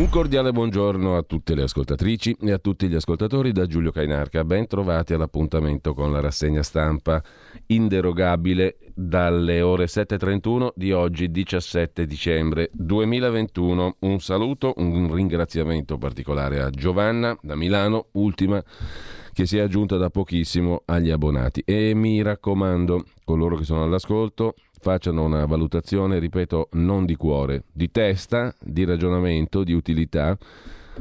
[0.00, 4.44] Un cordiale buongiorno a tutte le ascoltatrici e a tutti gli ascoltatori da Giulio Cainarca.
[4.44, 7.22] Ben trovati all'appuntamento con la rassegna stampa
[7.66, 13.96] inderogabile dalle ore 7.31 di oggi 17 dicembre 2021.
[13.98, 18.64] Un saluto, un ringraziamento particolare a Giovanna da Milano, ultima
[19.34, 21.62] che si è aggiunta da pochissimo agli abbonati.
[21.62, 27.90] E mi raccomando, coloro che sono all'ascolto, facciano una valutazione, ripeto, non di cuore, di
[27.90, 30.36] testa, di ragionamento, di utilità.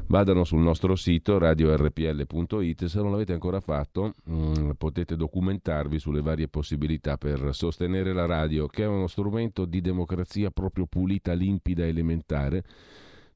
[0.08, 6.48] Vadano sul nostro sito radiorpl.it, se non l'avete ancora fatto mm, potete documentarvi sulle varie
[6.48, 12.64] possibilità per sostenere la radio, che è uno strumento di democrazia proprio pulita, limpida, elementare.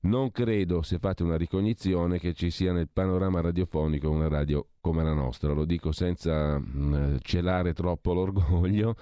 [0.02, 5.04] Non credo, se fate una ricognizione, che ci sia nel panorama radiofonico una radio come
[5.04, 8.96] la nostra, lo dico senza mm, celare troppo l'orgoglio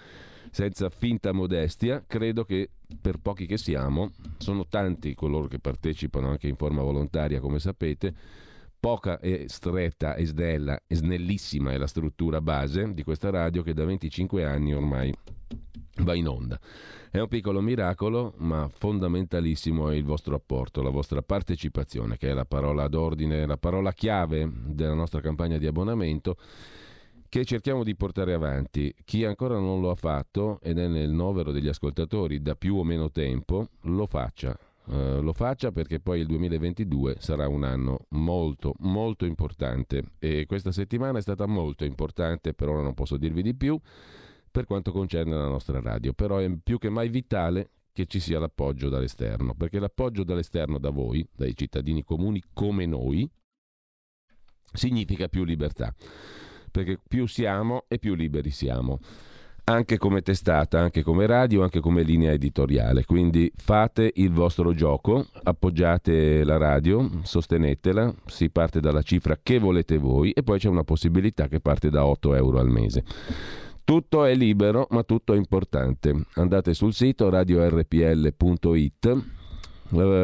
[0.51, 6.47] senza finta modestia, credo che per pochi che siamo, sono tanti coloro che partecipano anche
[6.47, 8.13] in forma volontaria, come sapete,
[8.79, 13.73] poca e stretta e snella e snellissima è la struttura base di questa radio che
[13.73, 15.13] da 25 anni ormai
[15.97, 16.59] va in onda.
[17.09, 22.33] È un piccolo miracolo, ma fondamentalissimo è il vostro apporto, la vostra partecipazione, che è
[22.33, 26.37] la parola d'ordine, la parola chiave della nostra campagna di abbonamento
[27.31, 28.93] che cerchiamo di portare avanti.
[29.05, 32.83] Chi ancora non lo ha fatto ed è nel novero degli ascoltatori da più o
[32.83, 34.53] meno tempo, lo faccia.
[34.83, 40.73] Uh, lo faccia perché poi il 2022 sarà un anno molto molto importante e questa
[40.73, 43.79] settimana è stata molto importante, per ora non posso dirvi di più
[44.51, 48.39] per quanto concerne la nostra radio, però è più che mai vitale che ci sia
[48.39, 53.29] l'appoggio dall'esterno, perché l'appoggio dall'esterno da voi, dai cittadini comuni come noi,
[54.73, 55.95] significa più libertà
[56.71, 58.99] perché più siamo e più liberi siamo
[59.63, 63.05] anche come testata, anche come radio, anche come linea editoriale.
[63.05, 69.97] Quindi fate il vostro gioco, appoggiate la radio, sostenetela, si parte dalla cifra che volete
[69.97, 73.03] voi e poi c'è una possibilità che parte da 8 euro al mese.
[73.83, 76.25] Tutto è libero, ma tutto è importante.
[76.33, 79.23] Andate sul sito radiorpl.it.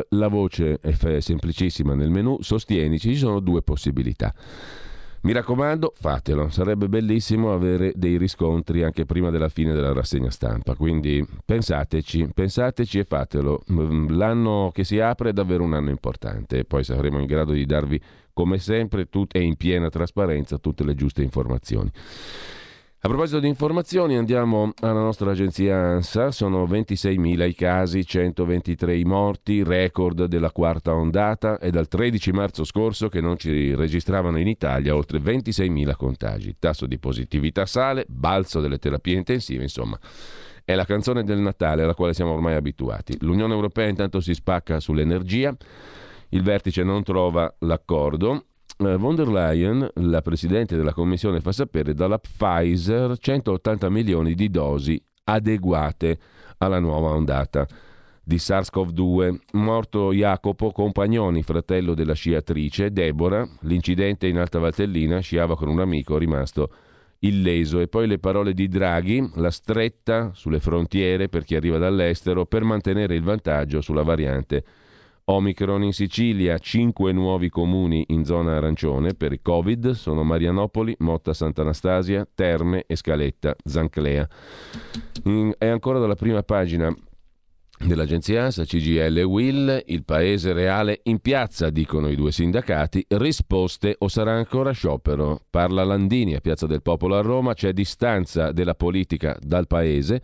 [0.09, 4.33] La voce è semplicissima nel menu, sostienici, ci sono due possibilità.
[5.22, 10.75] Mi raccomando, fatelo, sarebbe bellissimo avere dei riscontri anche prima della fine della rassegna stampa,
[10.75, 13.63] quindi pensateci, pensateci e fatelo.
[13.72, 17.51] Mm, l'anno che si apre è davvero un anno importante e poi saremo in grado
[17.51, 18.00] di darvi
[18.31, 21.91] come sempre tut- e in piena trasparenza tutte le giuste informazioni.
[22.99, 26.31] A proposito di informazioni, andiamo alla nostra agenzia ANSA.
[26.31, 31.59] Sono 26.000 i casi, 123 i morti, record della quarta ondata.
[31.59, 36.55] È dal 13 marzo scorso che non ci registravano in Italia oltre 26.000 contagi.
[36.57, 39.99] Tasso di positività sale, balzo delle terapie intensive, insomma.
[40.65, 43.15] È la canzone del Natale alla quale siamo ormai abituati.
[43.19, 45.55] L'Unione Europea intanto si spacca sull'energia.
[46.29, 48.45] Il vertice non trova l'accordo
[48.77, 55.01] von der Leyen, la presidente della commissione, fa sapere dalla Pfizer 180 milioni di dosi
[55.23, 56.17] adeguate
[56.59, 57.67] alla nuova ondata
[58.23, 59.35] di SARS-CoV-2.
[59.53, 63.47] Morto Jacopo Compagnoni, fratello della sciatrice Deborah.
[63.61, 66.69] L'incidente in Alta Valtellina sciava con un amico rimasto
[67.19, 67.79] illeso.
[67.79, 72.63] E poi le parole di Draghi, la stretta sulle frontiere per chi arriva dall'estero per
[72.63, 74.63] mantenere il vantaggio sulla variante
[75.29, 81.33] Omicron in Sicilia, 5 nuovi comuni in zona arancione per il Covid sono Marianopoli, Motta
[81.33, 84.25] Sant'Anastasia, Terme e Scaletta, Zanclea.
[85.57, 86.95] È ancora dalla prima pagina
[87.77, 93.95] dell'agenzia ANSA, CGL e Will, il paese reale in piazza, dicono i due sindacati, risposte
[93.97, 95.41] o sarà ancora sciopero.
[95.49, 100.21] Parla Landini a Piazza del Popolo a Roma, c'è distanza della politica dal paese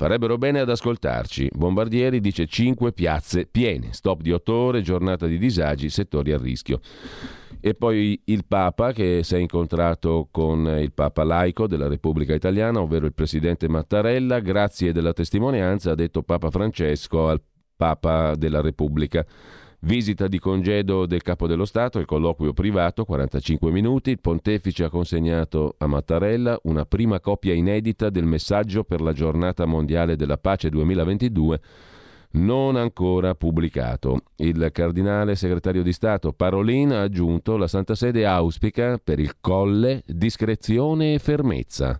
[0.00, 1.50] Farebbero bene ad ascoltarci.
[1.52, 6.80] Bombardieri dice 5 piazze piene, stop di 8 ore, giornata di disagi, settori a rischio.
[7.60, 12.80] E poi il Papa che si è incontrato con il Papa laico della Repubblica Italiana,
[12.80, 17.42] ovvero il Presidente Mattarella, grazie della testimonianza, ha detto Papa Francesco al
[17.76, 19.22] Papa della Repubblica.
[19.82, 24.10] Visita di congedo del Capo dello Stato, il colloquio privato, 45 minuti.
[24.10, 29.64] Il pontefice ha consegnato a Mattarella una prima copia inedita del messaggio per la giornata
[29.64, 31.60] mondiale della pace 2022
[32.32, 34.20] non ancora pubblicato.
[34.36, 40.02] Il cardinale segretario di Stato Parolin ha aggiunto la Santa Sede auspica per il colle
[40.06, 41.98] discrezione e fermezza.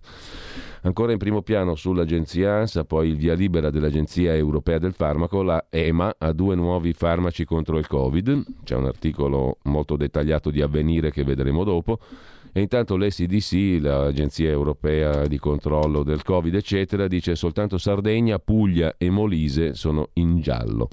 [0.82, 5.66] Ancora in primo piano sull'agenzia ANSA, poi il via libera dell'Agenzia Europea del Farmaco, la
[5.68, 8.44] EMA ha due nuovi farmaci contro il Covid.
[8.64, 11.98] C'è un articolo molto dettagliato di avvenire che vedremo dopo.
[12.52, 19.08] E intanto l'SDC, l'Agenzia Europea di Controllo del Covid, eccetera, dice soltanto Sardegna, Puglia e
[19.08, 20.88] Molise sono in giallo.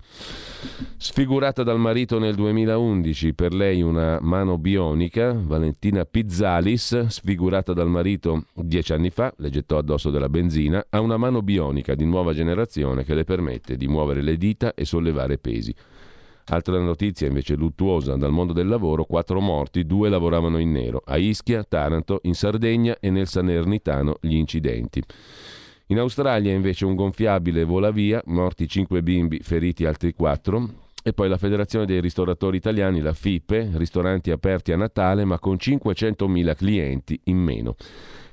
[0.97, 8.45] Sfigurata dal marito nel 2011, per lei una mano bionica, Valentina Pizzalis, sfigurata dal marito
[8.53, 13.03] dieci anni fa, le gettò addosso della benzina, ha una mano bionica di nuova generazione
[13.03, 15.73] che le permette di muovere le dita e sollevare pesi.
[16.49, 21.17] Altra notizia invece luttuosa dal mondo del lavoro, quattro morti, due lavoravano in nero, a
[21.17, 25.03] Ischia, Taranto, in Sardegna e nel Salernitano gli incidenti.
[25.87, 30.85] In Australia invece un gonfiabile vola via, morti cinque bimbi, feriti altri quattro.
[31.03, 35.55] E poi la Federazione dei ristoratori italiani, la FIPE, ristoranti aperti a Natale ma con
[35.55, 37.75] 500.000 clienti in meno.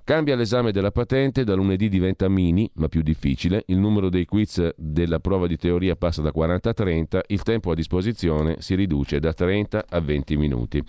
[0.07, 4.75] Cambia l'esame della patente, da lunedì diventa mini, ma più difficile, il numero dei quiz
[4.77, 9.19] della prova di teoria passa da 40 a 30, il tempo a disposizione si riduce
[9.19, 10.85] da 30 a 20 minuti.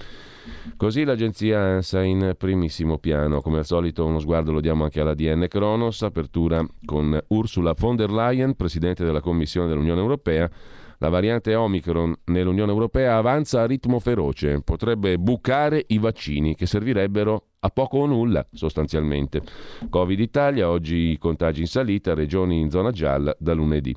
[0.75, 5.13] Così l'agenzia ANSA in primissimo piano, come al solito uno sguardo lo diamo anche alla
[5.13, 10.51] DN Kronos, apertura con Ursula von der Leyen, Presidente della Commissione dell'Unione Europea,
[10.99, 17.43] la variante Omicron nell'Unione Europea avanza a ritmo feroce, potrebbe bucare i vaccini che servirebbero
[17.59, 19.41] a poco o nulla sostanzialmente.
[19.89, 23.95] Covid Italia, oggi i contagi in salita, regioni in zona gialla da lunedì.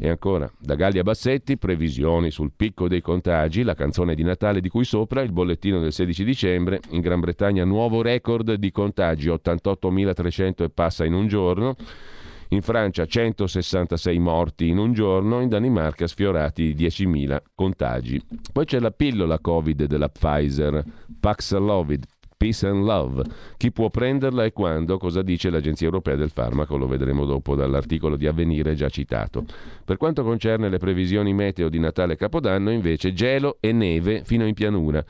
[0.00, 4.70] E ancora, da Gallia Bassetti, previsioni sul picco dei contagi, la canzone di Natale di
[4.70, 10.62] cui sopra, il bollettino del 16 dicembre, in Gran Bretagna nuovo record di contagi, 88.300
[10.62, 11.76] e passa in un giorno,
[12.52, 18.20] in Francia 166 morti in un giorno, in Danimarca sfiorati i 10.000 contagi.
[18.52, 20.84] Poi c'è la pillola Covid della Pfizer,
[21.18, 22.04] Paxlovid,
[22.36, 23.24] Peace and Love.
[23.56, 24.98] Chi può prenderla e quando?
[24.98, 26.76] Cosa dice l'Agenzia Europea del Farmaco?
[26.76, 29.44] Lo vedremo dopo dall'articolo di Avvenire già citato.
[29.84, 34.46] Per quanto concerne le previsioni meteo di Natale e Capodanno, invece, gelo e neve fino
[34.46, 35.02] in pianura.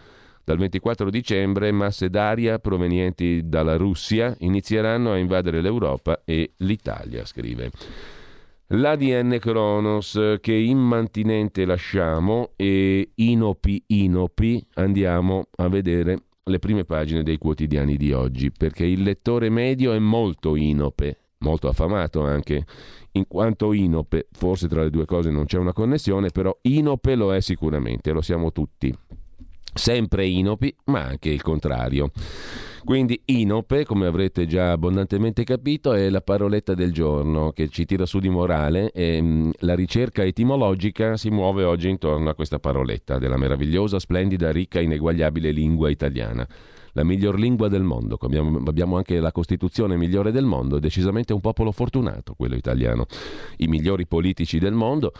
[0.44, 7.70] Dal 24 dicembre masse d'aria provenienti dalla Russia inizieranno a invadere l'Europa e l'Italia, scrive.
[8.74, 17.38] L'ADN Kronos che immantinente lasciamo e inopi inopi andiamo a vedere le prime pagine dei
[17.38, 22.64] quotidiani di oggi, perché il lettore medio è molto inope, molto affamato anche,
[23.12, 27.32] in quanto inope, forse tra le due cose non c'è una connessione, però inope lo
[27.32, 28.92] è sicuramente, lo siamo tutti.
[29.74, 32.10] Sempre inopi, ma anche il contrario.
[32.84, 38.04] Quindi inope, come avrete già abbondantemente capito, è la paroletta del giorno che ci tira
[38.04, 42.58] su di morale e mh, mm, la ricerca etimologica si muove oggi intorno a questa
[42.58, 46.46] paroletta della meravigliosa, splendida, ricca, ineguagliabile lingua italiana.
[46.94, 51.40] La miglior lingua del mondo, abbiamo, abbiamo anche la Costituzione migliore del mondo, decisamente un
[51.40, 53.06] popolo fortunato quello italiano.
[53.58, 55.12] I migliori politici del mondo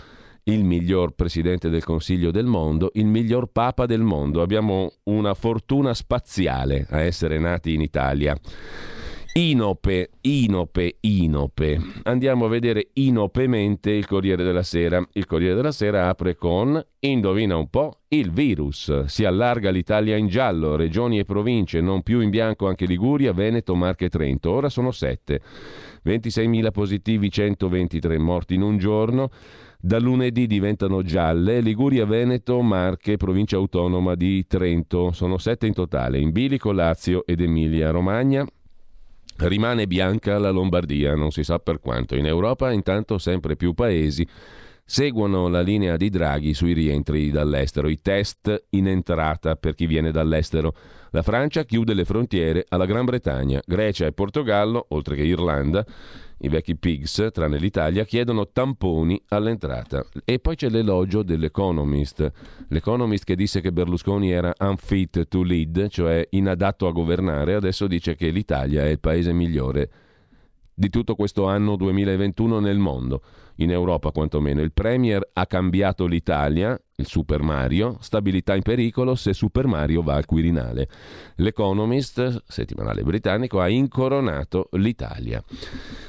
[0.44, 4.43] il miglior presidente del Consiglio del mondo, il miglior papa del mondo.
[4.43, 8.37] Abbiamo una fortuna spaziale a essere nati in Italia.
[9.35, 11.81] Inope, inope, inope.
[12.03, 15.03] Andiamo a vedere inopemente il Corriere della Sera.
[15.12, 19.05] Il Corriere della Sera apre con, indovina un po', il virus.
[19.05, 23.75] Si allarga l'Italia in giallo, regioni e province, non più in bianco anche Liguria, Veneto,
[23.75, 24.50] Marche e Trento.
[24.50, 25.41] Ora sono sette.
[26.05, 29.31] 26.000 positivi, 123 morti in un giorno.
[29.84, 35.11] Da lunedì diventano gialle Liguria, Veneto, Marche, provincia autonoma di Trento.
[35.11, 38.46] Sono sette in totale, in bilico Lazio ed Emilia Romagna.
[39.38, 42.15] Rimane bianca la Lombardia, non si sa per quanto.
[42.15, 44.24] In Europa intanto sempre più paesi
[44.84, 50.12] seguono la linea di Draghi sui rientri dall'estero, i test in entrata per chi viene
[50.12, 50.74] dall'estero.
[51.10, 55.84] La Francia chiude le frontiere alla Gran Bretagna, Grecia e Portogallo, oltre che Irlanda,
[56.43, 60.05] i vecchi pigs, tranne l'Italia, chiedono tamponi all'entrata.
[60.25, 62.31] E poi c'è l'elogio dell'Economist.
[62.69, 68.17] L'Economist che disse che Berlusconi era unfit to lead, cioè inadatto a governare, adesso dice
[68.17, 69.91] che l'Italia è il paese migliore
[70.75, 73.22] di tutto questo anno 2021 nel mondo,
[73.56, 74.63] in Europa quantomeno.
[74.63, 80.15] Il Premier ha cambiato l'Italia, il Super Mario, stabilità in pericolo se Super Mario va
[80.15, 80.89] al Quirinale.
[81.37, 85.43] L'Economist, settimanale britannico, ha incoronato l'Italia.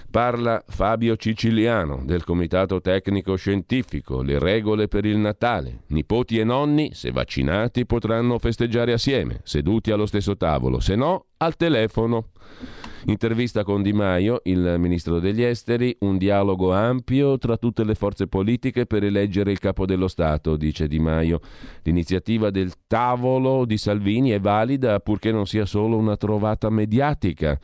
[0.10, 5.82] Parla Fabio Ciciliano del Comitato Tecnico Scientifico, le regole per il Natale.
[5.88, 11.56] Nipoti e nonni, se vaccinati, potranno festeggiare assieme, seduti allo stesso tavolo, se no al
[11.58, 12.30] telefono.
[13.06, 18.28] Intervista con Di Maio, il ministro degli esteri, un dialogo ampio tra tutte le forze
[18.28, 21.40] politiche per eleggere il capo dello Stato, dice Di Maio.
[21.84, 27.60] L'iniziativa del tavolo di Salvini è valida purché non sia solo una trovata mediatica.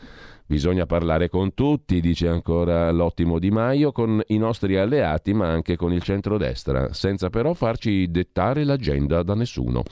[0.46, 5.76] Bisogna parlare con tutti, dice ancora l'ottimo Di Maio, con i nostri alleati ma anche
[5.76, 9.84] con il centrodestra, senza però farci dettare l'agenda da nessuno.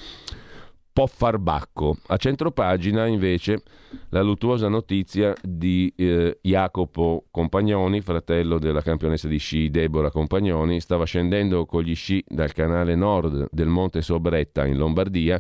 [0.97, 1.95] Po' farbacco.
[2.07, 3.61] A centropagina invece
[4.09, 11.05] la luttuosa notizia di eh, Jacopo Compagnoni, fratello della campionessa di sci Deborah Compagnoni, stava
[11.05, 15.39] scendendo con gli sci dal canale nord del Monte Sobretta in Lombardia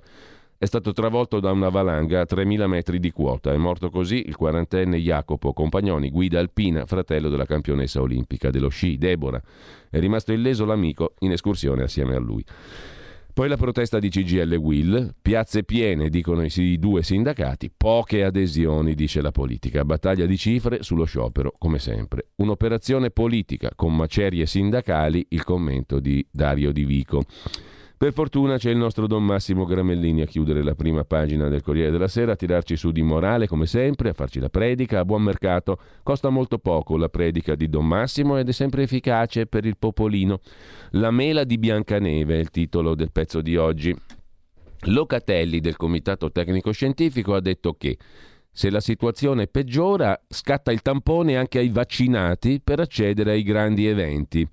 [0.59, 3.51] è stato travolto da una valanga a 3.000 metri di quota.
[3.51, 8.97] È morto così il quarantenne Jacopo Compagnoni, guida alpina, fratello della campionessa olimpica dello sci,
[8.99, 9.41] Deborah.
[9.89, 12.43] È rimasto illeso l'amico in escursione assieme a lui.
[13.37, 19.21] Poi la protesta di CGL Will, piazze piene, dicono i due sindacati, poche adesioni, dice
[19.21, 22.29] la politica, battaglia di cifre sullo sciopero, come sempre.
[22.37, 27.25] Un'operazione politica con macerie sindacali, il commento di Dario Di Vico.
[27.97, 31.89] Per fortuna c'è il nostro Don Massimo Gramellini a chiudere la prima pagina del Corriere
[31.89, 35.23] della Sera, a tirarci su di morale come sempre, a farci la predica a buon
[35.23, 35.79] mercato.
[36.03, 40.41] Costa molto poco la predica di Don Massimo ed è sempre efficace per il popolino.
[40.91, 43.95] La mela di Biancaneve è il titolo del pezzo di oggi.
[44.81, 47.97] Locatelli del Comitato Tecnico Scientifico ha detto che
[48.51, 54.47] se la situazione peggiora, scatta il tampone anche ai vaccinati per accedere ai grandi eventi.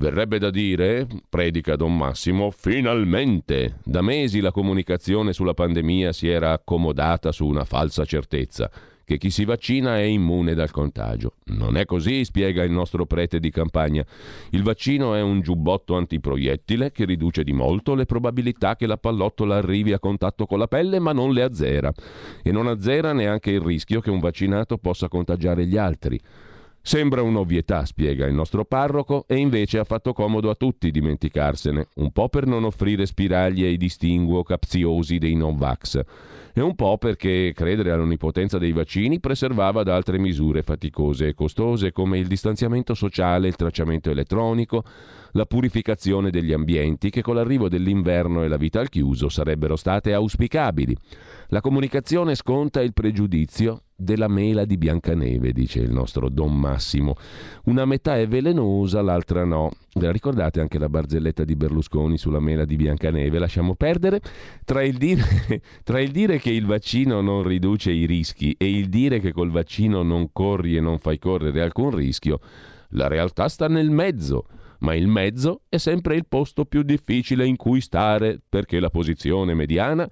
[0.00, 3.80] Verrebbe da dire, predica Don Massimo, finalmente!
[3.82, 8.70] Da mesi la comunicazione sulla pandemia si era accomodata su una falsa certezza,
[9.04, 11.32] che chi si vaccina è immune dal contagio.
[11.46, 14.06] Non è così, spiega il nostro prete di campagna.
[14.50, 19.56] Il vaccino è un giubbotto antiproiettile che riduce di molto le probabilità che la pallottola
[19.56, 21.92] arrivi a contatto con la pelle, ma non le azzera.
[22.44, 26.20] E non azzera neanche il rischio che un vaccinato possa contagiare gli altri.
[26.88, 32.12] Sembra un'ovvietà, spiega il nostro parroco, e invece ha fatto comodo a tutti dimenticarsene, un
[32.12, 36.00] po' per non offrire spiragli ai distinguo capziosi dei non-vax,
[36.54, 41.92] e un po' perché credere all'onnipotenza dei vaccini preservava da altre misure faticose e costose
[41.92, 44.82] come il distanziamento sociale, il tracciamento elettronico,
[45.38, 50.12] la purificazione degli ambienti che con l'arrivo dell'inverno e la vita al chiuso sarebbero state
[50.12, 50.96] auspicabili.
[51.50, 57.14] La comunicazione sconta il pregiudizio della mela di Biancaneve, dice il nostro Don Massimo.
[57.66, 59.70] Una metà è velenosa, l'altra no.
[59.92, 63.38] La ricordate anche la barzelletta di Berlusconi sulla mela di Biancaneve?
[63.38, 64.20] Lasciamo perdere.
[64.64, 65.22] Tra il, dire,
[65.84, 69.52] tra il dire che il vaccino non riduce i rischi e il dire che col
[69.52, 72.40] vaccino non corri e non fai correre alcun rischio,
[72.90, 74.46] la realtà sta nel mezzo
[74.80, 79.54] ma il mezzo è sempre il posto più difficile in cui stare perché la posizione
[79.54, 80.08] mediana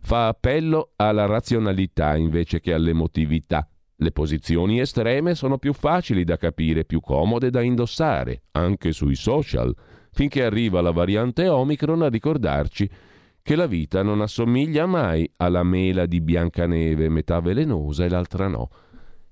[0.00, 3.68] fa appello alla razionalità invece che all'emotività.
[3.98, 9.74] Le posizioni estreme sono più facili da capire, più comode da indossare, anche sui social,
[10.12, 12.88] finché arriva la variante Omicron a ricordarci
[13.42, 18.68] che la vita non assomiglia mai alla mela di Biancaneve, metà velenosa e l'altra no.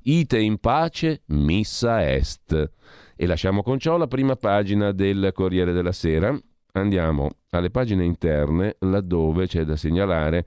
[0.02, 2.70] Ite in pace, missa est.
[3.16, 6.36] E lasciamo con ciò la prima pagina del Corriere della Sera.
[6.72, 10.44] Andiamo alle pagine interne, laddove c'è da segnalare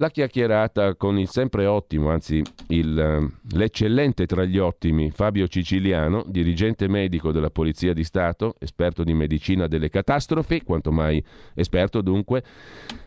[0.00, 6.24] la chiacchierata con il sempre ottimo, anzi il, eh, l'eccellente tra gli ottimi Fabio Ciciliano,
[6.26, 11.22] dirigente medico della Polizia di Stato, esperto di medicina delle catastrofi, quanto mai
[11.54, 12.42] esperto dunque,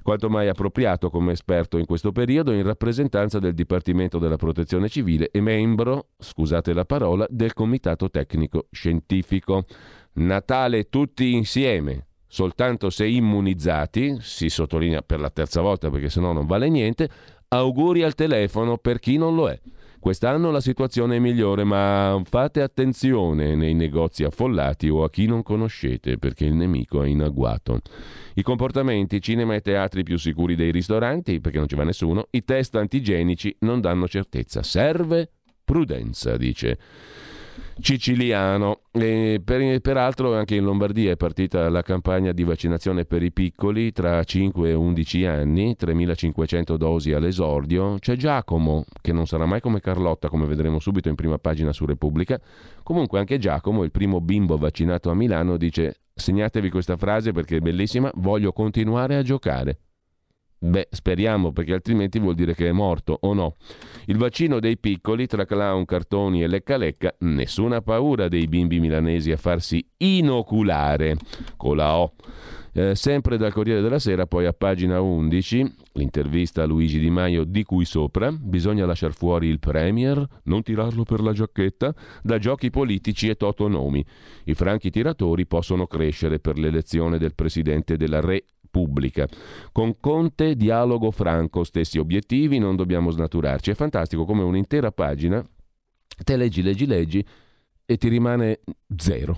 [0.03, 5.29] quanto mai appropriato come esperto in questo periodo, in rappresentanza del Dipartimento della Protezione Civile
[5.31, 9.65] e membro, scusate la parola, del Comitato Tecnico Scientifico.
[10.15, 16.47] Natale tutti insieme, soltanto se immunizzati, si sottolinea per la terza volta perché sennò non
[16.47, 17.07] vale niente,
[17.49, 19.59] auguri al telefono per chi non lo è.
[19.99, 25.43] Quest'anno la situazione è migliore, ma fate attenzione nei negozi affollati o a chi non
[25.43, 27.81] conoscete perché il nemico è in agguato.
[28.33, 32.43] I comportamenti, cinema e teatri più sicuri dei ristoranti, perché non ci va nessuno, i
[32.43, 34.63] test antigenici non danno certezza.
[34.63, 35.29] Serve
[35.63, 36.79] prudenza, dice
[37.79, 38.81] Ciciliano.
[38.91, 43.91] E per, peraltro anche in Lombardia è partita la campagna di vaccinazione per i piccoli
[43.91, 47.97] tra 5 e 11 anni, 3.500 dosi all'esordio.
[47.99, 51.85] C'è Giacomo, che non sarà mai come Carlotta, come vedremo subito in prima pagina su
[51.85, 52.39] Repubblica.
[52.83, 57.59] Comunque anche Giacomo, il primo bimbo vaccinato a Milano, dice segnatevi questa frase perché è
[57.59, 59.79] bellissima, voglio continuare a giocare.
[60.65, 63.57] Beh, speriamo, perché altrimenti vuol dire che è morto, o no?
[64.05, 69.33] Il vaccino dei piccoli, tra clown, cartoni e lecca lecca, nessuna paura dei bimbi milanesi
[69.33, 71.17] a farsi inoculare,
[71.57, 72.13] con la O.
[72.71, 77.43] Eh, sempre dal Corriere della Sera, poi a pagina 11, l'intervista a Luigi Di Maio
[77.43, 82.69] di cui sopra, bisogna lasciare fuori il Premier, non tirarlo per la giacchetta, da giochi
[82.69, 84.03] politici e totonomi.
[84.45, 89.27] I franchi tiratori possono crescere per l'elezione del Presidente della Re pubblica.
[89.71, 93.69] Con Conte, dialogo franco, stessi obiettivi, non dobbiamo snaturarci.
[93.69, 95.45] È fantastico come un'intera pagina,
[96.23, 97.23] te leggi, leggi, leggi
[97.85, 98.61] e ti rimane
[98.97, 99.37] zero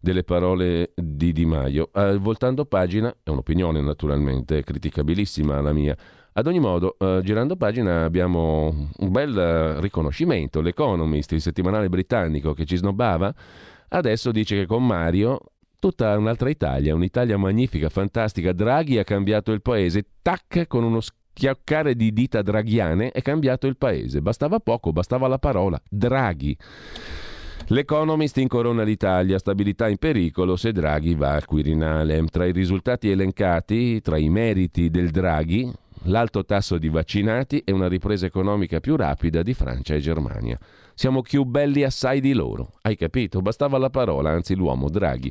[0.00, 1.90] delle parole di Di Maio.
[1.94, 5.96] Eh, voltando pagina, è un'opinione naturalmente, criticabilissima la mia.
[6.32, 10.60] Ad ogni modo, eh, girando pagina abbiamo un bel riconoscimento.
[10.60, 13.32] L'Economist, il settimanale britannico che ci snobbava,
[13.90, 15.40] adesso dice che con Mario
[15.78, 18.52] tutta un'altra Italia, un'Italia magnifica, fantastica.
[18.52, 23.76] Draghi ha cambiato il paese, tac, con uno schioccare di dita draghiane è cambiato il
[23.76, 24.22] paese.
[24.22, 26.56] Bastava poco, bastava la parola Draghi.
[27.68, 32.24] L'Economist incorona l'Italia, stabilità in pericolo se Draghi va al Quirinale.
[32.26, 35.70] Tra i risultati elencati, tra i meriti del Draghi,
[36.04, 40.58] l'alto tasso di vaccinati e una ripresa economica più rapida di Francia e Germania.
[40.98, 42.70] Siamo più belli assai di loro.
[42.80, 43.42] Hai capito?
[43.42, 45.30] Bastava la parola, anzi l'uomo, Draghi.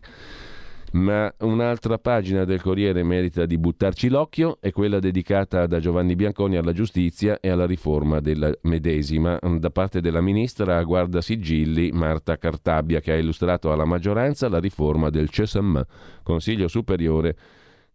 [0.92, 6.56] Ma un'altra pagina del Corriere merita di buttarci l'occhio, è quella dedicata da Giovanni Bianconi
[6.56, 12.38] alla giustizia e alla riforma della medesima, da parte della ministra a guarda sigilli Marta
[12.38, 15.82] Cartabbia, che ha illustrato alla maggioranza la riforma del CSM,
[16.22, 17.36] Consiglio Superiore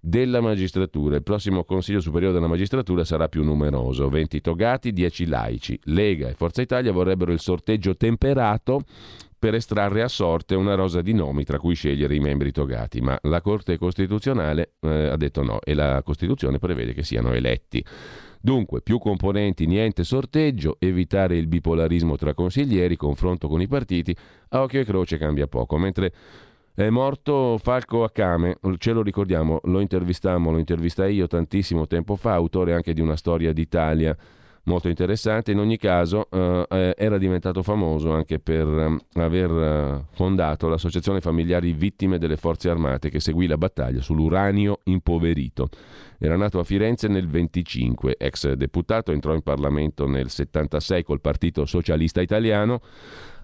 [0.01, 1.17] della magistratura.
[1.17, 5.79] Il prossimo Consiglio Superiore della Magistratura sarà più numeroso, 20 togati, 10 laici.
[5.85, 8.83] Lega e Forza Italia vorrebbero il sorteggio temperato
[9.39, 13.19] per estrarre a sorte una rosa di nomi tra cui scegliere i membri togati, ma
[13.23, 17.83] la Corte Costituzionale eh, ha detto no e la Costituzione prevede che siano eletti.
[18.43, 24.17] Dunque, più componenti, niente sorteggio, evitare il bipolarismo tra consiglieri, confronto con i partiti,
[24.51, 26.13] a occhio e croce cambia poco, mentre
[26.75, 32.35] è morto Falco Akame, ce lo ricordiamo, lo intervistammo, lo intervistai io tantissimo tempo fa,
[32.35, 34.17] autore anche di una storia d'Italia
[34.65, 35.53] molto interessante.
[35.53, 41.21] In ogni caso eh, eh era diventato famoso anche per eh, aver eh, fondato l'Associazione
[41.21, 45.69] Familiari Vittime delle Forze Armate che seguì la battaglia sull'uranio impoverito.
[46.19, 51.65] Era nato a Firenze nel 25, ex deputato, entrò in Parlamento nel 76 col Partito
[51.65, 52.81] Socialista Italiano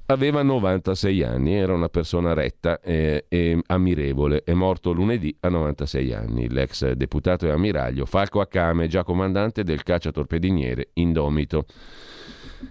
[0.08, 4.44] Aveva 96 anni, era una persona retta e, e, ammirevole.
[4.44, 6.48] È morto lunedì a 96 anni.
[6.48, 11.64] L'ex deputato e ammiraglio Falco Accame, già comandante del cacciatorpediniere Indomito.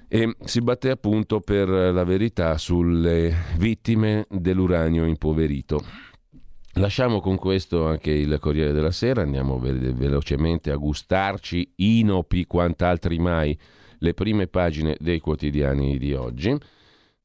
[0.07, 5.83] E si batté appunto per la verità sulle vittime dell'uranio impoverito.
[6.75, 13.19] Lasciamo con questo anche il Corriere della Sera, andiamo ve- velocemente a gustarci inopi quant'altri
[13.19, 13.57] mai
[13.99, 16.57] le prime pagine dei quotidiani di oggi.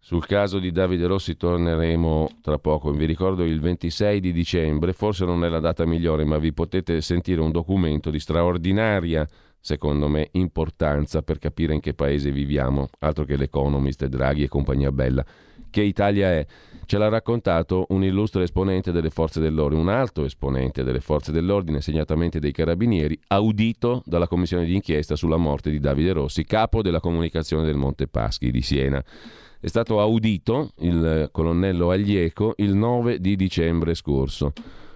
[0.03, 2.91] Sul caso di Davide Rossi torneremo tra poco.
[2.91, 7.03] Vi ricordo il 26 di dicembre, forse non è la data migliore, ma vi potete
[7.03, 9.29] sentire un documento di straordinaria,
[9.61, 14.91] secondo me, importanza per capire in che paese viviamo, altro che l'Economist, Draghi e compagnia
[14.91, 15.25] bella.
[15.69, 16.47] Che Italia è?
[16.87, 21.83] Ce l'ha raccontato un illustre esponente delle forze dell'ordine, un alto esponente delle forze dell'ordine,
[21.83, 27.65] segnatamente dei carabinieri, audito dalla commissione d'inchiesta sulla morte di Davide Rossi, capo della comunicazione
[27.65, 29.05] del Monte Paschi di Siena
[29.61, 34.55] è stato audito il colonnello Aglieco il 9 di dicembre scorso.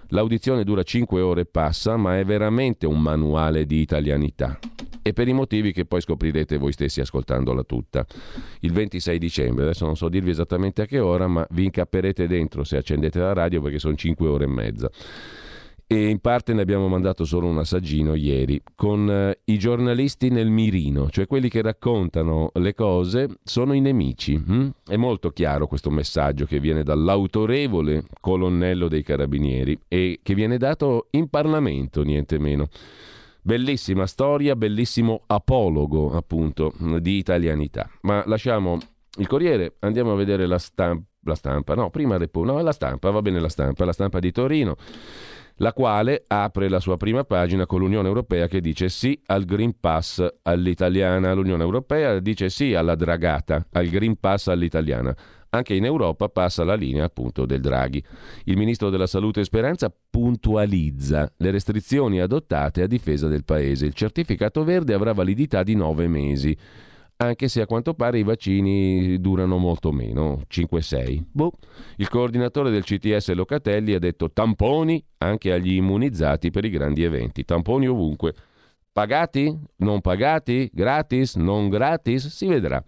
[0.09, 4.57] L'audizione dura 5 ore e passa, ma è veramente un manuale di italianità.
[5.03, 8.05] E per i motivi che poi scoprirete voi stessi ascoltandola tutta.
[8.61, 12.63] Il 26 dicembre, adesso non so dirvi esattamente a che ora, ma vi incapperete dentro
[12.63, 14.89] se accendete la radio perché sono 5 ore e mezza
[15.87, 20.49] e in parte ne abbiamo mandato solo un assaggino ieri, con eh, i giornalisti nel
[20.49, 24.35] mirino, cioè quelli che raccontano le cose sono i nemici.
[24.35, 24.69] Hm?
[24.83, 31.07] È molto chiaro questo messaggio che viene dall'autorevole colonnello dei carabinieri e che viene dato
[31.11, 32.67] in Parlamento, niente meno.
[33.41, 37.87] Bellissima storia, bellissimo apologo appunto di italianità.
[38.01, 38.79] Ma lasciamo
[39.19, 41.03] il Corriere, andiamo a vedere la stampa.
[41.27, 44.75] La stampa, no, prima no, la stampa, va bene la stampa, la stampa di Torino
[45.57, 49.79] la quale apre la sua prima pagina con l'Unione Europea che dice sì al Green
[49.79, 51.33] Pass all'italiana.
[51.33, 55.15] L'Unione Europea dice sì alla dragata, al Green Pass all'italiana.
[55.49, 58.03] Anche in Europa passa la linea appunto del Draghi.
[58.43, 63.85] Il ministro della Salute Speranza puntualizza le restrizioni adottate a difesa del paese.
[63.85, 66.57] Il certificato verde avrà validità di nove mesi
[67.17, 71.23] anche se a quanto pare i vaccini durano molto meno, 5-6.
[71.31, 71.53] Boh.
[71.97, 77.45] Il coordinatore del CTS Locatelli ha detto tamponi anche agli immunizzati per i grandi eventi,
[77.45, 78.33] tamponi ovunque.
[78.95, 79.53] Pagati?
[79.79, 80.69] Non pagati?
[80.71, 81.35] Gratis?
[81.35, 82.27] Non gratis?
[82.27, 82.81] Si vedrà.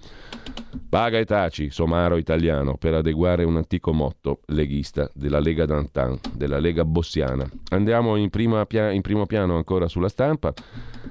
[0.87, 6.59] Paga e taci, somaro italiano, per adeguare un antico motto leghista della Lega d'Antan, della
[6.59, 7.45] Lega bossiana.
[7.71, 10.53] Andiamo in, pia- in primo piano ancora sulla stampa.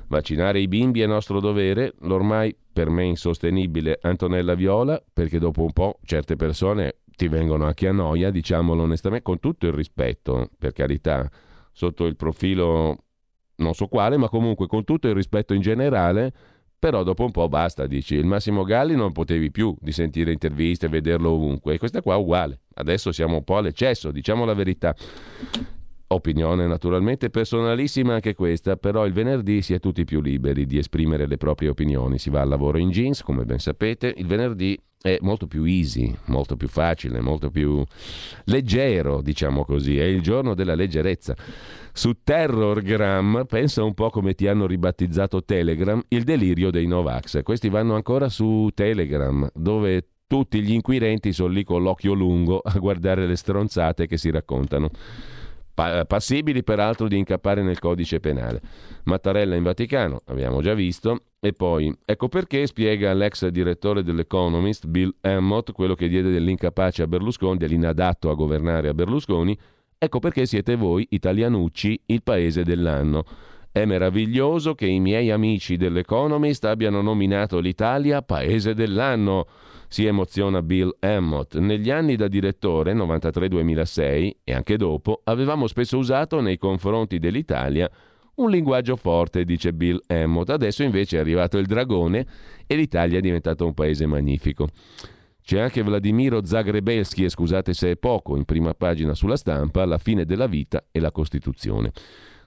[0.06, 5.74] Vaccinare i bimbi è nostro dovere, l'ormai per me insostenibile Antonella Viola, perché dopo un
[5.74, 10.72] po' certe persone ti vengono anche a noia, diciamolo onestamente, con tutto il rispetto, per
[10.72, 11.30] carità,
[11.70, 13.04] sotto il profilo
[13.56, 16.32] non so quale, ma comunque con tutto il rispetto in generale,
[16.78, 20.88] però dopo un po' basta, dici, il Massimo Galli non potevi più di sentire interviste,
[20.88, 24.94] vederlo ovunque, e questa qua è uguale, Adesso siamo un po' all'eccesso, diciamo la verità.
[26.08, 31.26] Opinione naturalmente personalissima anche questa, però il venerdì si è tutti più liberi di esprimere
[31.26, 32.18] le proprie opinioni.
[32.18, 34.12] Si va al lavoro in jeans, come ben sapete.
[34.14, 37.84] Il venerdì è molto più easy, molto più facile, molto più
[38.44, 39.98] leggero, diciamo così.
[39.98, 41.34] È il giorno della leggerezza.
[41.92, 47.42] Su Terrorgram, pensa un po' come ti hanno ribattezzato Telegram, il delirio dei Novax.
[47.42, 52.78] Questi vanno ancora su Telegram, dove tutti gli inquirenti sono lì con l'occhio lungo a
[52.78, 54.90] guardare le stronzate che si raccontano
[56.06, 58.60] passibili peraltro di incappare nel codice penale.
[59.04, 65.14] Mattarella in Vaticano, abbiamo già visto, e poi ecco perché spiega l'ex direttore dell'Economist Bill
[65.20, 69.56] Hammott, quello che diede dell'incapace a Berlusconi, dell'inadatto a governare a Berlusconi,
[69.96, 73.24] ecco perché siete voi, italianucci, il paese dell'anno.
[73.70, 79.46] È meraviglioso che i miei amici dell'Economist abbiano nominato l'Italia paese dell'anno
[79.86, 81.58] si emoziona Bill Hammott.
[81.58, 87.88] Negli anni da direttore, 93-2006 e anche dopo, avevamo spesso usato nei confronti dell'Italia
[88.36, 90.50] un linguaggio forte, dice Bill Hammott.
[90.50, 92.26] Adesso invece è arrivato il dragone
[92.66, 94.68] e l'Italia è diventato un paese magnifico.
[95.42, 99.98] C'è anche Vladimiro Zagrebelski, e scusate se è poco, in prima pagina sulla stampa, La
[99.98, 101.92] fine della vita e la Costituzione.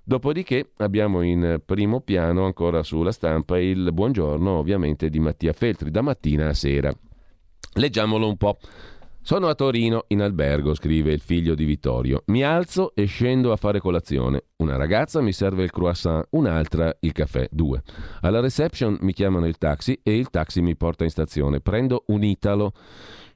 [0.03, 6.01] Dopodiché abbiamo in primo piano ancora sulla stampa il buongiorno ovviamente di Mattia Feltri, da
[6.01, 6.91] mattina a sera.
[7.75, 8.57] Leggiamolo un po'.
[9.29, 12.23] Sono a Torino, in albergo, scrive il figlio di Vittorio.
[12.29, 14.45] Mi alzo e scendo a fare colazione.
[14.55, 17.83] Una ragazza mi serve il croissant, un'altra il caffè, due.
[18.21, 21.59] Alla reception mi chiamano il taxi e il taxi mi porta in stazione.
[21.59, 22.73] Prendo un Italo.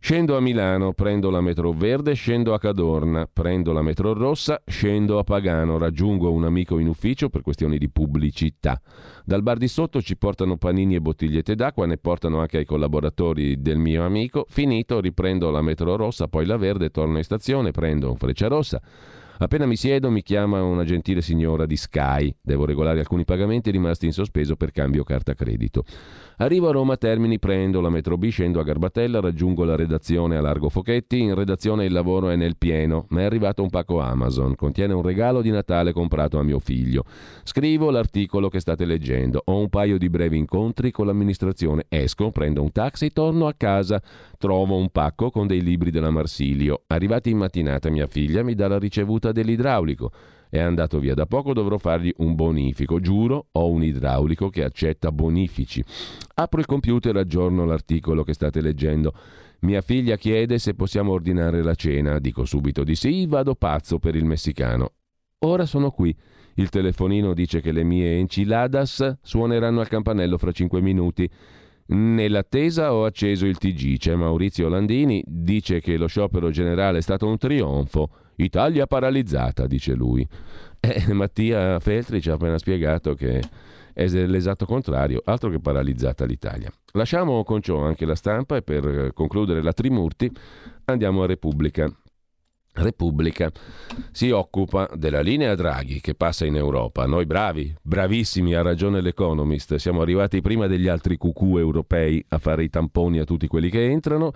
[0.06, 5.18] Scendo a Milano, prendo la metro verde, scendo a Cadorna, prendo la metro rossa, scendo
[5.18, 8.82] a Pagano, raggiungo un amico in ufficio per questioni di pubblicità.
[9.24, 13.62] Dal bar di sotto ci portano panini e bottigliette d'acqua, ne portano anche ai collaboratori
[13.62, 14.46] del mio amico.
[14.50, 18.82] Finito, riprendo la metro rossa, poi la verde, torno in stazione, prendo un freccia rossa.
[19.36, 22.34] Appena mi siedo mi chiama una gentile signora di Sky.
[22.42, 25.84] Devo regolare alcuni pagamenti rimasti in sospeso per cambio carta credito.
[26.38, 30.42] Arrivo a Roma Termini, prendo la metro B, scendo a Garbatella, raggiungo la redazione a
[30.42, 31.20] Largo Fochetti.
[31.20, 34.56] In redazione il lavoro è nel pieno, ma è arrivato un pacco Amazon.
[34.56, 37.04] Contiene un regalo di Natale comprato a mio figlio.
[37.44, 39.44] Scrivo l'articolo che state leggendo.
[39.46, 41.86] Ho un paio di brevi incontri con l'amministrazione.
[41.88, 44.02] Esco, prendo un taxi, torno a casa.
[44.40, 46.82] Trovo un pacco con dei libri della Marsilio.
[46.88, 50.12] Arrivati in mattinata mia figlia mi dà la ricevuta dell'idraulico
[50.54, 53.00] è andato via da poco, dovrò fargli un bonifico.
[53.00, 55.84] Giuro, ho un idraulico che accetta bonifici.
[56.36, 59.16] Apro il computer e aggiorno l'articolo che state leggendo.
[59.62, 62.20] Mia figlia chiede se possiamo ordinare la cena.
[62.20, 64.92] Dico subito di sì, vado pazzo per il messicano.
[65.40, 66.16] Ora sono qui.
[66.54, 71.28] Il telefonino dice che le mie enchiladas suoneranno al campanello fra cinque minuti.
[71.88, 73.98] Nell'attesa ho acceso il TG.
[73.98, 78.10] C'è Maurizio Landini, dice che lo sciopero generale è stato un trionfo.
[78.38, 80.28] Italia paralizzata, dice lui.
[80.80, 83.42] Eh, Mattia Feltri ci ha appena spiegato che
[83.94, 86.72] è l'esatto contrario, altro che paralizzata l'Italia.
[86.94, 90.32] Lasciamo con ciò anche la stampa e per concludere la Trimurti
[90.86, 91.92] andiamo a Repubblica.
[92.76, 93.52] Repubblica
[94.12, 97.06] si occupa della linea Draghi che passa in Europa.
[97.06, 102.64] Noi bravi, bravissimi, ha ragione l'Economist, siamo arrivati prima degli altri cucù europei a fare
[102.64, 104.34] i tamponi a tutti quelli che entrano.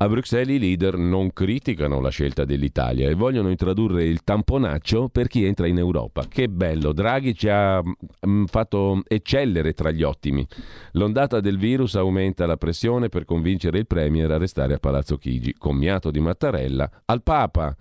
[0.00, 5.26] A Bruxelles i leader non criticano la scelta dell'Italia e vogliono introdurre il tamponaccio per
[5.26, 6.24] chi entra in Europa.
[6.28, 10.46] Che bello, Draghi ci ha mm, fatto eccellere tra gli ottimi.
[10.92, 15.54] L'ondata del virus aumenta la pressione per convincere il Premier a restare a Palazzo Chigi.
[15.58, 17.76] Commiato di Mattarella al Papa.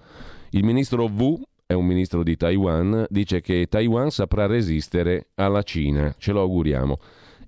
[0.49, 6.15] Il ministro Wu è un ministro di Taiwan, dice che Taiwan saprà resistere alla Cina.
[6.17, 6.97] Ce lo auguriamo.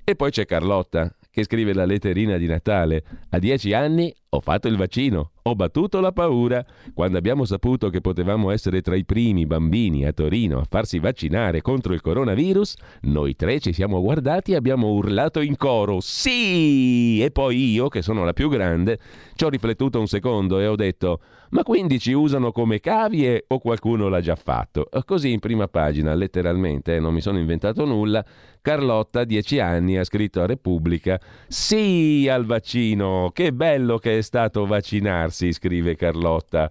[0.04, 3.04] E poi c'è Carlotta, che scrive la letterina di Natale.
[3.30, 6.66] A dieci anni ho fatto il vaccino, ho battuto la paura.
[6.94, 11.62] Quando abbiamo saputo che potevamo essere tra i primi bambini a Torino a farsi vaccinare
[11.62, 17.22] contro il coronavirus, noi tre ci siamo guardati e abbiamo urlato in coro sì!
[17.22, 19.00] E poi io, che sono la più grande,
[19.36, 23.60] ci ho riflettuto un secondo e ho detto ma quindi ci usano come cavie o
[23.60, 24.90] qualcuno l'ha già fatto?
[25.06, 28.24] Così in prima pagina, letteralmente, eh, non mi sono inventato nulla,
[28.62, 34.66] Carlotta, dieci anni, ha scritto a Repubblica sì al vaccino, che bello che è stato
[34.66, 36.70] vaccinarsi, scrive Carlotta,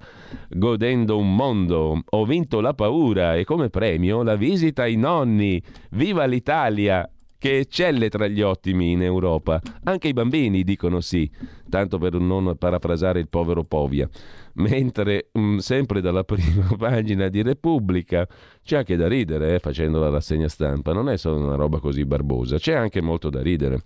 [0.51, 6.25] godendo un mondo, ho vinto la paura e come premio la visita ai nonni, viva
[6.27, 7.09] l'Italia!
[7.39, 9.61] Che eccelle tra gli ottimi in Europa.
[9.85, 11.31] Anche i bambini dicono sì,
[11.71, 14.09] tanto per non parafrasare il povero Povia.
[14.55, 18.27] Mentre mh, mm, sempre dalla prima pagina di Repubblica
[18.63, 22.05] c'è anche da ridere eh, facendo la rassegna stampa, non è solo una roba così
[22.05, 23.83] barbosa, c'è anche molto da ridere.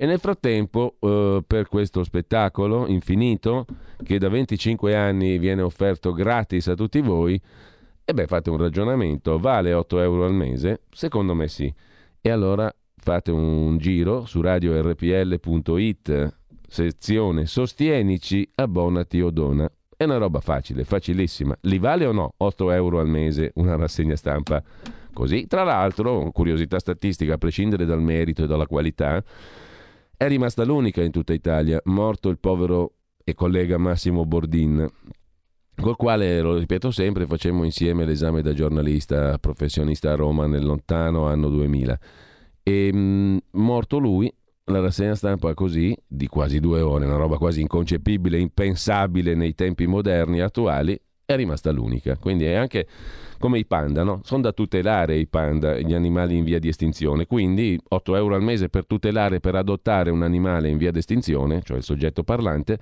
[0.00, 3.66] E nel frattempo, eh, per questo spettacolo infinito,
[4.02, 7.38] che da 25 anni viene offerto gratis a tutti voi,
[8.04, 10.82] e beh, fate un ragionamento, vale 8 euro al mese?
[10.90, 11.70] Secondo me sì.
[12.20, 19.70] E allora fate un giro su radiorpl.it, sezione Sostienici, abbonati o dona.
[19.96, 21.56] È una roba facile, facilissima.
[21.62, 24.62] Li vale o no 8 euro al mese una rassegna stampa?
[25.12, 29.22] Così, tra l'altro, curiosità statistica, a prescindere dal merito e dalla qualità,
[30.16, 34.86] è rimasta l'unica in tutta Italia, morto il povero e collega Massimo Bordin,
[35.80, 41.26] col quale, lo ripeto sempre, facemmo insieme l'esame da giornalista professionista a Roma nel lontano
[41.26, 41.98] anno 2000.
[42.62, 44.32] E mh, morto lui,
[44.64, 49.86] la rassegna stampa così, di quasi due ore, una roba quasi inconcepibile, impensabile nei tempi
[49.86, 52.16] moderni attuali, è rimasta l'unica.
[52.16, 52.86] Quindi è anche
[53.38, 54.20] come i panda, no?
[54.24, 57.26] Sono da tutelare i panda, gli animali in via di estinzione.
[57.26, 61.62] Quindi 8 euro al mese per tutelare, per adottare un animale in via di estinzione,
[61.62, 62.78] cioè il soggetto parlante,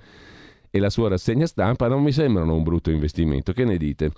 [0.69, 3.53] e la sua rassegna stampa non mi sembrano un brutto investimento.
[3.53, 4.11] Che ne dite?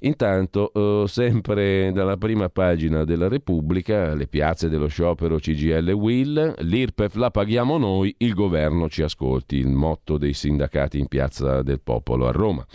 [0.00, 7.14] Intanto, eh, sempre dalla prima pagina della Repubblica, le piazze dello sciopero CGL Will, l'IRPEF
[7.14, 12.26] la paghiamo noi, il governo ci ascolti, il motto dei sindacati in piazza del popolo
[12.28, 12.66] a Roma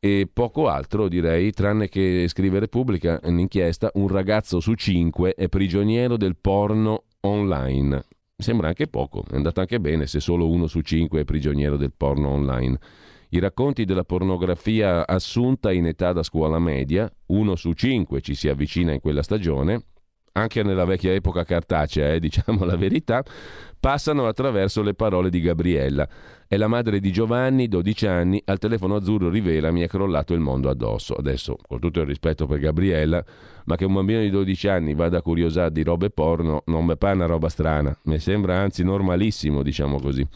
[0.00, 6.16] e poco altro direi, tranne che scrive Repubblica, un'inchiesta, un ragazzo su cinque è prigioniero
[6.16, 8.04] del porno online.
[8.40, 11.92] Sembra anche poco, è andato anche bene se solo uno su cinque è prigioniero del
[11.92, 12.78] porno online.
[13.30, 18.48] I racconti della pornografia assunta in età da scuola media, uno su cinque ci si
[18.48, 19.86] avvicina in quella stagione,
[20.38, 23.22] anche nella vecchia epoca cartacea, eh, diciamo la verità,
[23.78, 26.08] passano attraverso le parole di Gabriella.
[26.46, 30.40] È la madre di Giovanni, 12 anni, al telefono azzurro rivela mi è crollato il
[30.40, 31.14] mondo addosso.
[31.14, 33.22] Adesso, con tutto il rispetto per Gabriella,
[33.66, 36.96] ma che un bambino di 12 anni vada a curiosare di robe porno non mi
[36.96, 40.26] pare una roba strana, mi sembra anzi normalissimo, diciamo così.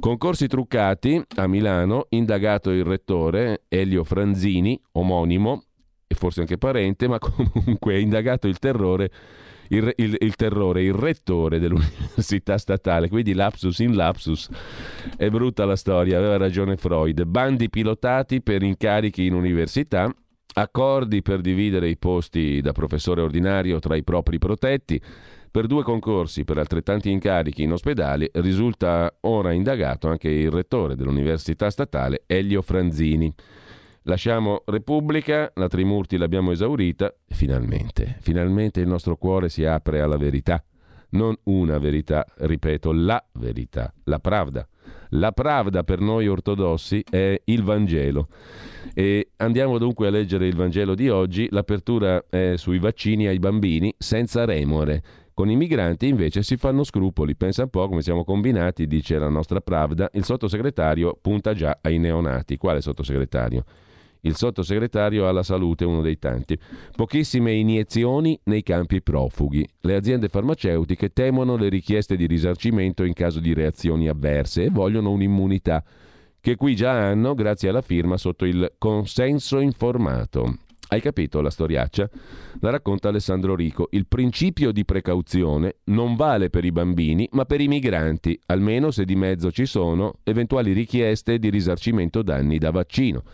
[0.00, 5.64] Concorsi truccati a Milano, indagato il rettore Elio Franzini, omonimo,
[6.06, 9.10] e forse anche parente, ma comunque ha indagato il terrore
[9.68, 14.48] il, il, il, terrore, il rettore dell'università statale, quindi lapsus in lapsus,
[15.16, 20.12] è brutta la storia, aveva ragione Freud, bandi pilotati per incarichi in università,
[20.54, 25.00] accordi per dividere i posti da professore ordinario tra i propri protetti,
[25.50, 31.70] per due concorsi per altrettanti incarichi in ospedali risulta ora indagato anche il rettore dell'università
[31.70, 33.32] statale Elio Franzini.
[34.08, 40.62] Lasciamo Repubblica, la Trimurti l'abbiamo esaurita, finalmente, finalmente il nostro cuore si apre alla verità.
[41.10, 44.64] Non una verità, ripeto, la verità, la pravda.
[45.10, 48.28] La pravda per noi ortodossi è il Vangelo.
[48.94, 51.48] E andiamo dunque a leggere il Vangelo di oggi.
[51.50, 55.02] L'apertura è sui vaccini ai bambini senza remore.
[55.34, 57.34] Con i migranti invece si fanno scrupoli.
[57.34, 60.08] Pensa un po' come siamo combinati, dice la nostra Pravda.
[60.12, 62.56] Il sottosegretario punta già ai neonati.
[62.56, 63.64] Quale sottosegretario?
[64.26, 66.58] Il sottosegretario alla salute, uno dei tanti.
[66.94, 69.66] Pochissime iniezioni nei campi profughi.
[69.80, 75.10] Le aziende farmaceutiche temono le richieste di risarcimento in caso di reazioni avverse e vogliono
[75.10, 75.84] un'immunità
[76.46, 80.58] che qui già hanno grazie alla firma sotto il consenso informato.
[80.88, 82.08] Hai capito la storiaccia?
[82.60, 83.88] La racconta Alessandro Rico.
[83.90, 89.04] Il principio di precauzione non vale per i bambini, ma per i migranti, almeno se
[89.04, 93.24] di mezzo ci sono eventuali richieste di risarcimento danni da vaccino.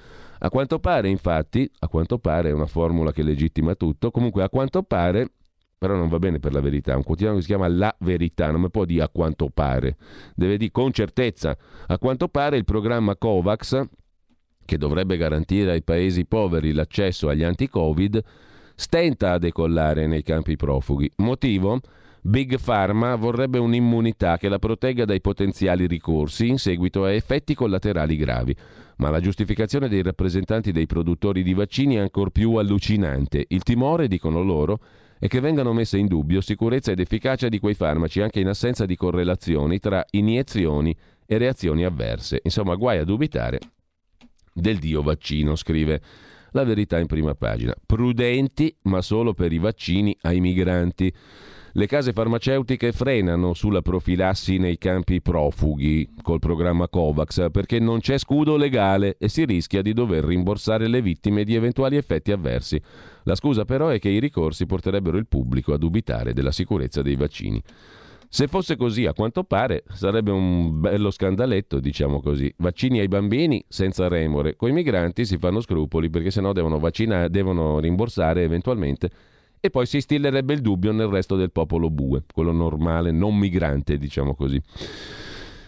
[0.45, 4.49] A quanto pare, infatti, a quanto pare è una formula che legittima tutto, comunque a
[4.49, 5.31] quanto pare,
[5.79, 8.61] però non va bene per la verità, un quotidiano che si chiama La Verità, non
[8.61, 9.97] mi può dire a quanto pare,
[10.35, 11.57] deve dire con certezza.
[11.87, 13.85] A quanto pare il programma COVAX,
[14.65, 18.21] che dovrebbe garantire ai paesi poveri l'accesso agli anti-Covid,
[18.75, 21.09] stenta a decollare nei campi profughi.
[21.19, 21.79] Motivo?
[22.25, 28.17] Big Pharma vorrebbe un'immunità che la protegga dai potenziali ricorsi in seguito a effetti collaterali
[28.17, 28.57] gravi.
[28.97, 33.45] Ma la giustificazione dei rappresentanti dei produttori di vaccini è ancora più allucinante.
[33.49, 34.81] Il timore, dicono loro,
[35.19, 38.87] è che vengano messe in dubbio sicurezza ed efficacia di quei farmaci anche in assenza
[38.87, 42.41] di correlazioni tra iniezioni e reazioni avverse.
[42.43, 43.61] Insomma, guai a dubitare
[44.53, 46.03] del dio vaccino, scrive
[46.51, 47.75] la verità in prima pagina.
[47.87, 51.13] Prudenti, ma solo per i vaccini ai migranti.
[51.75, 58.19] Le case farmaceutiche frenano sulla profilassi nei campi profughi col programma COVAX perché non c'è
[58.19, 62.79] scudo legale e si rischia di dover rimborsare le vittime di eventuali effetti avversi.
[63.23, 67.17] La scusa però è che i ricorsi porterebbero il pubblico a dubitare della sicurezza dei
[67.17, 67.63] vaccini.
[68.29, 72.53] Se fosse così, a quanto pare, sarebbe un bello scandaletto, diciamo così.
[72.59, 74.57] Vaccini ai bambini senza remore.
[74.57, 79.11] Con i migranti si fanno scrupoli perché sennò devono, vaccinare, devono rimborsare eventualmente
[79.65, 83.97] e poi si stillerebbe il dubbio nel resto del popolo bue, quello normale, non migrante,
[83.97, 84.61] diciamo così.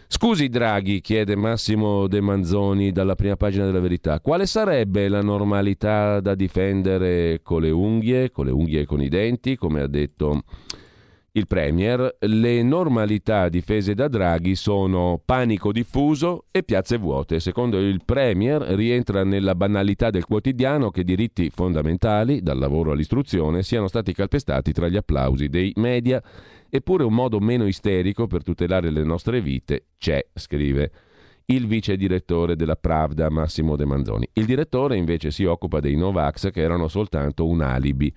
[0.08, 6.18] Scusi Draghi, chiede Massimo De Manzoni dalla prima pagina della verità, quale sarebbe la normalità
[6.18, 10.42] da difendere con le unghie, con le unghie e con i denti, come ha detto
[11.36, 17.40] il Premier, le normalità difese da Draghi sono panico diffuso e piazze vuote.
[17.40, 23.88] Secondo il Premier rientra nella banalità del quotidiano che diritti fondamentali, dal lavoro all'istruzione, siano
[23.88, 26.22] stati calpestati tra gli applausi dei media
[26.74, 30.90] Eppure un modo meno isterico per tutelare le nostre vite c'è, scrive
[31.44, 34.28] il vice direttore della Pravda Massimo De Manzoni.
[34.32, 38.12] Il direttore invece si occupa dei Novax che erano soltanto un alibi.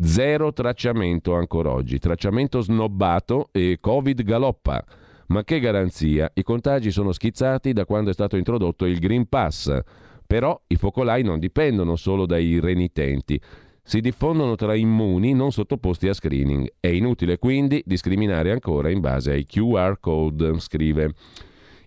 [0.00, 4.84] Zero tracciamento ancora oggi, tracciamento snobbato e Covid galoppa.
[5.28, 6.30] Ma che garanzia?
[6.34, 9.78] I contagi sono schizzati da quando è stato introdotto il Green Pass.
[10.26, 13.40] Però i focolai non dipendono solo dai renitenti
[13.86, 16.72] si diffondono tra immuni non sottoposti a screening.
[16.80, 21.12] È inutile quindi discriminare ancora in base ai QR code, scrive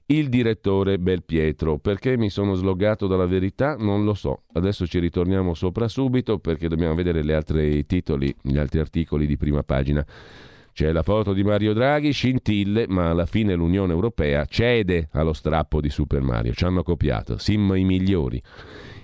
[0.07, 1.77] il direttore Belpietro.
[1.77, 4.43] Perché mi sono sloggato dalla verità non lo so.
[4.53, 9.37] Adesso ci ritorniamo sopra subito perché dobbiamo vedere gli altri titoli, gli altri articoli di
[9.37, 10.05] prima pagina.
[10.71, 15.81] C'è la foto di Mario Draghi, scintille, ma alla fine l'Unione Europea cede allo strappo
[15.81, 16.53] di Super Mario.
[16.53, 18.39] Ci hanno copiato, sim i migliori.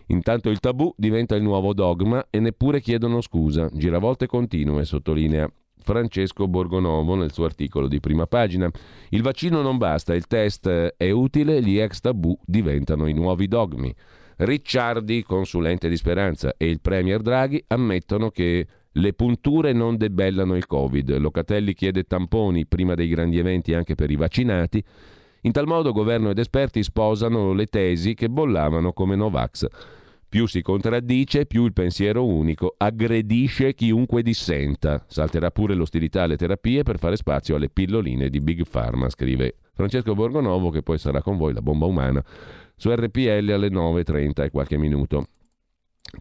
[0.08, 3.70] Intanto il tabù diventa il nuovo dogma e neppure chiedono scusa.
[3.74, 5.52] Giravolte continue, sottolinea
[5.84, 8.70] Francesco Borgonovo nel suo articolo di prima pagina.
[9.10, 13.94] Il vaccino non basta, il test è utile, gli ex tabù diventano i nuovi dogmi.
[14.38, 20.66] Ricciardi, consulente di Speranza, e il Premier Draghi ammettono che le punture non debellano il
[20.66, 21.18] Covid.
[21.18, 24.84] Locatelli chiede tamponi prima dei grandi eventi anche per i vaccinati.
[25.42, 29.68] In tal modo governo ed esperti sposano le tesi che bollavano come Novax.
[30.34, 35.06] Più si contraddice, più il pensiero unico aggredisce chiunque dissenta.
[35.08, 40.16] Salterà pure l'ostilità alle terapie per fare spazio alle pilloline di Big Pharma, scrive Francesco
[40.16, 42.26] Borgonovo, che poi sarà con voi la bomba umana,
[42.76, 45.28] su RPL alle 9.30 e qualche minuto.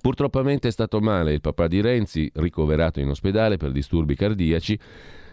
[0.03, 4.79] Purtroppamente è stato male il papà di Renzi, ricoverato in ospedale per disturbi cardiaci,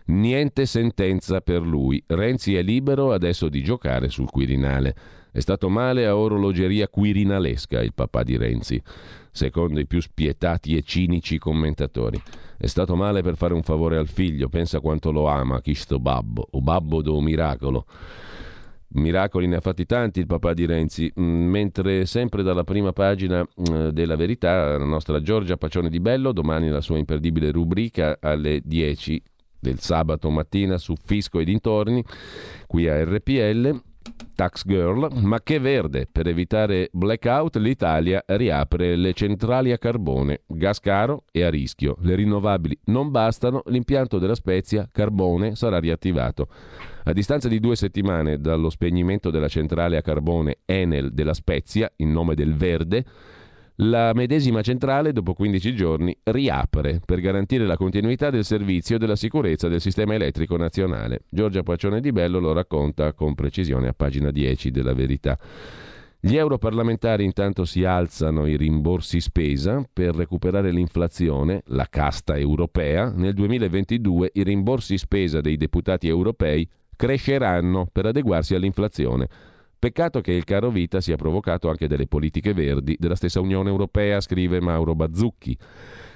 [0.10, 2.04] Niente sentenza per lui.
[2.08, 4.96] Renzi è libero adesso di giocare sul Quirinale.
[5.32, 8.82] È stato male a orologeria quirinalesca il papà di Renzi,
[9.32, 12.22] secondo i più spietati e cinici commentatori.
[12.58, 16.00] È stato male per fare un favore al figlio, pensa quanto lo ama, chi sto
[16.00, 17.86] babbo, o babbo do miracolo.
[18.92, 23.44] Miracoli ne ha fatti tanti il papà di Renzi, mm, mentre sempre dalla prima pagina
[23.44, 28.62] mm, della verità la nostra Giorgia Pacione di Bello, domani la sua imperdibile rubrica alle
[28.64, 29.22] 10
[29.60, 32.04] del sabato mattina su Fisco e dintorni,
[32.66, 33.89] qui a RPL.
[34.40, 36.08] Tax Girl, ma che verde!
[36.10, 41.98] Per evitare blackout l'Italia riapre le centrali a carbone, gas caro e a rischio.
[42.00, 46.48] Le rinnovabili non bastano, l'impianto della Spezia, carbone, sarà riattivato.
[47.04, 52.14] A distanza di due settimane dallo spegnimento della centrale a carbone Enel della Spezia, in
[52.14, 53.04] nome del verde,
[53.82, 59.16] la medesima centrale, dopo 15 giorni, riapre per garantire la continuità del servizio e della
[59.16, 61.22] sicurezza del sistema elettrico nazionale.
[61.30, 65.38] Giorgia Pacione di Bello lo racconta con precisione a pagina 10 della Verità.
[66.22, 73.10] Gli europarlamentari intanto si alzano i rimborsi spesa per recuperare l'inflazione, la casta europea.
[73.10, 79.30] Nel 2022 i rimborsi spesa dei deputati europei cresceranno per adeguarsi all'inflazione.
[79.80, 84.20] Peccato che il caro vita sia provocato anche dalle politiche verdi della stessa Unione Europea,
[84.20, 85.58] scrive Mauro Bazzucchi.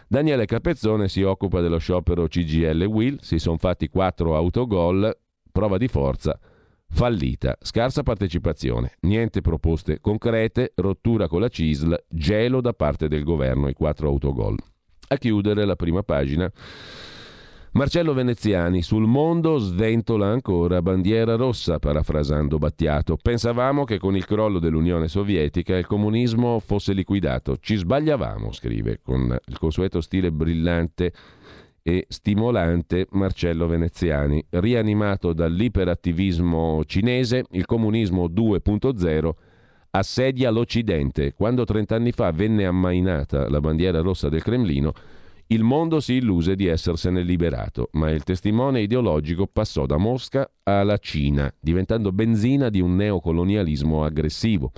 [0.06, 5.18] Daniele Capezzone si occupa dello sciopero CGL Will, si sono fatti quattro autogol,
[5.50, 6.38] prova di forza
[6.94, 13.68] fallita, scarsa partecipazione, niente proposte concrete, rottura con la CISL, gelo da parte del governo,
[13.68, 14.58] i quattro autogol.
[15.08, 16.52] A chiudere la prima pagina
[17.74, 23.18] Marcello Veneziani, sul mondo sventola ancora bandiera rossa, parafrasando Battiato.
[23.20, 27.58] Pensavamo che con il crollo dell'Unione Sovietica il comunismo fosse liquidato.
[27.60, 31.14] Ci sbagliavamo, scrive con il consueto stile brillante
[31.82, 34.46] e stimolante Marcello Veneziani.
[34.50, 39.32] Rianimato dall'iperattivismo cinese, il comunismo 2.0
[39.90, 41.34] assedia l'Occidente.
[41.34, 44.94] Quando trent'anni fa venne ammainata la bandiera rossa del Cremlino,
[45.54, 50.98] il mondo si illuse di essersene liberato, ma il testimone ideologico passò da Mosca alla
[50.98, 54.72] Cina, diventando benzina di un neocolonialismo aggressivo.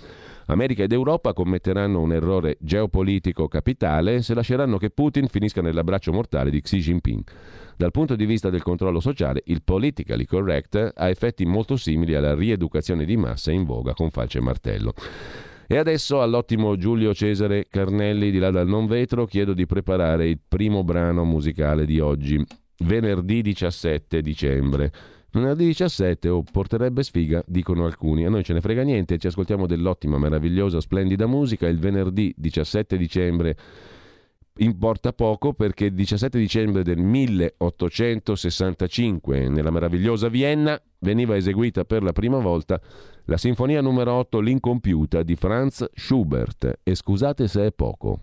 [0.47, 6.51] America ed Europa commetteranno un errore geopolitico capitale se lasceranno che Putin finisca nell'abbraccio mortale
[6.51, 7.23] di Xi Jinping.
[7.77, 12.35] Dal punto di vista del controllo sociale, il politically correct ha effetti molto simili alla
[12.35, 14.93] rieducazione di massa in voga con falce e martello.
[15.67, 20.39] E adesso all'ottimo Giulio Cesare Carnelli di là dal non vetro chiedo di preparare il
[20.47, 22.43] primo brano musicale di oggi,
[22.79, 24.91] venerdì 17 dicembre.
[25.31, 28.25] Venerdì 17 oh, porterebbe sfiga, dicono alcuni.
[28.25, 31.67] A noi ce ne frega niente, ci ascoltiamo dell'ottima, meravigliosa, splendida musica.
[31.67, 33.57] Il venerdì 17 dicembre
[34.57, 42.13] importa poco perché il 17 dicembre del 1865 nella meravigliosa Vienna veniva eseguita per la
[42.13, 42.79] prima volta
[43.25, 48.19] la sinfonia numero 8 L'incompiuta di Franz Schubert e scusate se è poco.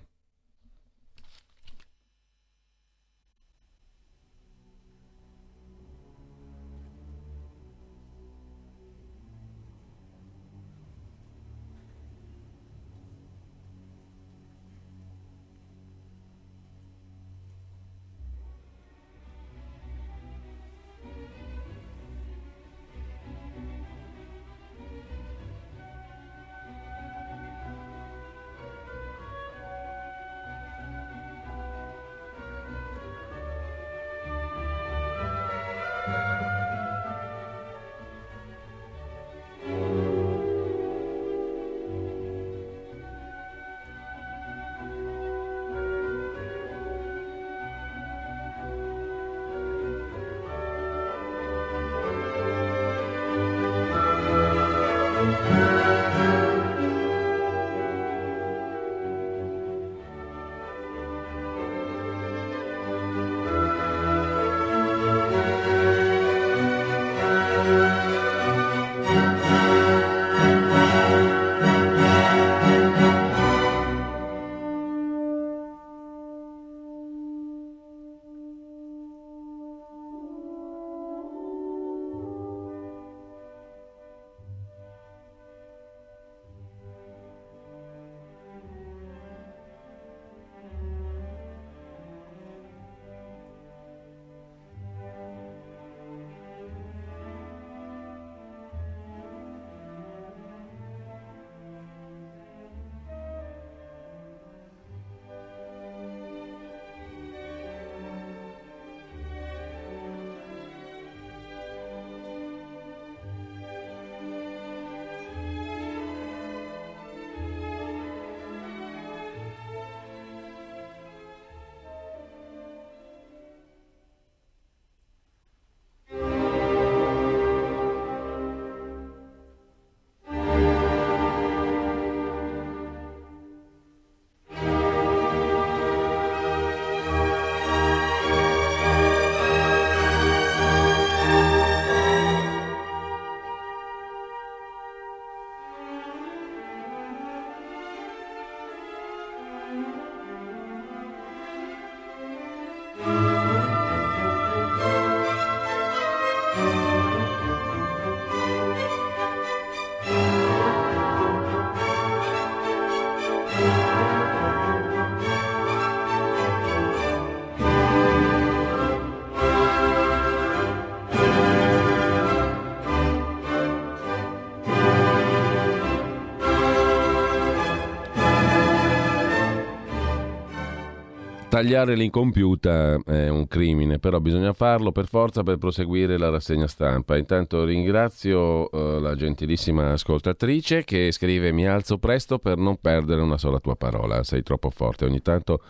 [181.53, 187.19] Tagliare l'incompiuta è un crimine, però bisogna farlo per forza per proseguire la rassegna stampa.
[187.19, 193.37] Intanto ringrazio uh, la gentilissima ascoltatrice che scrive mi alzo presto per non perdere una
[193.37, 195.05] sola tua parola, sei troppo forte.
[195.05, 195.61] Ogni tanto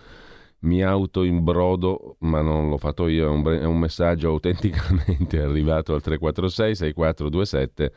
[0.61, 5.95] mi auto imbrodo, ma non l'ho fatto io, è un, è un messaggio autenticamente arrivato
[5.95, 7.93] al 346 6427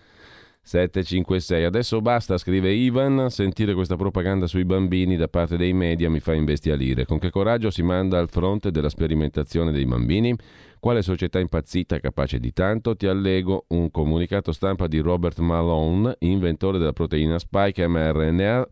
[0.67, 1.63] 756.
[1.63, 6.33] Adesso basta, scrive Ivan, sentire questa propaganda sui bambini da parte dei media mi fa
[6.33, 7.05] imbestialire.
[7.05, 10.35] Con che coraggio si manda al fronte della sperimentazione dei bambini?
[10.79, 12.95] Quale società impazzita capace di tanto?
[12.95, 18.67] Ti allego un comunicato stampa di Robert Malone, inventore della proteina spike mRNA.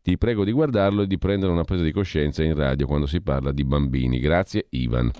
[0.00, 3.20] Ti prego di guardarlo e di prendere una presa di coscienza in radio quando si
[3.20, 4.20] parla di bambini.
[4.20, 5.10] Grazie Ivan.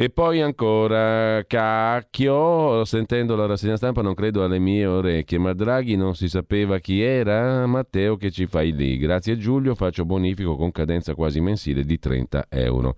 [0.00, 5.96] E poi ancora, cacchio, sentendo la rassegna stampa non credo alle mie orecchie, ma Draghi
[5.96, 8.96] non si sapeva chi era, Matteo che ci fai lì.
[8.96, 12.94] Grazie Giulio, faccio bonifico con cadenza quasi mensile di 30 euro.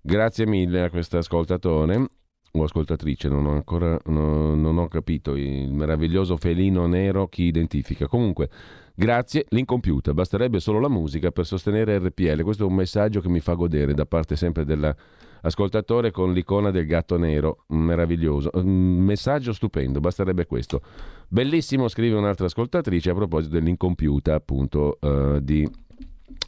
[0.00, 2.10] Grazie mille a questo ascoltatore
[2.52, 8.06] o ascoltatrice, non ho ancora no, non ho capito il meraviglioso felino nero chi identifica.
[8.06, 8.50] Comunque,
[8.94, 12.42] grazie, l'incompiuta, basterebbe solo la musica per sostenere RPL.
[12.42, 14.94] Questo è un messaggio che mi fa godere da parte sempre della
[15.42, 18.50] Ascoltatore con l'icona del gatto nero, meraviglioso.
[18.54, 20.80] Un messaggio stupendo, basterebbe questo.
[21.28, 25.68] Bellissimo, scrive un'altra ascoltatrice a proposito dell'incompiuta, appunto, uh, di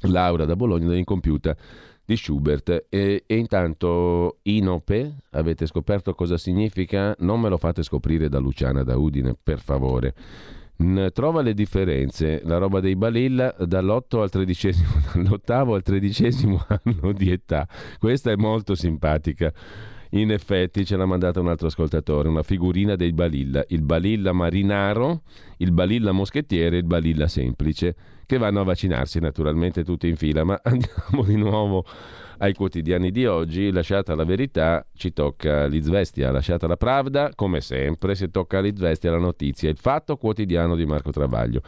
[0.03, 1.57] Laura da Bologna, dell'incompiuta
[2.05, 2.87] di Schubert.
[2.89, 7.15] E, e, intanto Inope, avete scoperto cosa significa?
[7.19, 10.15] Non me lo fate scoprire da Luciana da Udine, per favore.
[11.13, 17.33] Trova le differenze, la roba dei Balilla dall'8 al tredicesimo, dall'ottavo al tredicesimo anno di
[17.33, 17.67] età.
[17.99, 19.53] Questa è molto simpatica.
[20.11, 25.23] In effetti ce l'ha mandata un altro ascoltatore, una figurina dei Balilla, il Balilla marinaro,
[25.57, 30.45] il Balilla moschettiere e il Balilla semplice che vanno a vaccinarsi naturalmente tutti in fila,
[30.45, 31.85] ma andiamo di nuovo
[32.39, 38.15] ai quotidiani di oggi, lasciata la verità, ci tocca l'Izvestia, lasciata la Pravda, come sempre,
[38.15, 41.63] si tocca l'Izvestia la notizia, il fatto quotidiano di Marco Travaglio.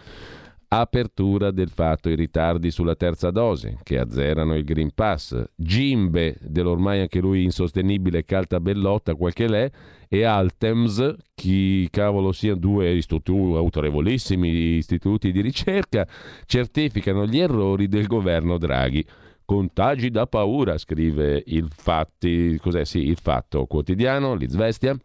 [0.73, 7.01] Apertura del fatto, i ritardi sulla terza dose che azzerano il Green Pass, Gimbe dell'ormai
[7.01, 9.69] anche lui insostenibile Calta Bellotta, quel che l'è,
[10.09, 16.07] e Altems, chi cavolo siano due istituti, autorevolissimi istituti di ricerca,
[16.47, 19.05] certificano gli errori del governo Draghi.
[19.51, 22.85] Contagi da paura, scrive il, fatti, cos'è?
[22.85, 24.97] Sì, il fatto quotidiano, l'Izvestia.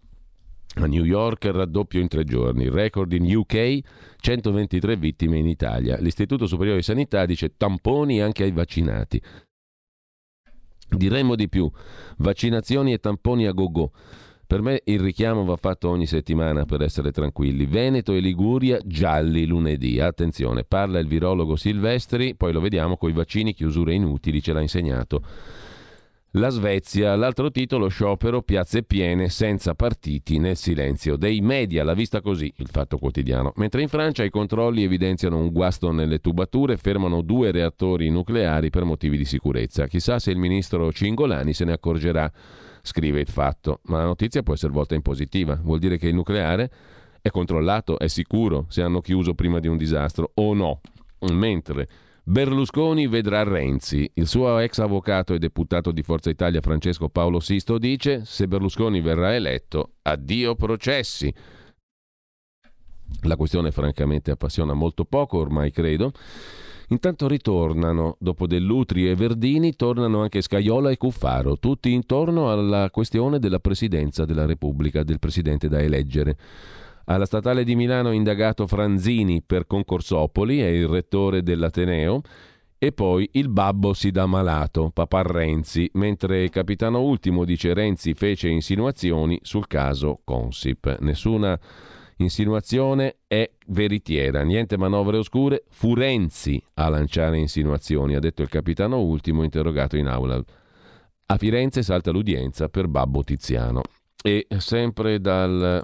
[0.76, 3.80] A New York raddoppio in tre giorni, record in UK,
[4.18, 5.98] 123 vittime in Italia.
[5.98, 9.20] L'Istituto Superiore di Sanità dice tamponi anche ai vaccinati.
[10.90, 11.68] Diremmo di più,
[12.18, 13.94] vaccinazioni e tamponi a go-go.
[14.48, 17.66] Per me il richiamo va fatto ogni settimana per essere tranquilli.
[17.66, 20.00] Veneto e Liguria gialli lunedì.
[20.00, 24.62] Attenzione, parla il virologo Silvestri, poi lo vediamo con i vaccini, chiusure inutili, ce l'ha
[24.62, 25.22] insegnato.
[26.38, 32.20] La Svezia, l'altro titolo, sciopero, piazze piene, senza partiti, nel silenzio dei media, l'ha vista
[32.20, 33.54] così il Fatto Quotidiano.
[33.56, 38.84] Mentre in Francia i controlli evidenziano un guasto nelle tubature, fermano due reattori nucleari per
[38.84, 39.88] motivi di sicurezza.
[39.88, 42.30] Chissà se il ministro Cingolani se ne accorgerà
[42.86, 46.14] scrive il fatto, ma la notizia può essere volta in positiva, vuol dire che il
[46.14, 46.72] nucleare
[47.20, 50.82] è controllato, è sicuro se hanno chiuso prima di un disastro o no.
[51.32, 51.88] Mentre
[52.24, 54.10] Berlusconi vedrà Renzi.
[54.14, 59.02] Il suo ex avvocato e deputato di Forza Italia Francesco Paolo Sisto dice se Berlusconi
[59.02, 61.34] verrà eletto, addio processi.
[63.22, 66.12] La questione francamente appassiona molto poco ormai, credo.
[66.90, 73.40] Intanto ritornano, dopo Dell'Utri e Verdini, tornano anche Scaiola e Cuffaro, tutti intorno alla questione
[73.40, 76.38] della presidenza della Repubblica, del presidente da eleggere.
[77.06, 82.22] Alla statale di Milano indagato Franzini per concorsopoli, è il rettore dell'Ateneo,
[82.78, 88.48] e poi il babbo si dà malato, papà Renzi, mentre Capitano Ultimo dice Renzi fece
[88.50, 90.98] insinuazioni sul caso Consip.
[91.00, 91.58] Nessuna
[92.18, 99.02] Insinuazione è veritiera, niente manovre oscure, fu Renzi a lanciare insinuazioni, ha detto il capitano
[99.02, 100.42] ultimo interrogato in aula.
[101.28, 103.82] A Firenze salta l'udienza per Babbo Tiziano.
[104.24, 105.84] E sempre dal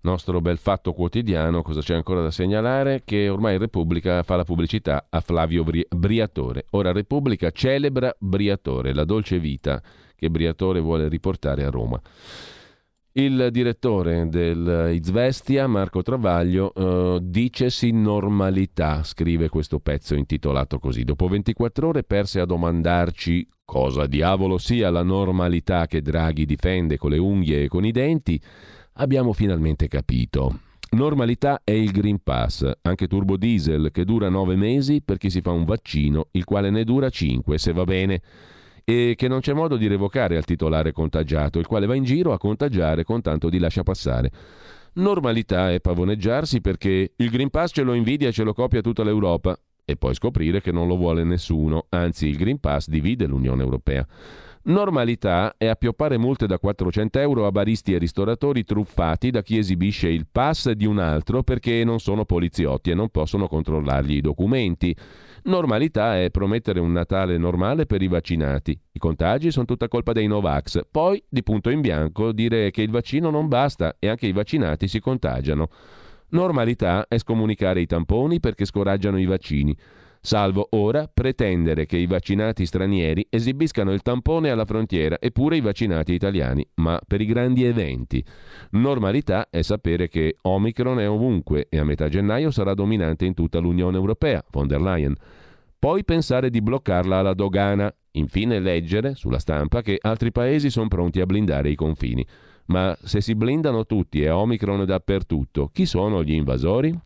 [0.00, 3.02] nostro bel fatto quotidiano, cosa c'è ancora da segnalare?
[3.04, 6.64] Che ormai Repubblica fa la pubblicità a Flavio Briatore.
[6.70, 9.80] Ora Repubblica celebra Briatore, la dolce vita
[10.16, 12.00] che Briatore vuole riportare a Roma.
[13.20, 21.04] Il direttore del Izvestia, Marco Travaglio, eh, dicesi normalità, scrive questo pezzo intitolato così.
[21.04, 27.10] Dopo 24 ore perse a domandarci cosa diavolo sia la normalità che Draghi difende con
[27.10, 28.40] le unghie e con i denti,
[28.94, 30.60] abbiamo finalmente capito.
[30.92, 35.42] Normalità è il Green Pass, anche turbo diesel, che dura 9 mesi per chi si
[35.42, 38.22] fa un vaccino, il quale ne dura 5 se va bene
[38.84, 42.32] e che non c'è modo di revocare al titolare contagiato, il quale va in giro
[42.32, 44.30] a contagiare con tanto di lascia passare.
[44.94, 49.04] Normalità è pavoneggiarsi perché il Green Pass ce lo invidia e ce lo copia tutta
[49.04, 53.62] l'Europa e poi scoprire che non lo vuole nessuno, anzi il Green Pass divide l'Unione
[53.62, 54.06] Europea.
[54.62, 60.08] Normalità è appioppare multe da 400 euro a baristi e ristoratori truffati da chi esibisce
[60.08, 64.94] il pass di un altro perché non sono poliziotti e non possono controllargli i documenti.
[65.44, 68.78] Normalità è promettere un Natale normale per i vaccinati.
[68.92, 70.82] I contagi sono tutta colpa dei Novax.
[70.90, 74.88] Poi, di punto in bianco, dire che il vaccino non basta e anche i vaccinati
[74.88, 75.68] si contagiano.
[76.32, 79.74] Normalità è scomunicare i tamponi perché scoraggiano i vaccini
[80.20, 86.12] salvo ora pretendere che i vaccinati stranieri esibiscano il tampone alla frontiera eppure i vaccinati
[86.12, 88.24] italiani, ma per i grandi eventi.
[88.70, 93.58] Normalità è sapere che Omicron è ovunque e a metà gennaio sarà dominante in tutta
[93.58, 95.14] l'Unione Europea, von der Leyen.
[95.78, 101.20] Poi pensare di bloccarla alla dogana, infine leggere sulla stampa che altri paesi sono pronti
[101.20, 102.26] a blindare i confini.
[102.66, 106.96] Ma se si blindano tutti e Omicron dappertutto, chi sono gli invasori?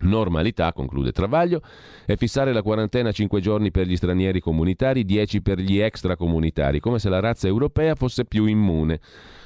[0.00, 1.60] Normalità, conclude Travaglio,
[2.06, 6.98] è fissare la quarantena 5 giorni per gli stranieri comunitari, 10 per gli extracomunitari, come
[6.98, 9.00] se la razza europea fosse più immune.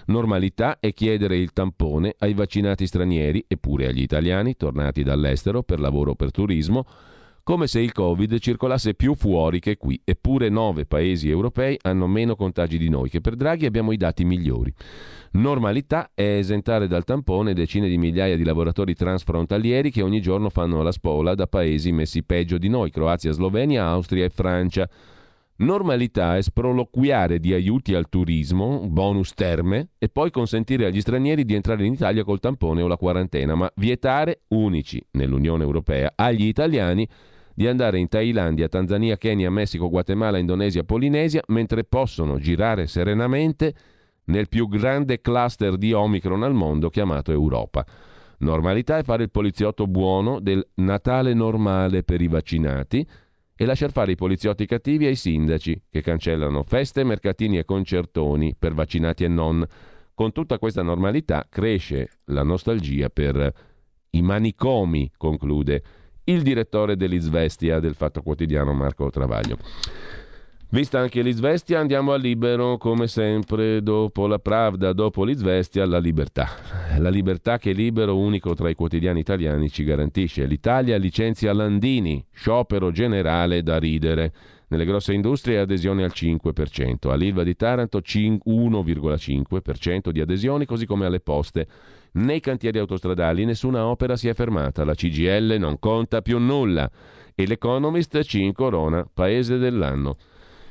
[0.06, 5.80] Normalità è chiedere il tampone ai vaccinati stranieri e pure agli italiani tornati dall'estero per
[5.80, 6.84] lavoro o per turismo,
[7.44, 10.00] come se il Covid circolasse più fuori che qui.
[10.02, 14.24] Eppure nove paesi europei hanno meno contagi di noi, che per Draghi abbiamo i dati
[14.24, 14.72] migliori.
[15.32, 20.82] Normalità è esentare dal tampone decine di migliaia di lavoratori transfrontalieri che ogni giorno fanno
[20.82, 24.88] la spola da paesi messi peggio di noi, Croazia, Slovenia, Austria e Francia.
[25.56, 31.54] Normalità è sproloquiare di aiuti al turismo, bonus terme, e poi consentire agli stranieri di
[31.54, 37.06] entrare in Italia col tampone o la quarantena, ma vietare, unici nell'Unione Europea, agli italiani
[37.54, 43.74] di andare in Thailandia, Tanzania, Kenya, Messico, Guatemala, Indonesia, Polinesia, mentre possono girare serenamente
[44.24, 47.84] nel più grande cluster di Omicron al mondo chiamato Europa.
[48.38, 53.06] Normalità è fare il poliziotto buono del Natale normale per i vaccinati
[53.56, 58.74] e lasciar fare i poliziotti cattivi ai sindaci che cancellano feste, mercatini e concertoni per
[58.74, 59.64] vaccinati e non.
[60.12, 63.52] Con tutta questa normalità cresce la nostalgia per
[64.10, 65.82] i manicomi, conclude
[66.24, 69.58] il direttore dell'Izvestia del Fatto Quotidiano Marco Travaglio.
[70.74, 76.48] Vista anche l'Izvestia, andiamo a Libero, come sempre, dopo la Pravda, dopo l'Izvestia, la libertà.
[76.98, 80.46] La libertà che Libero, unico tra i quotidiani italiani, ci garantisce.
[80.46, 84.32] L'Italia licenzia Landini, sciopero generale da ridere.
[84.66, 91.20] Nelle grosse industrie adesione al 5%, all'Ilva di Taranto 1,5% di adesioni, così come alle
[91.20, 91.68] poste.
[92.16, 96.88] Nei cantieri autostradali nessuna opera si è fermata, la CGL non conta più nulla
[97.34, 100.16] e l'Economist ci incorona paese dell'anno.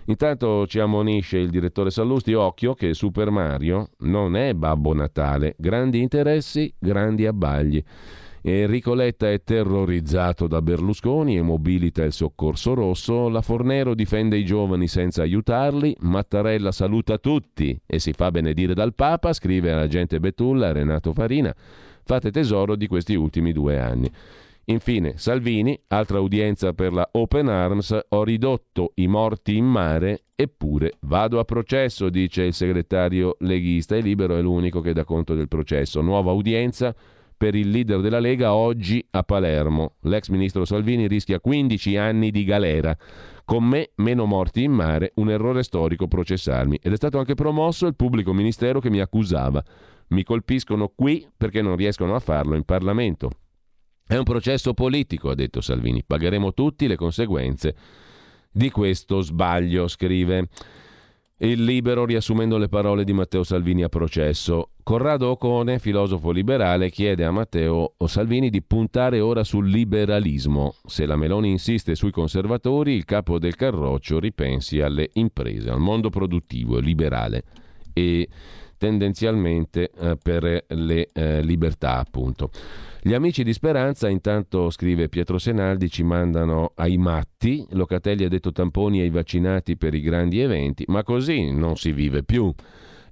[0.06, 6.02] Intanto ci ammonisce il direttore Sallusti, occhio che Super Mario non è Babbo Natale, grandi
[6.02, 7.84] interessi, grandi abbagli.
[8.46, 14.44] Enrico Letta è terrorizzato da Berlusconi e mobilita il soccorso rosso, la Fornero difende i
[14.44, 20.74] giovani senza aiutarli, Mattarella saluta tutti e si fa benedire dal Papa, scrive all'agente Betulla
[20.74, 21.56] Renato Farina.
[22.04, 24.12] Fate tesoro di questi ultimi due anni.
[24.66, 30.96] Infine, Salvini, altra udienza per la Open Arms, ho ridotto i morti in mare, eppure
[31.04, 35.48] vado a processo, dice il segretario leghista e Libero è l'unico che dà conto del
[35.48, 36.02] processo.
[36.02, 36.94] Nuova udienza
[37.44, 39.96] per il leader della Lega oggi a Palermo.
[40.04, 42.96] L'ex ministro Salvini rischia 15 anni di galera.
[43.44, 46.80] Con me meno morti in mare, un errore storico processarmi.
[46.82, 49.62] Ed è stato anche promosso il pubblico ministero che mi accusava.
[50.12, 53.30] Mi colpiscono qui perché non riescono a farlo in Parlamento.
[54.08, 56.02] È un processo politico, ha detto Salvini.
[56.02, 57.76] Pagheremo tutti le conseguenze
[58.50, 60.48] di questo sbaglio, scrive
[61.48, 64.70] il libero riassumendo le parole di Matteo Salvini a processo.
[64.82, 70.76] Corrado Ocone, filosofo liberale, chiede a Matteo Salvini di puntare ora sul liberalismo.
[70.86, 76.10] Se la Meloni insiste sui conservatori, il capo del Carroccio ripensi alle imprese, al mondo
[76.10, 77.44] produttivo liberale
[77.92, 78.28] e
[78.78, 82.52] tendenzialmente eh, per le eh, libertà, appunto.
[83.06, 88.54] Gli amici di Speranza, intanto scrive Pietro Senaldi, ci mandano ai matti, Locatelli ha detto
[88.54, 92.50] tamponi ai vaccinati per i grandi eventi, ma così non si vive più.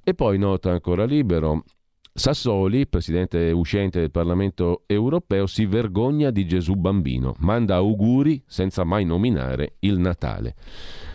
[0.02, 1.66] E poi nota ancora libero,
[2.14, 9.06] Sassoli, presidente uscente del Parlamento europeo, si vergogna di Gesù bambino, manda auguri senza mai
[9.06, 10.56] nominare il Natale.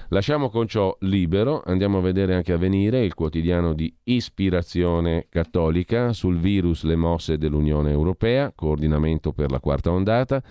[0.09, 6.15] Lasciamo con ciò libero, andiamo a vedere anche a venire il quotidiano di ispirazione cattolica
[6.15, 10.43] sul virus, le mosse dell'Unione Europea, coordinamento per la quarta ondata,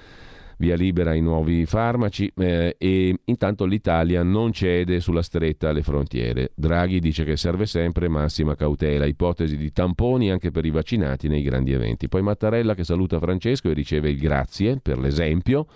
[0.57, 6.51] via libera ai nuovi farmaci eh, e intanto l'Italia non cede sulla stretta alle frontiere.
[6.55, 11.41] Draghi dice che serve sempre massima cautela, ipotesi di tamponi anche per i vaccinati nei
[11.41, 12.07] grandi eventi.
[12.07, 15.67] Poi Mattarella che saluta Francesco e riceve il grazie per l'esempio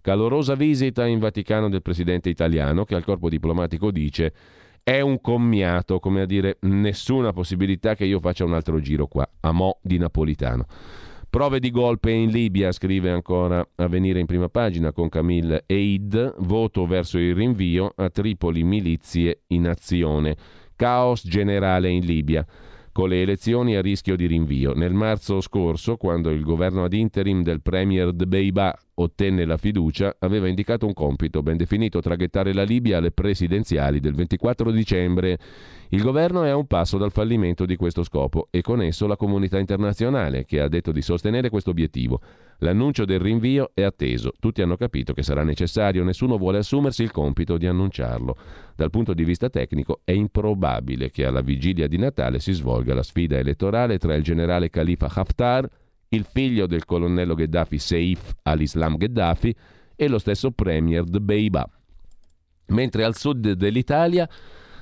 [0.00, 4.32] Calorosa visita in Vaticano del presidente italiano che al corpo diplomatico dice
[4.82, 9.28] è un commiato, come a dire nessuna possibilità che io faccia un altro giro qua,
[9.40, 10.64] a mo' di napolitano.
[11.30, 16.36] Prove di golpe in Libia, scrive ancora a venire in prima pagina con Camille Eid,
[16.38, 20.36] voto verso il rinvio, a Tripoli milizie in azione,
[20.74, 22.46] caos generale in Libia
[22.98, 24.74] con le elezioni a rischio di rinvio.
[24.74, 30.48] Nel marzo scorso, quando il governo ad interim del premier Dbeiba ottenne la fiducia, aveva
[30.48, 35.38] indicato un compito ben definito, traghettare la Libia alle presidenziali del 24 dicembre.
[35.90, 39.16] Il governo è a un passo dal fallimento di questo scopo e con esso la
[39.16, 42.20] comunità internazionale, che ha detto di sostenere questo obiettivo.
[42.58, 47.12] L'annuncio del rinvio è atteso, tutti hanno capito che sarà necessario, nessuno vuole assumersi il
[47.12, 48.36] compito di annunciarlo.
[48.74, 53.04] Dal punto di vista tecnico è improbabile che alla vigilia di Natale si svolga la
[53.04, 55.68] sfida elettorale tra il generale Khalifa Haftar
[56.10, 59.54] il figlio del colonnello Gheddafi Seif al-Islam Gheddafi
[59.94, 61.68] e lo stesso premier Dbeiba.
[62.68, 64.28] Mentre al sud dell'Italia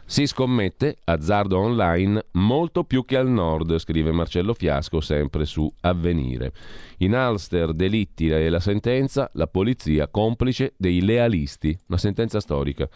[0.09, 6.53] si scommette, azzardo online, molto più che al nord, scrive Marcello Fiasco sempre su Avvenire.
[6.99, 12.89] In Ulster, delitti e la sentenza, la polizia complice dei lealisti, una sentenza storica.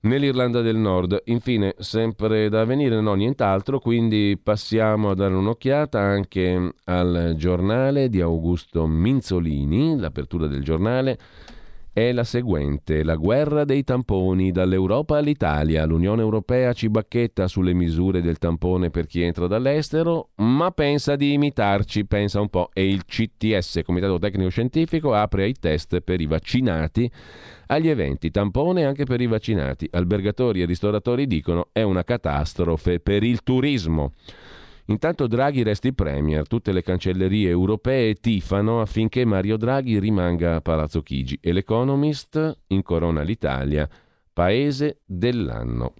[0.00, 6.74] Nell'Irlanda del Nord, infine, sempre da avvenire, no nient'altro, quindi passiamo a dare un'occhiata anche
[6.84, 11.18] al giornale di Augusto Minzolini, l'apertura del giornale
[11.94, 13.04] è la seguente.
[13.04, 15.86] La guerra dei tamponi dall'Europa all'Italia.
[15.86, 21.32] L'Unione Europea ci bacchetta sulle misure del tampone per chi entra dall'estero, ma pensa di
[21.32, 22.70] imitarci, pensa un po'.
[22.72, 27.10] E il CTS, Comitato Tecnico Scientifico, apre ai test per i vaccinati
[27.66, 29.88] agli eventi tampone anche per i vaccinati.
[29.92, 34.12] Albergatori e ristoratori dicono è una catastrofe per il turismo.
[34.86, 41.02] Intanto Draghi resti premier, tutte le cancellerie europee tifano affinché Mario Draghi rimanga a Palazzo
[41.02, 41.38] Chigi.
[41.40, 43.88] E l'Economist incorona l'Italia
[44.30, 45.94] paese dell'anno.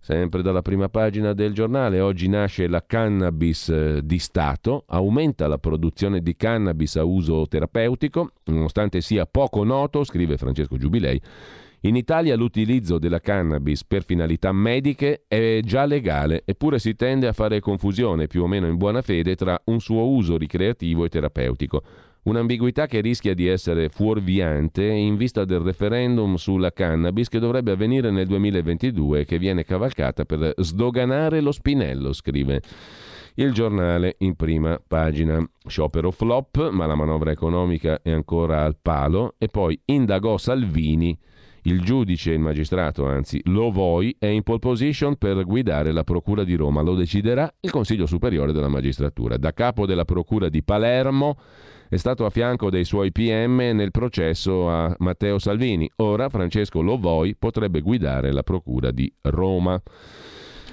[0.00, 5.56] Sempre dalla prima pagina del giornale, oggi nasce la cannabis eh, di Stato, aumenta la
[5.56, 11.18] produzione di cannabis a uso terapeutico, nonostante sia poco noto, scrive Francesco Giubilei,
[11.86, 17.34] in Italia l'utilizzo della cannabis per finalità mediche è già legale, eppure si tende a
[17.34, 21.82] fare confusione, più o meno in buona fede, tra un suo uso ricreativo e terapeutico.
[22.22, 28.10] Un'ambiguità che rischia di essere fuorviante in vista del referendum sulla cannabis che dovrebbe avvenire
[28.10, 32.62] nel 2022 e che viene cavalcata per sdoganare lo spinello, scrive
[33.34, 35.46] il giornale in prima pagina.
[35.66, 41.14] Sciopero flop, ma la manovra economica è ancora al palo e poi indagò Salvini
[41.66, 46.44] il giudice, il magistrato, anzi, lo vuoi, è in pole position per guidare la Procura
[46.44, 46.82] di Roma.
[46.82, 49.36] Lo deciderà il Consiglio Superiore della Magistratura.
[49.36, 51.38] Da capo della Procura di Palermo
[51.88, 55.90] è stato a fianco dei suoi PM nel processo a Matteo Salvini.
[55.96, 59.80] Ora Francesco Lovoi potrebbe guidare la Procura di Roma.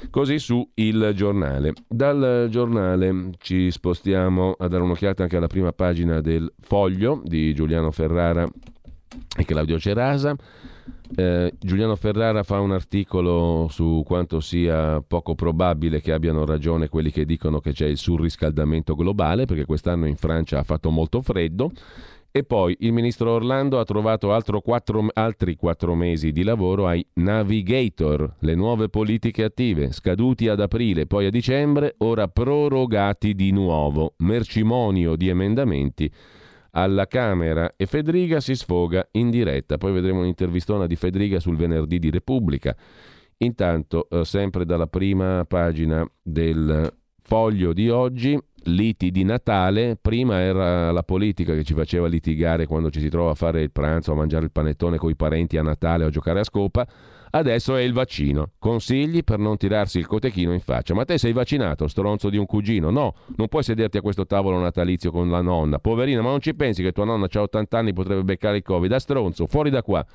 [0.09, 1.73] Così su il giornale.
[1.87, 7.91] Dal giornale ci spostiamo a dare un'occhiata anche alla prima pagina del Foglio di Giuliano
[7.91, 8.45] Ferrara
[9.37, 10.35] e Claudio Cerasa.
[11.13, 17.11] Eh, Giuliano Ferrara fa un articolo su quanto sia poco probabile che abbiano ragione quelli
[17.11, 21.71] che dicono che c'è il surriscaldamento globale, perché quest'anno in Francia ha fatto molto freddo.
[22.33, 24.29] E poi il ministro Orlando ha trovato
[24.61, 31.07] quattro, altri quattro mesi di lavoro ai Navigator, le nuove politiche attive, scaduti ad aprile,
[31.07, 34.13] poi a dicembre, ora prorogati di nuovo.
[34.19, 36.09] Mercimonio di emendamenti
[36.71, 39.77] alla Camera e Fedriga si sfoga in diretta.
[39.77, 42.75] Poi vedremo un'intervistona di Fedriga sul venerdì di Repubblica.
[43.37, 46.93] Intanto, eh, sempre dalla prima pagina del
[47.23, 49.97] foglio di oggi, liti di Natale.
[49.99, 53.71] Prima era la politica che ci faceva litigare quando ci si trova a fare il
[53.71, 56.87] pranzo, a mangiare il panettone con i parenti a Natale o a giocare a scopa.
[57.33, 58.51] Adesso è il vaccino.
[58.59, 60.93] Consigli per non tirarsi il cotechino in faccia.
[60.93, 62.89] Ma te sei vaccinato, stronzo di un cugino?
[62.89, 65.79] No, non puoi sederti a questo tavolo natalizio con la nonna.
[65.79, 68.89] Poverina, ma non ci pensi che tua nonna ha 80 anni potrebbe beccare il Covid?
[68.89, 70.05] Da stronzo, fuori da qua.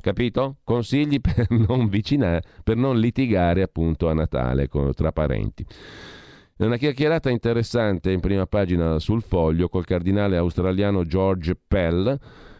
[0.00, 0.56] Capito?
[0.62, 1.88] Consigli per non,
[2.62, 5.64] per non litigare appunto a Natale con, tra parenti.
[6.58, 12.18] Una chiacchierata interessante in prima pagina sul foglio col cardinale australiano George Pell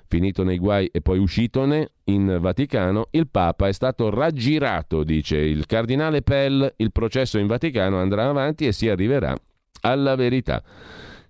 [0.08, 5.66] finito nei guai e poi uscitone in Vaticano, il Papa è stato raggirato, dice il
[5.66, 9.36] cardinale Pell, il processo in Vaticano andrà avanti e si arriverà
[9.82, 10.62] alla verità.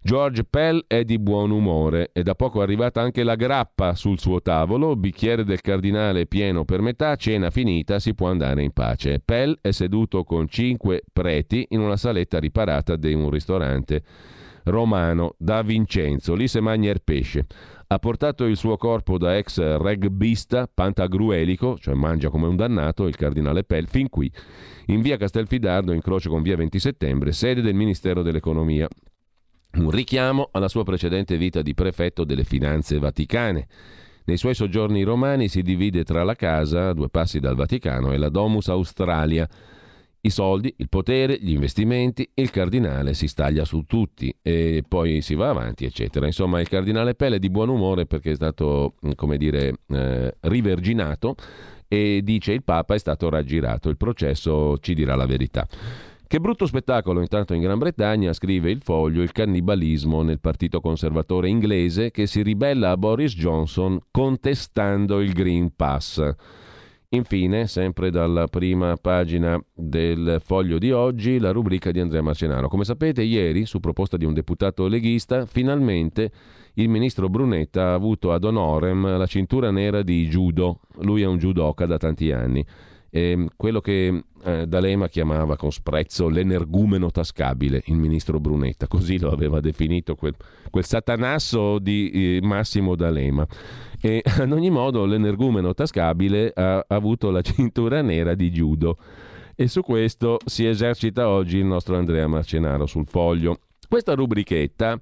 [0.00, 4.18] George Pell è di buon umore e da poco è arrivata anche la grappa sul
[4.18, 9.20] suo tavolo, bicchiere del cardinale pieno per metà, cena finita, si può andare in pace.
[9.22, 14.02] Pell è seduto con cinque preti in una saletta riparata di un ristorante
[14.68, 17.46] romano da Vincenzo, lì se magna il pesce
[17.90, 23.16] ha portato il suo corpo da ex rugbista pantagruelico, cioè mangia come un dannato, il
[23.16, 24.30] cardinale Pell, fin qui,
[24.86, 28.86] in via Castelfidardo, incrocio con via 20 settembre, sede del Ministero dell'Economia.
[29.72, 33.66] Un richiamo alla sua precedente vita di prefetto delle finanze vaticane.
[34.24, 38.18] Nei suoi soggiorni romani si divide tra la casa, a due passi dal Vaticano, e
[38.18, 39.48] la Domus Australia,
[40.20, 45.34] i soldi, il potere, gli investimenti, il cardinale si staglia su tutti e poi si
[45.34, 46.26] va avanti, eccetera.
[46.26, 50.36] Insomma, il cardinale Pelle è di buon umore perché è stato, mm, come dire, eh,
[50.40, 51.36] riverginato
[51.86, 53.88] e dice il Papa è stato raggirato.
[53.88, 55.66] Il processo ci dirà la verità.
[56.26, 61.48] Che brutto spettacolo intanto in Gran Bretagna, scrive il foglio, il cannibalismo nel partito conservatore
[61.48, 66.34] inglese che si ribella a Boris Johnson contestando il Green Pass.
[67.10, 72.68] Infine, sempre dalla prima pagina del foglio di oggi, la rubrica di Andrea Marcenaro.
[72.68, 76.30] Come sapete, ieri, su proposta di un deputato leghista, finalmente
[76.74, 80.80] il ministro Brunetta ha avuto ad honorem la cintura nera di judo.
[81.00, 82.62] Lui è un judoka da tanti anni.
[83.10, 89.30] E quello che eh, D'Alema chiamava con sprezzo l'energumeno tascabile, il ministro Brunetta, così lo
[89.30, 90.34] aveva definito quel,
[90.70, 93.46] quel satanasso di eh, Massimo D'Alema.
[94.00, 98.98] E ad ogni modo l'energumeno tascabile ha avuto la cintura nera di judo
[99.60, 103.58] e su questo si esercita oggi il nostro Andrea Marcenaro sul foglio.
[103.88, 104.96] Questa rubrichetta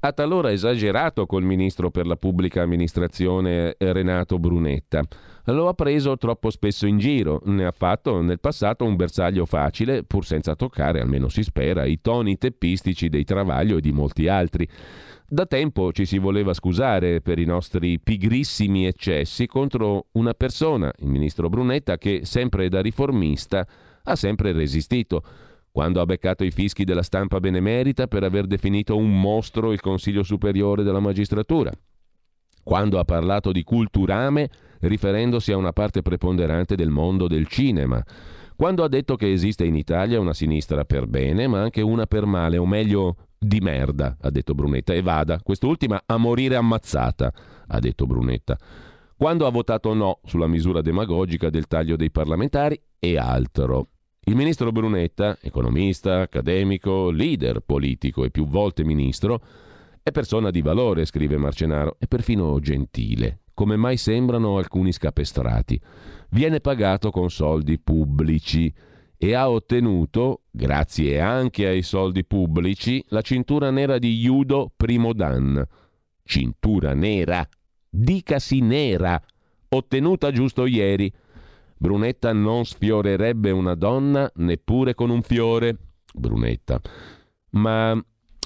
[0.00, 5.02] ha talora esagerato col ministro per la pubblica amministrazione Renato Brunetta.
[5.46, 10.04] Lo ha preso troppo spesso in giro, ne ha fatto nel passato un bersaglio facile,
[10.04, 14.68] pur senza toccare, almeno si spera, i toni teppistici dei Travaglio e di molti altri.
[15.26, 21.08] Da tempo ci si voleva scusare per i nostri pigrissimi eccessi contro una persona, il
[21.08, 23.66] ministro Brunetta, che sempre da riformista
[24.04, 25.24] ha sempre resistito.
[25.72, 30.22] Quando ha beccato i fischi della stampa benemerita per aver definito un mostro il Consiglio
[30.22, 31.72] Superiore della Magistratura.
[32.62, 34.48] Quando ha parlato di culturame
[34.80, 38.02] riferendosi a una parte preponderante del mondo del cinema
[38.62, 42.26] quando ha detto che esiste in Italia una sinistra per bene, ma anche una per
[42.26, 47.32] male, o meglio di merda, ha detto Brunetta, e vada, quest'ultima a morire ammazzata,
[47.66, 48.56] ha detto Brunetta.
[49.16, 53.88] Quando ha votato no sulla misura demagogica del taglio dei parlamentari e altro.
[54.24, 59.40] Il ministro Brunetta, economista, accademico, leader politico e più volte ministro,
[60.02, 65.80] è persona di valore, scrive Marcenaro, e perfino gentile, come mai sembrano alcuni scapestrati.
[66.30, 68.72] Viene pagato con soldi pubblici
[69.16, 75.64] e ha ottenuto, grazie anche ai soldi pubblici, la cintura nera di judo primo dan.
[76.24, 77.46] Cintura nera,
[77.88, 79.22] dicasi nera,
[79.68, 81.12] ottenuta giusto ieri.
[81.76, 85.76] Brunetta non sfiorerebbe una donna neppure con un fiore.
[86.12, 86.80] Brunetta.
[87.50, 88.00] Ma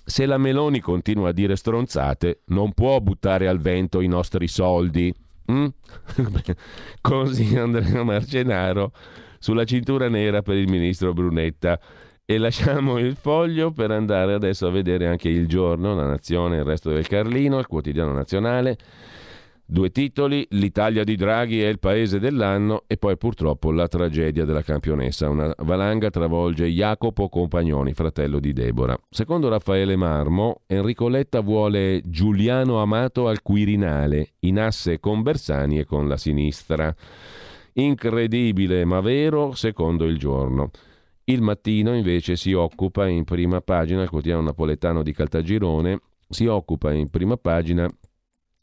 [0.09, 5.13] se la Meloni continua a dire stronzate, non può buttare al vento i nostri soldi.
[5.51, 5.67] Mm?
[7.03, 8.93] Così Andrea Marcenaro
[9.41, 11.81] sulla cintura nera per il ministro Brunetta.
[12.25, 16.65] E lasciamo il foglio per andare adesso a vedere anche il giorno, la nazione, il
[16.65, 18.77] resto del Carlino, il quotidiano nazionale.
[19.69, 24.62] Due titoli, l'Italia di Draghi è il paese dell'anno e poi purtroppo la tragedia della
[24.62, 25.29] campionessa.
[25.29, 28.97] Una valanga travolge Jacopo Compagnoni, fratello di Debora.
[29.11, 35.85] Secondo Raffaele Marmo, Enrico Letta vuole Giuliano Amato al Quirinale, in asse con Bersani e
[35.85, 36.95] con la sinistra.
[37.73, 40.71] Incredibile ma vero, secondo il giorno.
[41.25, 46.93] Il mattino invece si occupa in prima pagina, il quotidiano napoletano di Caltagirone, si occupa
[46.93, 47.91] in prima pagina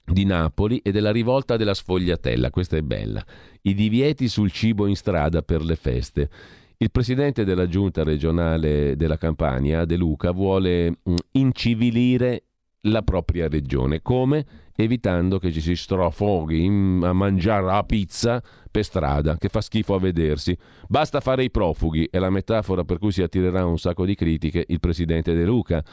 [0.06, 3.24] di Napoli e della rivolta della sfogliatella, questa è bella,
[3.62, 6.30] i divieti sul cibo in strada per le feste.
[6.78, 12.44] Il presidente della giunta regionale della Campania, De Luca, vuole mm, incivilire
[12.82, 14.02] la propria regione.
[14.02, 14.46] Come?
[14.76, 16.66] Evitando che ci si strofoghi
[17.04, 18.42] a mangiare la pizza
[18.74, 20.58] per strada, che fa schifo a vedersi.
[20.88, 24.66] Basta fare i profughi, è la metafora per cui si attirerà un sacco di critiche
[24.68, 25.84] il presidente De Luca.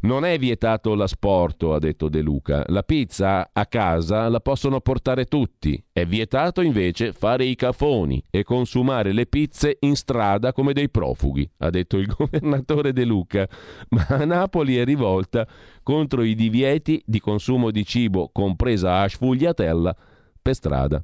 [0.00, 2.64] Non è vietato l'asporto, ha detto De Luca.
[2.66, 5.80] La pizza a casa la possono portare tutti.
[5.92, 11.48] È vietato invece fare i cafoni e consumare le pizze in strada come dei profughi,
[11.58, 13.48] ha detto il governatore De Luca.
[13.90, 15.46] Ma a Napoli è rivolta
[15.84, 19.96] contro i divieti di consumo di cibo, compresa a sfugliatella,
[20.42, 21.02] per strada.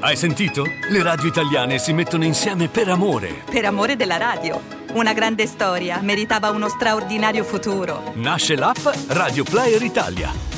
[0.00, 0.64] Hai sentito?
[0.90, 3.42] Le radio italiane si mettono insieme per amore.
[3.50, 4.60] Per amore della radio.
[4.92, 8.12] Una grande storia meritava uno straordinario futuro.
[8.14, 10.57] Nasce l'app Radio Player Italia.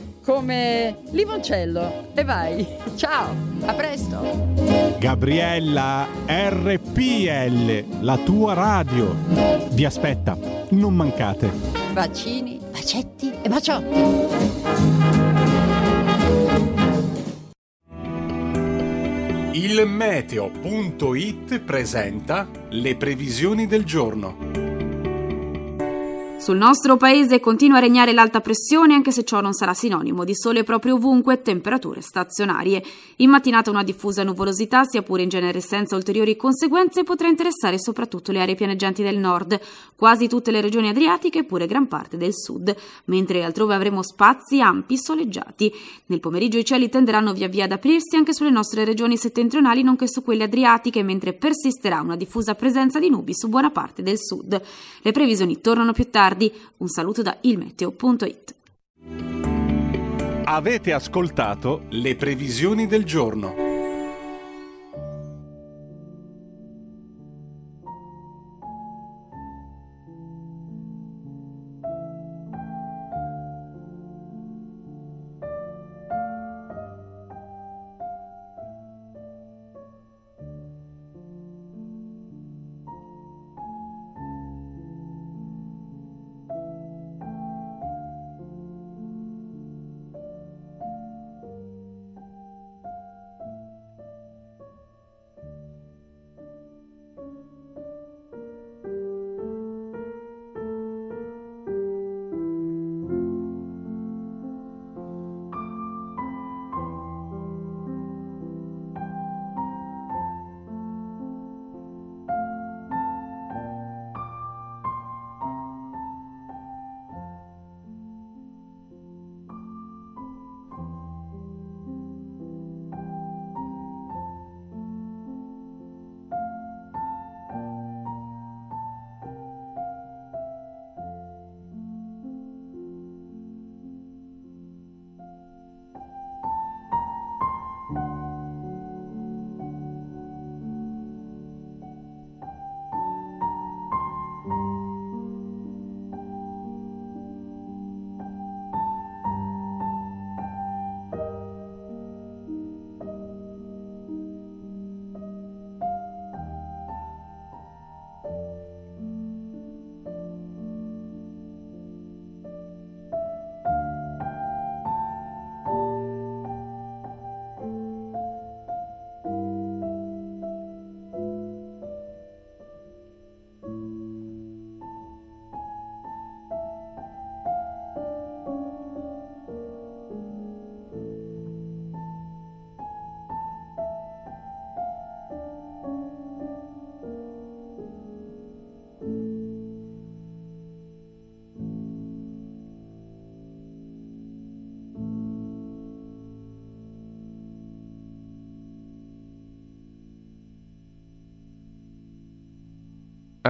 [0.23, 2.09] come limoncello.
[2.13, 2.65] E vai.
[2.95, 4.49] Ciao, a presto.
[4.99, 9.15] Gabriella RPL, la tua radio.
[9.71, 10.37] Vi aspetta,
[10.69, 11.49] non mancate.
[11.91, 13.99] Bacini, bacetti e baciotti.
[19.53, 24.70] Il meteo.it presenta le previsioni del giorno.
[26.41, 30.33] Sul nostro paese continua a regnare l'alta pressione, anche se ciò non sarà sinonimo di
[30.33, 32.83] sole proprio ovunque e temperature stazionarie.
[33.17, 38.31] In mattinata una diffusa nuvolosità, sia pure in genere senza ulteriori conseguenze, potrà interessare soprattutto
[38.31, 39.59] le aree pianeggianti del nord,
[39.95, 42.75] quasi tutte le regioni adriatiche e pure gran parte del sud,
[43.05, 45.71] mentre altrove avremo spazi ampi soleggiati.
[46.07, 50.07] Nel pomeriggio i cieli tenderanno via via ad aprirsi anche sulle nostre regioni settentrionali, nonché
[50.07, 54.59] su quelle adriatiche, mentre persisterà una diffusa presenza di nubi su buona parte del sud.
[55.03, 56.51] Le previsioni tornano più tardi tardi.
[56.77, 58.55] Un saluto da ilmeteo.it.
[60.43, 63.70] Avete ascoltato le previsioni del giorno.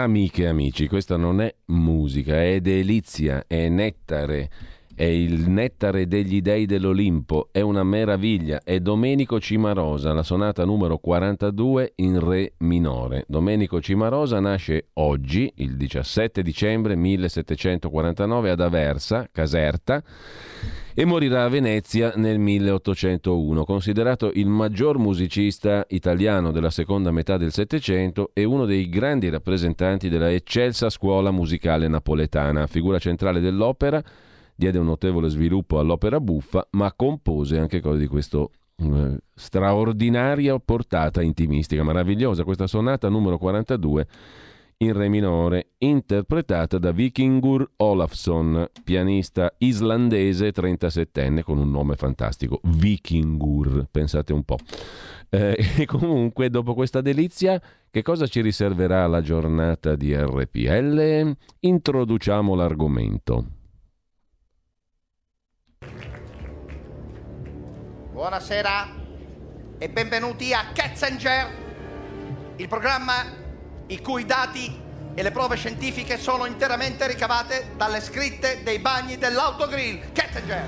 [0.02, 4.50] Amiche e amici, questa non è musica, è delizia, è nettare,
[4.96, 10.98] è il nettare degli dei dell'Olimpo, è una meraviglia, è Domenico Cimarosa, la sonata numero
[10.98, 13.26] 42 in re minore.
[13.28, 20.04] Domenico Cimarosa nasce oggi, il 17 dicembre 1749 ad Aversa, Caserta
[20.94, 27.52] e morirà a Venezia nel 1801, considerato il maggior musicista italiano della seconda metà del
[27.52, 34.04] Settecento e uno dei grandi rappresentanti della eccelsa scuola musicale napoletana, figura centrale dell'opera,
[34.56, 41.22] diede un notevole sviluppo all'opera buffa, ma compose anche cose di questo eh, straordinaria portata
[41.22, 44.08] intimistica, meravigliosa, questa sonata numero 42
[44.82, 53.88] in re minore, interpretata da Vikingur Olafsson, pianista islandese 37enne con un nome fantastico, Vikingur,
[53.92, 54.58] pensate un po'.
[55.30, 57.62] Eh, e comunque, dopo questa delizia,
[57.92, 61.36] che cosa ci riserverà la giornata di RPL?
[61.60, 63.46] Introduciamo l'argomento.
[68.14, 69.00] Buonasera
[69.78, 71.48] e benvenuti a Ketzinger,
[72.58, 73.41] il programma
[73.92, 74.82] i cui dati
[75.14, 80.68] e le prove scientifiche sono interamente ricavate dalle scritte dei bagni dell'autogrill Kettinger.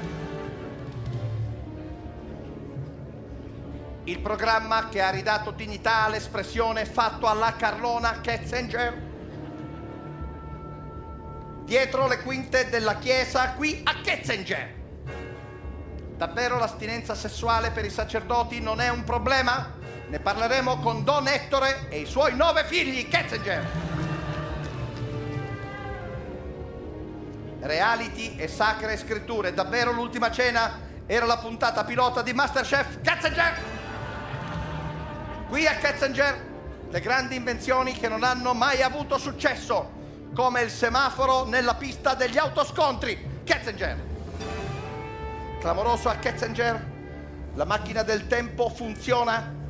[4.04, 9.12] Il programma che ha ridato dignità all'espressione fatto alla Carlona Ketzinger.
[11.64, 14.82] Dietro le quinte della chiesa qui a Ketzinger.
[16.18, 19.83] Davvero l'astinenza sessuale per i sacerdoti non è un problema?
[20.14, 23.66] Ne parleremo con Don Ettore e i suoi nove figli, Ketzinger.
[27.62, 29.56] Reality e sacre scritture.
[29.56, 33.60] Davvero l'ultima cena era la puntata pilota di Masterchef Ketzinger.
[35.48, 36.52] Qui a Ketzinger
[36.92, 42.38] le grandi invenzioni che non hanno mai avuto successo, come il semaforo nella pista degli
[42.38, 43.42] autoscontri.
[43.44, 43.98] Ketzinger.
[45.60, 46.92] Clamoroso a Ketzinger.
[47.56, 49.62] La macchina del tempo funziona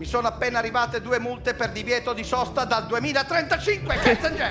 [0.00, 4.50] mi sono appena arrivate due multe per divieto di sosta dal 2035, Ketzinger!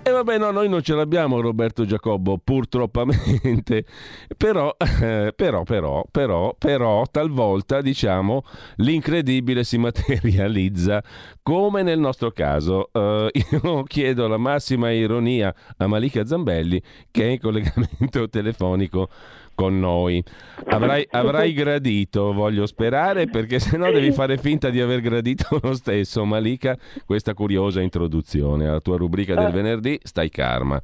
[0.00, 3.84] E vabbè, no, noi non ce l'abbiamo Roberto Giacobbo, purtroppamente,
[4.36, 8.44] però, eh, però, però, però, però, talvolta, diciamo,
[8.76, 11.02] l'incredibile si materializza,
[11.42, 12.90] come nel nostro caso.
[12.92, 16.80] Uh, io chiedo la massima ironia a Malika Zambelli,
[17.10, 19.08] che è in collegamento telefonico
[19.56, 20.22] con noi.
[20.66, 25.74] Avrai, avrai, gradito, voglio sperare, perché se no devi fare finta di aver gradito lo
[25.74, 29.52] stesso, Malika, questa curiosa introduzione alla tua rubrica del eh.
[29.52, 30.80] venerdì, stai karma.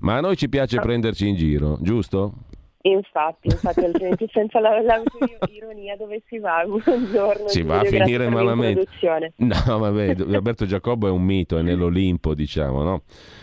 [0.00, 0.82] Ma a noi ci piace ah.
[0.82, 2.34] prenderci in giro, giusto?
[2.82, 5.02] Infatti, infatti, altrimenti senza la, la
[5.50, 6.64] ironia dove si va?
[6.64, 7.48] Buongiorno.
[7.48, 8.86] Si va a finire malamente.
[9.36, 13.02] No, vabbè, Roberto Giacobbo è un mito, è nell'Olimpo, diciamo, no?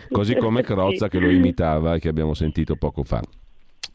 [0.10, 1.12] Così come Crozza sì.
[1.12, 3.22] che lo imitava e che abbiamo sentito poco fa.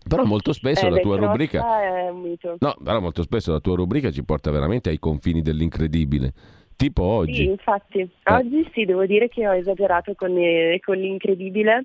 [0.09, 2.57] Però molto spesso eh, la tua rubrica è un mito.
[2.59, 6.33] No, però molto spesso la tua rubrica ci porta veramente ai confini dell'incredibile.
[6.77, 7.35] Tipo oggi.
[7.35, 7.99] Sì, infatti.
[7.99, 8.33] Eh.
[8.33, 11.85] Oggi sì, devo dire che ho esagerato con, eh, con l'incredibile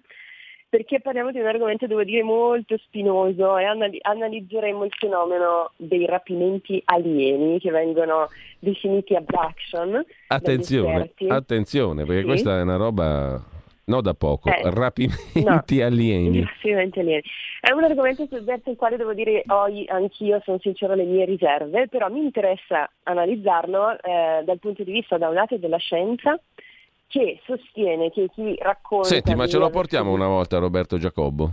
[0.76, 6.06] perché parliamo di un argomento, devo dire, molto spinoso e anali- analizzeremo il fenomeno dei
[6.06, 8.28] rapimenti alieni che vengono
[8.60, 10.04] definiti abduction.
[10.28, 12.28] Attenzione, attenzione, perché sì.
[12.28, 13.42] questa è una roba
[13.88, 16.42] No, da poco, eh, rapimenti no, alieni.
[16.42, 17.22] Rapimenti alieni.
[17.62, 21.88] È un argomento verso il quale devo dire ho anch'io, sono sincero, le mie riserve,
[21.88, 26.40] però mi interessa analizzarlo eh, dal punto di vista da un lato della scienza
[27.08, 29.08] che sostiene che chi racconta...
[29.08, 31.52] Senti, ma ce lo portiamo una volta Roberto Giacobbo?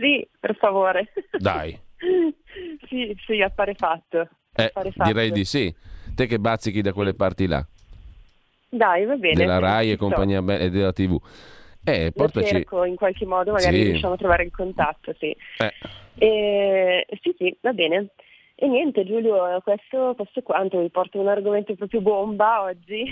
[0.00, 1.12] sì, per favore.
[1.38, 1.78] Dai.
[2.88, 4.28] sì, sì, appare fatto.
[4.54, 5.10] Eh, appare fatto.
[5.10, 5.74] Direi di sì.
[6.14, 7.66] Te che bazzichi da quelle parti là.
[8.76, 9.34] Dai, va bene.
[9.34, 10.50] Della RAI e compagnia so.
[10.50, 11.16] e della TV.
[11.84, 12.46] Eh, portaci...
[12.46, 13.82] cerco in qualche modo, magari sì.
[13.84, 15.36] riusciamo a trovare il contatto, sì.
[15.58, 15.72] Eh.
[16.16, 18.08] E, sì, sì, va bene.
[18.56, 23.04] E niente Giulio, questo, questo è quanto, vi porto un argomento proprio bomba oggi.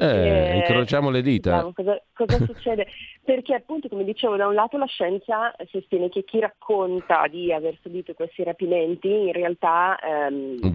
[0.00, 1.52] Eh, e, incrociamo le dita.
[1.52, 2.88] Diciamo, cosa, cosa succede?
[3.24, 7.78] Perché appunto, come dicevo, da un lato la scienza sostiene che chi racconta di aver
[7.82, 10.70] subito questi rapimenti in realtà ehm, un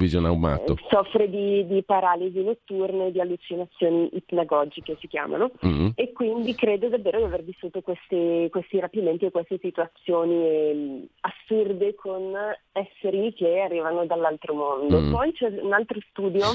[0.90, 5.90] soffre di, di, paralisi notturne, di allucinazioni ipnagogiche si chiamano, mm-hmm.
[5.96, 11.96] e quindi credo davvero di aver vissuto questi, questi rapimenti e queste situazioni eh, assurde
[11.96, 12.34] con
[12.72, 15.00] esseri che arrivano dall'altro mondo.
[15.00, 15.12] Mm.
[15.12, 16.46] Poi c'è un altro studio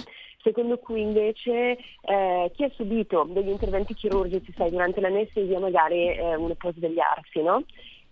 [0.42, 6.34] secondo cui invece eh, chi ha subito degli interventi chirurgici, sai, durante l'anestesia magari eh,
[6.34, 7.64] uno può svegliarsi, no?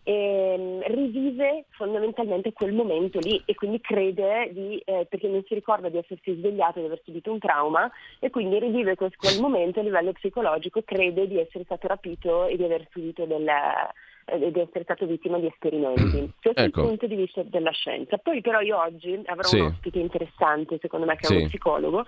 [0.03, 5.55] e mm, rivive fondamentalmente quel momento lì e quindi crede di, eh, perché non si
[5.55, 9.81] ricorda di essersi svegliato, di aver subito un trauma e quindi rivive quel, quel momento
[9.81, 13.47] a livello psicologico, crede di essere stato rapito e di aver subito del,
[14.27, 16.33] eh, di essere stato vittima di esperimenti.
[16.41, 16.61] Questo ecco.
[16.61, 18.19] è il punto di vista della scienza.
[18.19, 19.59] Poi però io oggi avrò sì.
[19.59, 21.37] un ospite interessante, secondo me, che è sì.
[21.37, 22.05] uno psicologo,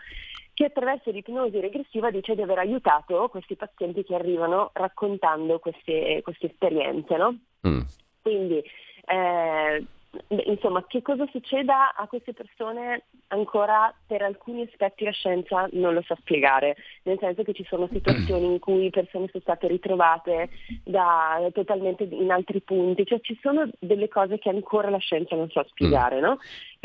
[0.54, 6.46] che attraverso l'ipnosi regressiva dice di aver aiutato questi pazienti che arrivano raccontando queste, queste
[6.46, 7.16] esperienze.
[7.16, 7.38] No?
[7.66, 7.80] Mm.
[8.20, 8.62] Quindi,
[9.06, 9.84] eh,
[10.28, 16.02] insomma, che cosa succeda a queste persone ancora per alcuni aspetti la scienza non lo
[16.02, 20.50] sa spiegare, nel senso che ci sono situazioni in cui persone sono state ritrovate
[20.84, 25.48] da, totalmente in altri punti, cioè ci sono delle cose che ancora la scienza non
[25.50, 26.20] sa spiegare.
[26.20, 26.38] No?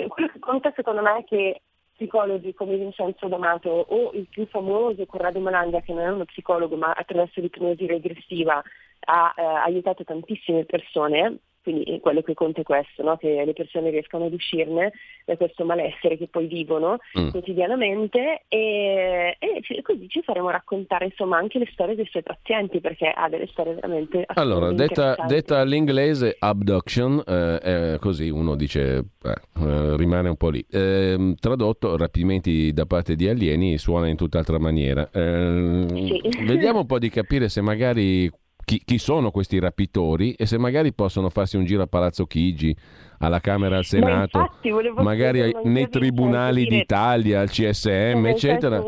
[0.08, 1.62] Quello che conta secondo me è che
[1.98, 6.76] psicologi come Vincenzo D'Amato o il più famoso Corrado Malanga che non è uno psicologo
[6.78, 8.62] ma attraverso l'ipnosi regressiva
[9.00, 13.18] ha eh, aiutato tantissime persone quindi quello che conta è questo, no?
[13.18, 14.94] che le persone riescano ad uscirne
[15.26, 17.28] da questo malessere che poi vivono mm.
[17.32, 23.10] quotidianamente e, e, così ci faremo raccontare insomma anche le storie dei suoi pazienti perché
[23.14, 29.98] ha delle storie veramente Allora, detta, detta all'inglese abduction, eh, così uno dice, eh, eh,
[29.98, 30.66] rimane un po' lì.
[30.72, 35.10] Ehm, tradotto, rapimenti da parte di alieni suona in tutt'altra maniera.
[35.12, 36.22] Ehm, sì.
[36.46, 38.32] Vediamo un po' di capire se magari
[38.68, 42.76] chi, chi, sono questi rapitori e se magari possono farsi un giro a Palazzo Chigi
[43.20, 44.72] alla Camera, al Senato, infatti,
[45.02, 48.84] magari nei tribunali d'Italia, al CSM, eccetera.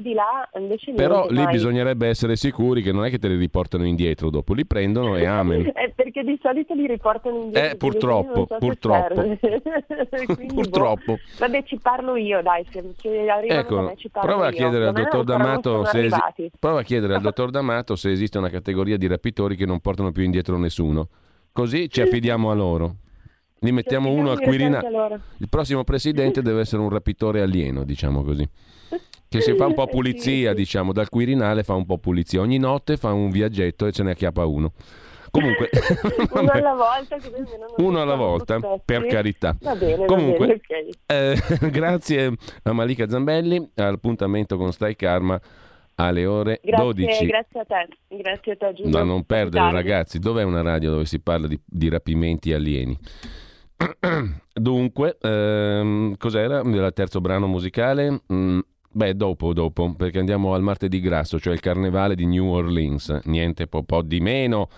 [0.00, 0.48] Di là,
[0.94, 1.52] Però lì mai.
[1.52, 5.26] bisognerebbe essere sicuri che non è che te li riportano indietro dopo, li prendono e
[5.26, 5.72] amen.
[5.74, 7.70] eh, perché di solito li riportano indietro.
[7.70, 9.36] Eh, purtroppo, so purtroppo.
[10.54, 11.04] purtroppo.
[11.16, 11.18] Boh.
[11.38, 12.82] Vabbè, ci parlo io, dai, se,
[13.48, 17.14] ecco, me, ci parlo prova a chiedere, al dottor, D'Amato se esi- prova a chiedere
[17.14, 21.08] al dottor D'Amato se esiste una categoria di rapitori che non portano più indietro nessuno.
[21.52, 22.94] Così ci affidiamo a loro.
[23.66, 25.20] Li mettiamo uno al Quirinale.
[25.38, 28.48] Il prossimo presidente deve essere un rapitore alieno, diciamo così.
[29.28, 32.40] Che si fa un po' pulizia, diciamo, dal Quirinale fa un po' pulizia.
[32.40, 34.72] Ogni notte fa un viaggetto e ce ne acchiappa uno.
[35.32, 35.68] Comunque,
[36.30, 37.16] uno alla volta,
[37.78, 39.56] uno alla volta per carità.
[39.60, 40.90] Va bene, Comunque, va bene,
[41.40, 41.66] okay.
[41.66, 42.32] eh, grazie
[42.62, 43.72] a Malika Zambelli.
[43.74, 45.40] All'appuntamento con Stai Karma
[45.96, 47.26] alle ore grazie, 12.
[47.26, 48.92] Grazie a te, grazie a te Giulio.
[48.92, 52.96] Da non perdere ragazzi, dov'è una radio dove si parla di, di rapimenti alieni?
[54.54, 58.22] Dunque, ehm, cos'era il terzo brano musicale?
[58.32, 58.58] Mm,
[58.90, 63.66] beh, dopo, dopo, perché andiamo al martedì grasso, cioè il carnevale di New Orleans, niente
[63.66, 64.68] po', po di meno.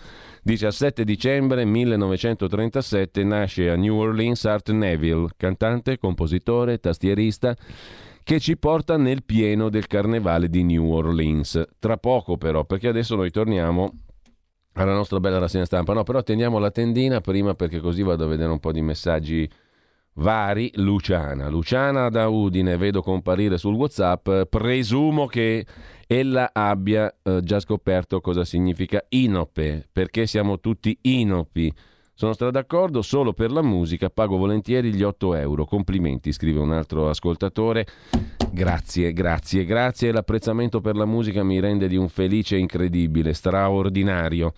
[0.43, 7.55] 17 dicembre 1937 nasce a New Orleans Art Neville, cantante, compositore, tastierista
[8.23, 11.63] che ci porta nel pieno del carnevale di New Orleans.
[11.79, 13.93] Tra poco però, perché adesso noi torniamo
[14.83, 15.93] alla nostra bella rassegna stampa.
[15.93, 19.49] No, però teniamo la tendina prima perché così vado a vedere un po' di messaggi
[20.15, 20.71] vari.
[20.75, 24.29] Luciana, Luciana da Udine, vedo comparire sul WhatsApp.
[24.49, 25.67] Presumo che
[26.07, 31.73] ella abbia eh, già scoperto cosa significa inope, perché siamo tutti inopi.
[32.21, 35.65] Sono stato d'accordo solo per la musica, pago volentieri gli 8 euro.
[35.65, 37.87] Complimenti, scrive un altro ascoltatore.
[38.51, 40.11] Grazie, grazie, grazie.
[40.11, 44.53] L'apprezzamento per la musica mi rende di un felice incredibile, straordinario.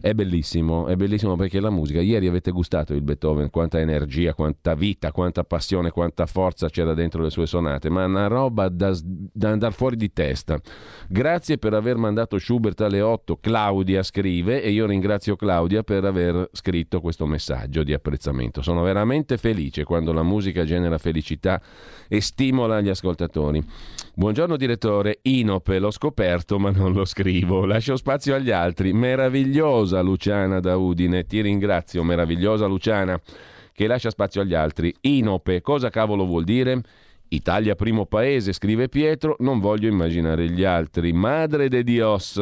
[0.00, 4.74] È bellissimo, è bellissimo perché la musica, ieri avete gustato il Beethoven, quanta energia, quanta
[4.74, 9.50] vita, quanta passione, quanta forza c'era dentro le sue sonate, ma una roba da, da
[9.50, 10.60] andare fuori di testa.
[11.08, 16.48] Grazie per aver mandato Schubert alle 8, Claudia scrive e io ringrazio Claudia per aver
[16.52, 18.62] scritto questo messaggio di apprezzamento.
[18.62, 21.60] Sono veramente felice quando la musica genera felicità
[22.08, 23.62] e stimola gli ascoltatori.
[24.16, 28.92] Buongiorno direttore, Inope l'ho scoperto ma non lo scrivo, lascio spazio agli altri.
[28.92, 33.20] Meravigliosa Luciana da Udine, ti ringrazio, meravigliosa Luciana
[33.72, 34.94] che lascia spazio agli altri.
[35.00, 36.80] Inope, cosa cavolo vuol dire?
[37.30, 41.12] Italia primo paese, scrive Pietro, non voglio immaginare gli altri.
[41.12, 42.40] Madre de Dios.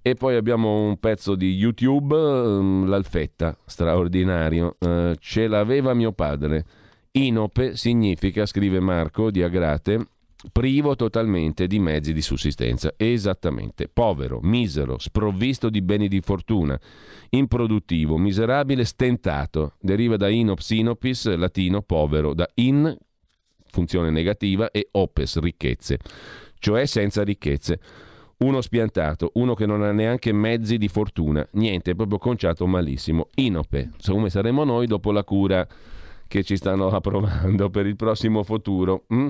[0.00, 4.76] E poi abbiamo un pezzo di YouTube, um, l'alfetta, straordinario.
[4.78, 6.64] Uh, ce l'aveva mio padre.
[7.10, 10.06] Inope significa, scrive Marco di Agrate,
[10.50, 12.94] privo totalmente di mezzi di sussistenza.
[12.96, 13.88] Esattamente.
[13.88, 16.78] Povero, misero, sprovvisto di beni di fortuna,
[17.30, 19.74] improduttivo, miserabile, stentato.
[19.80, 22.96] Deriva da inops inopis, latino povero, da in,
[23.70, 25.98] funzione negativa, e opes, ricchezze,
[26.58, 27.80] cioè senza ricchezze.
[28.38, 33.28] Uno spiantato, uno che non ha neanche mezzi di fortuna, niente, proprio conciato malissimo.
[33.36, 35.64] Inope, come saremo noi dopo la cura
[36.26, 39.04] che ci stanno approvando per il prossimo futuro.
[39.12, 39.28] Mm?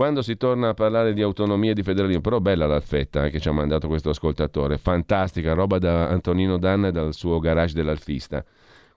[0.00, 3.38] Quando si torna a parlare di autonomia e di federalismo, però bella l'alfetta eh, che
[3.38, 8.42] ci ha mandato questo ascoltatore, fantastica, roba da Antonino Danna e dal suo garage dell'alfista.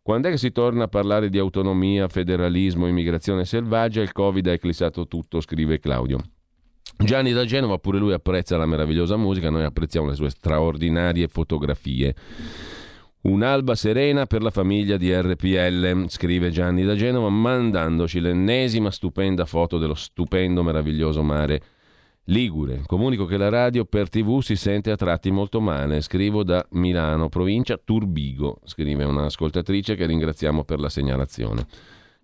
[0.01, 3.99] Quando è che si torna a parlare di autonomia, federalismo, immigrazione selvaggia?
[3.99, 6.19] Il Covid ha eclissato tutto, scrive Claudio.
[6.95, 12.15] Gianni da Genova, pure lui apprezza la meravigliosa musica, noi apprezziamo le sue straordinarie fotografie.
[13.23, 19.77] Un'alba serena per la famiglia di RPL, scrive Gianni da Genova, mandandoci l'ennesima stupenda foto
[19.77, 21.61] dello stupendo, meraviglioso mare
[22.25, 22.83] Ligure.
[22.85, 26.01] Comunico che la radio per TV si sente a tratti molto male.
[26.01, 31.65] Scrivo da Milano, provincia Turbigo, scrive un'ascoltatrice che ringraziamo per la segnalazione.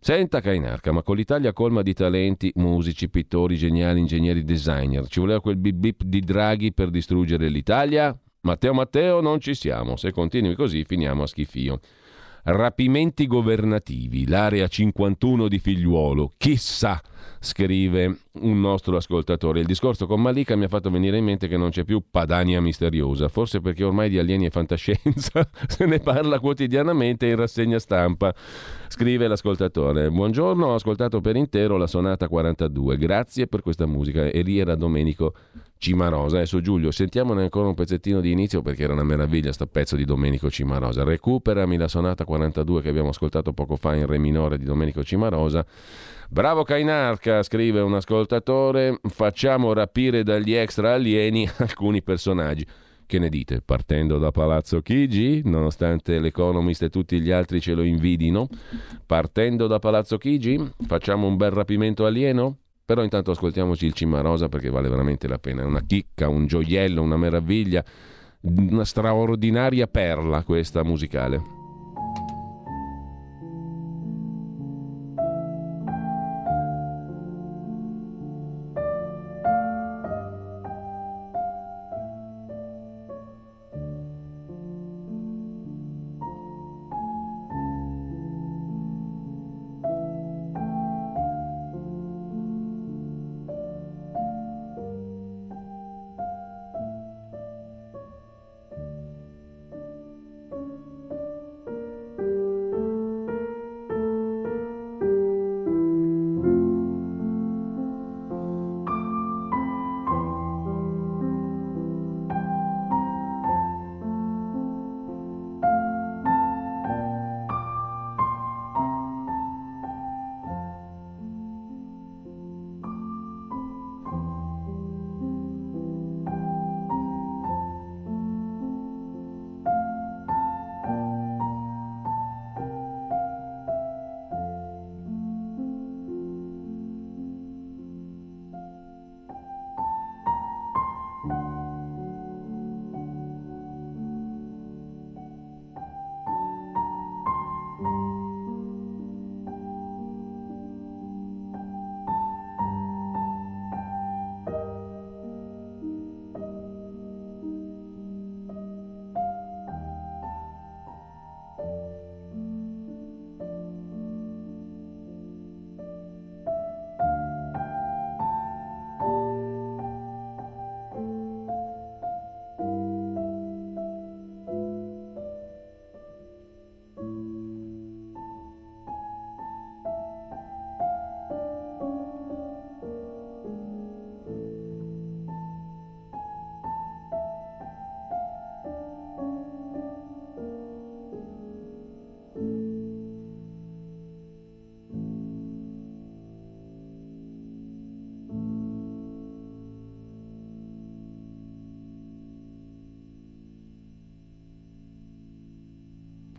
[0.02, 5.40] Senta Cainarca, ma con l'Italia colma di talenti, musici, pittori, geniali, ingegneri, designer, ci voleva
[5.40, 8.18] quel bip bip di Draghi per distruggere l'Italia?
[8.42, 11.80] Matteo Matteo non ci siamo, se continui così finiamo a schifio.
[12.42, 17.02] Rapimenti governativi, l'area 51 di figliuolo, chissà,
[17.42, 19.60] scrive un nostro ascoltatore.
[19.60, 22.62] Il discorso con Malika mi ha fatto venire in mente che non c'è più Padania
[22.62, 28.34] misteriosa, forse perché ormai di alieni e fantascienza se ne parla quotidianamente in rassegna stampa,
[28.88, 30.10] scrive l'ascoltatore.
[30.10, 34.28] Buongiorno, ho ascoltato per intero la sonata 42, grazie per questa musica.
[34.28, 35.34] E lì era Domenico
[35.80, 36.36] Cimarosa.
[36.36, 40.04] Adesso Giulio, sentiamone ancora un pezzettino di inizio perché era una meraviglia sto pezzo di
[40.04, 41.06] Domenico Cimarosa.
[41.06, 45.66] Recuperami la sonata 42 che abbiamo ascoltato poco fa in re minore di Domenico Cimarosa.
[46.30, 52.66] Bravo Cainarca, scrive un ascoltatore, facciamo rapire dagli extra alieni alcuni personaggi.
[53.06, 53.62] Che ne dite?
[53.62, 58.50] Partendo da Palazzo Chigi, nonostante l'Economist e tutti gli altri ce lo invidino,
[59.06, 62.58] partendo da Palazzo Chigi, facciamo un bel rapimento alieno?
[62.90, 65.62] Però intanto ascoltiamoci il Cimarosa perché vale veramente la pena.
[65.62, 67.86] È una chicca, un gioiello, una meraviglia,
[68.42, 71.59] una straordinaria perla questa musicale.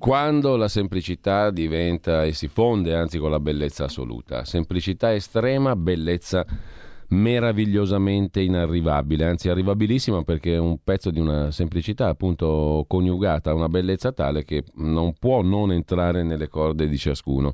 [0.00, 4.46] Quando la semplicità diventa e si fonde anzi con la bellezza assoluta.
[4.46, 6.46] Semplicità estrema, bellezza
[7.08, 13.68] meravigliosamente inarrivabile, anzi arrivabilissima perché è un pezzo di una semplicità appunto coniugata a una
[13.68, 17.52] bellezza tale che non può non entrare nelle corde di ciascuno.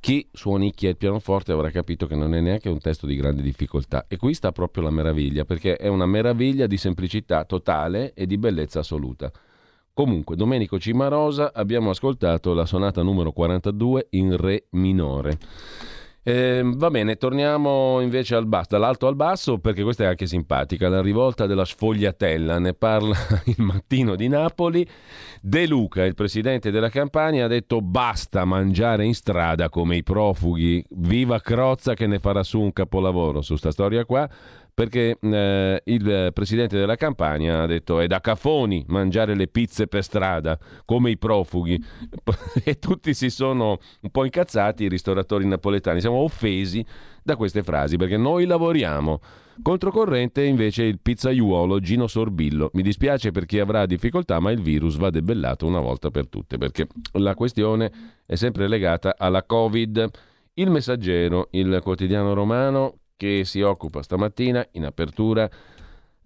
[0.00, 4.06] Chi suonicchia il pianoforte avrà capito che non è neanche un testo di grande difficoltà
[4.08, 8.38] e qui sta proprio la meraviglia perché è una meraviglia di semplicità totale e di
[8.38, 9.30] bellezza assoluta.
[9.94, 15.38] Comunque, Domenico Cimarosa abbiamo ascoltato la sonata numero 42 in Re minore.
[16.26, 20.88] Eh, va bene, torniamo invece al basso, dall'alto al basso perché questa è anche simpatica,
[20.88, 23.14] la rivolta della sfogliatella, ne parla
[23.44, 24.84] il mattino di Napoli.
[25.40, 30.84] De Luca, il presidente della Campania, ha detto basta mangiare in strada come i profughi,
[30.96, 34.28] viva Crozza che ne farà su un capolavoro su sta storia qua,
[34.74, 40.02] perché eh, il presidente della Campania ha detto è da cafoni mangiare le pizze per
[40.02, 41.80] strada, come i profughi.
[42.64, 46.84] e tutti si sono un po' incazzati, i ristoratori napoletani, siamo offesi
[47.22, 49.20] da queste frasi, perché noi lavoriamo.
[49.62, 52.70] Controcorrente invece il pizzaiuolo Gino Sorbillo.
[52.72, 56.58] Mi dispiace per chi avrà difficoltà, ma il virus va debellato una volta per tutte,
[56.58, 57.92] perché la questione
[58.26, 60.10] è sempre legata alla Covid.
[60.54, 65.48] Il messaggero, il quotidiano romano, che si occupa stamattina in apertura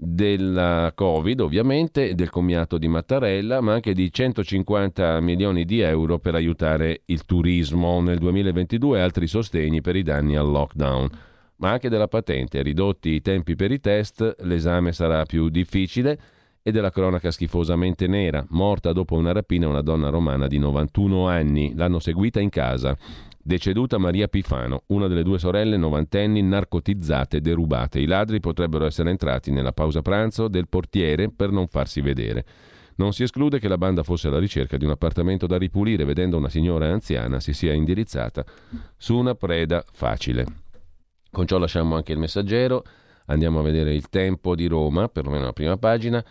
[0.01, 6.37] della Covid, ovviamente, del commiato di Mattarella, ma anche di 150 milioni di euro per
[6.37, 11.09] aiutare il turismo nel 2022 e altri sostegni per i danni al lockdown.
[11.57, 16.19] Ma anche della patente, ridotti i tempi per i test, l'esame sarà più difficile
[16.63, 21.73] e della cronaca schifosamente nera, morta dopo una rapina una donna romana di 91 anni,
[21.75, 22.97] l'hanno seguita in casa.
[23.49, 27.99] Deceduta Maria Pifano, una delle due sorelle novantenni narcotizzate e derubate.
[27.99, 32.45] I ladri potrebbero essere entrati nella pausa pranzo del portiere per non farsi vedere.
[32.97, 36.37] Non si esclude che la banda fosse alla ricerca di un appartamento da ripulire, vedendo
[36.37, 38.45] una signora anziana si sia indirizzata
[38.99, 40.45] su una preda facile.
[41.31, 42.85] Con ciò lasciamo anche il messaggero,
[43.29, 46.23] andiamo a vedere il tempo di Roma, perlomeno la prima pagina.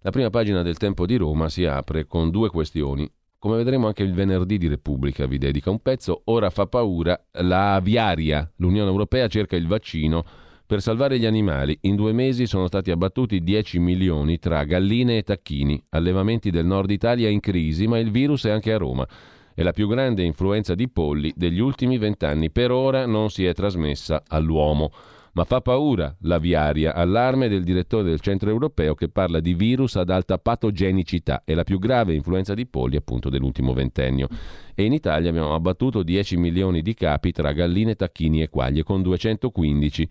[0.00, 3.10] La prima pagina del tempo di Roma si apre con due questioni.
[3.38, 7.74] Come vedremo anche il venerdì di Repubblica vi dedica un pezzo, ora fa paura la
[7.74, 8.50] aviaria.
[8.56, 10.24] L'Unione Europea cerca il vaccino
[10.64, 11.76] per salvare gli animali.
[11.82, 15.80] In due mesi sono stati abbattuti 10 milioni tra galline e tacchini.
[15.90, 19.06] Allevamenti del nord Italia in crisi, ma il virus è anche a Roma.
[19.54, 22.50] È la più grande influenza di polli degli ultimi vent'anni.
[22.50, 24.90] Per ora non si è trasmessa all'uomo.
[25.36, 30.08] Ma fa paura l'aviaria, allarme del direttore del centro europeo che parla di virus ad
[30.08, 34.28] alta patogenicità, è la più grave influenza di polli appunto dell'ultimo ventennio.
[34.74, 39.02] E in Italia abbiamo abbattuto 10 milioni di capi tra galline, tacchini e quaglie con
[39.02, 40.08] 215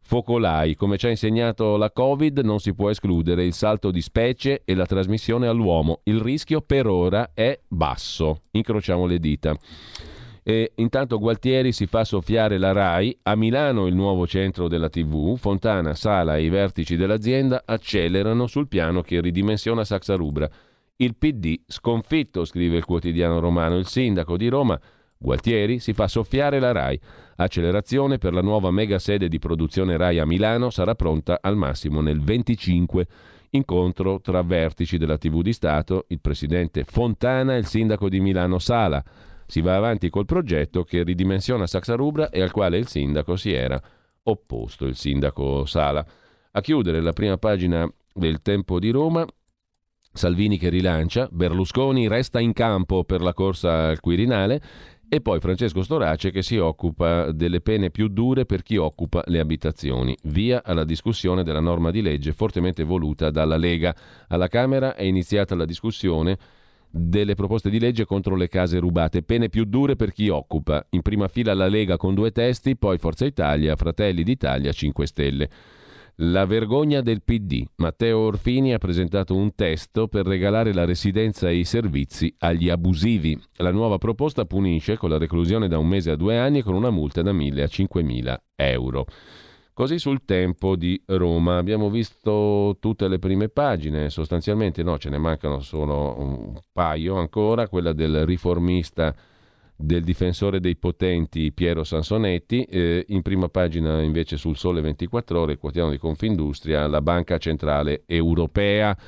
[0.00, 0.74] focolai.
[0.74, 4.74] Come ci ha insegnato la Covid, non si può escludere il salto di specie e
[4.74, 6.00] la trasmissione all'uomo.
[6.02, 8.42] Il rischio per ora è basso.
[8.50, 9.56] Incrociamo le dita.
[10.50, 15.36] E intanto Gualtieri si fa soffiare la RAI, a Milano il nuovo centro della TV,
[15.36, 20.16] Fontana, Sala e i vertici dell'azienda accelerano sul piano che ridimensiona Saxa.
[20.96, 24.80] Il PD sconfitto, scrive il quotidiano romano, il sindaco di Roma,
[25.18, 26.98] Gualtieri, si fa soffiare la RAI.
[27.36, 32.00] Accelerazione per la nuova mega sede di produzione RAI a Milano sarà pronta al massimo
[32.00, 33.06] nel 25
[33.50, 38.58] incontro tra vertici della TV di Stato, il presidente Fontana e il sindaco di Milano
[38.58, 39.04] Sala.
[39.50, 43.50] Si va avanti col progetto che ridimensiona Saxa Rubra e al quale il sindaco si
[43.50, 43.80] era
[44.24, 46.04] opposto, il sindaco Sala.
[46.50, 49.26] A chiudere la prima pagina del Tempo di Roma,
[50.12, 54.60] Salvini che rilancia, Berlusconi resta in campo per la corsa al Quirinale
[55.08, 59.38] e poi Francesco Storace che si occupa delle pene più dure per chi occupa le
[59.38, 60.14] abitazioni.
[60.24, 63.96] Via alla discussione della norma di legge fortemente voluta dalla Lega.
[64.28, 66.36] Alla Camera è iniziata la discussione
[66.90, 70.84] delle proposte di legge contro le case rubate, pene più dure per chi occupa.
[70.90, 75.50] In prima fila la Lega con due testi, poi Forza Italia, Fratelli d'Italia, 5 Stelle.
[76.22, 77.64] La vergogna del PD.
[77.76, 83.40] Matteo Orfini ha presentato un testo per regalare la residenza e i servizi agli abusivi.
[83.58, 86.74] La nuova proposta punisce con la reclusione da un mese a due anni e con
[86.74, 89.06] una multa da 1.000 a 5.000 euro.
[89.78, 91.56] Così sul tempo di Roma.
[91.56, 97.68] Abbiamo visto tutte le prime pagine, sostanzialmente no, ce ne mancano solo un paio ancora,
[97.68, 99.14] quella del riformista
[99.76, 105.52] del difensore dei potenti Piero Sansonetti, eh, in prima pagina invece sul Sole 24 ore,
[105.52, 108.98] il quotidiano di Confindustria, la Banca Centrale Europea,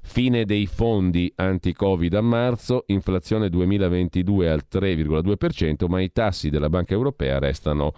[0.00, 6.94] fine dei fondi anti-Covid a marzo, inflazione 2022 al 3,2%, ma i tassi della Banca
[6.94, 7.92] Europea restano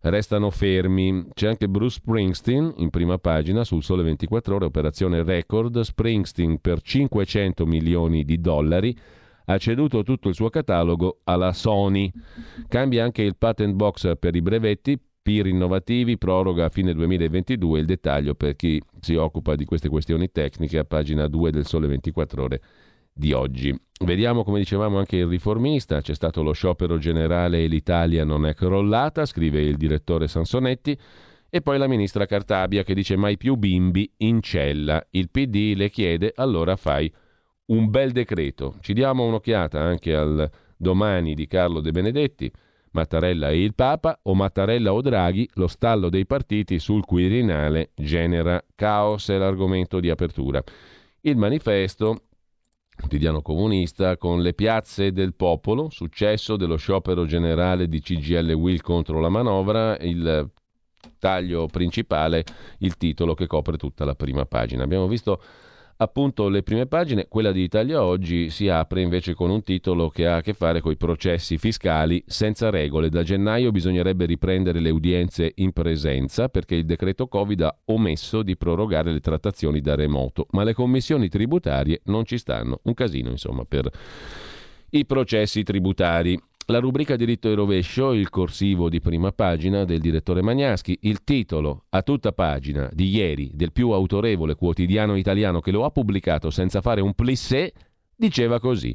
[0.00, 1.26] restano fermi.
[1.32, 5.80] C'è anche Bruce Springsteen in prima pagina sul Sole 24 Ore, operazione record.
[5.80, 8.96] Springsteen per 500 milioni di dollari
[9.46, 12.12] ha ceduto tutto il suo catalogo alla Sony.
[12.68, 17.80] Cambia anche il patent box per i brevetti, PIR innovativi, proroga a fine 2022.
[17.80, 21.86] Il dettaglio per chi si occupa di queste questioni tecniche a pagina 2 del Sole
[21.86, 22.60] 24 Ore
[23.18, 23.76] di oggi.
[24.04, 26.00] Vediamo, come dicevamo, anche il riformista.
[26.00, 30.96] C'è stato lo sciopero generale e l'Italia non è crollata, scrive il direttore Sansonetti.
[31.50, 35.04] E poi la ministra Cartabia che dice mai più bimbi in cella.
[35.10, 37.12] Il PD le chiede allora fai
[37.66, 38.76] un bel decreto.
[38.80, 42.52] Ci diamo un'occhiata anche al domani di Carlo De Benedetti.
[42.92, 48.62] Mattarella e il Papa o Mattarella o Draghi, lo stallo dei partiti sul Quirinale genera
[48.74, 50.62] caos, è l'argomento di apertura.
[51.20, 52.27] Il manifesto
[52.98, 59.20] quotidiano comunista, con le piazze del popolo, successo dello sciopero generale di CGL Will contro
[59.20, 60.50] la manovra, il
[61.18, 62.44] taglio principale
[62.78, 64.82] il titolo che copre tutta la prima pagina.
[64.82, 65.40] Abbiamo visto
[65.98, 70.26] appunto le prime pagine, quella di Italia Oggi si apre invece con un titolo che
[70.26, 73.08] ha a che fare con i processi fiscali senza regole.
[73.08, 78.56] Da gennaio bisognerebbe riprendere le udienze in presenza perché il decreto Covid ha omesso di
[78.56, 82.80] prorogare le trattazioni da remoto, ma le commissioni tributarie non ci stanno.
[82.84, 83.90] Un casino insomma per
[84.90, 86.40] i processi tributari.
[86.70, 91.84] La rubrica diritto e rovescio, il corsivo di prima pagina del direttore Magnaschi, il titolo
[91.88, 96.82] a tutta pagina di ieri del più autorevole quotidiano italiano che lo ha pubblicato senza
[96.82, 97.72] fare un plissé,
[98.14, 98.94] diceva così.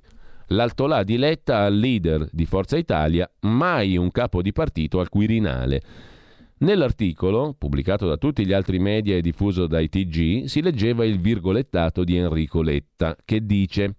[0.50, 5.82] L'altolà di Letta al leader di Forza Italia, mai un capo di partito al Quirinale.
[6.60, 12.04] Nell'articolo, pubblicato da tutti gli altri media e diffuso dai TG, si leggeva il virgolettato
[12.04, 13.96] di Enrico Letta, che dice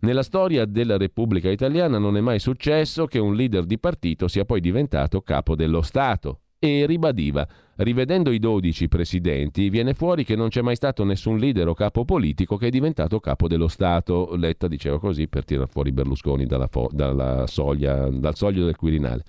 [0.00, 4.44] Nella storia della Repubblica Italiana non è mai successo che un leader di partito sia
[4.44, 6.40] poi diventato capo dello Stato.
[6.58, 7.46] E ribadiva,
[7.76, 12.06] rivedendo i 12 presidenti, viene fuori che non c'è mai stato nessun leader o capo
[12.06, 14.34] politico che è diventato capo dello Stato.
[14.36, 19.22] Letta diceva così per tirar fuori Berlusconi dalla, fo- dalla soglia, dal soglio del Quirinale.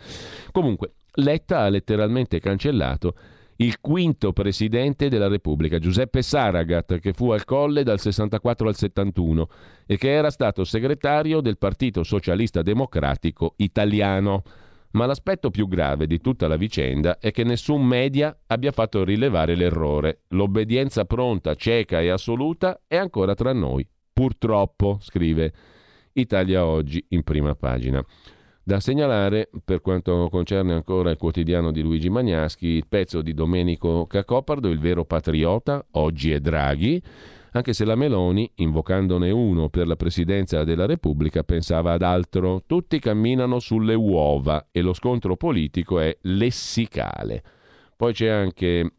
[0.52, 3.16] Comunque, Letta ha letteralmente cancellato
[3.58, 9.50] il quinto presidente della Repubblica, Giuseppe Saragat, che fu al colle dal 64 al 71
[9.88, 14.44] e che era stato segretario del Partito Socialista Democratico Italiano.
[14.92, 19.56] Ma l'aspetto più grave di tutta la vicenda è che nessun media abbia fatto rilevare
[19.56, 20.22] l'errore.
[20.30, 23.88] L'obbedienza pronta, cieca e assoluta è ancora tra noi.
[24.14, 25.52] Purtroppo, scrive
[26.14, 28.04] Italia Oggi in prima pagina.
[28.68, 34.06] Da segnalare, per quanto concerne ancora il quotidiano di Luigi Magnaschi, il pezzo di Domenico
[34.08, 37.02] Cacopardo, il vero patriota, oggi è Draghi,
[37.52, 42.64] anche se la Meloni, invocandone uno per la presidenza della Repubblica, pensava ad altro.
[42.68, 47.42] Tutti camminano sulle uova e lo scontro politico è lessicale.
[47.96, 48.92] Poi c'è anche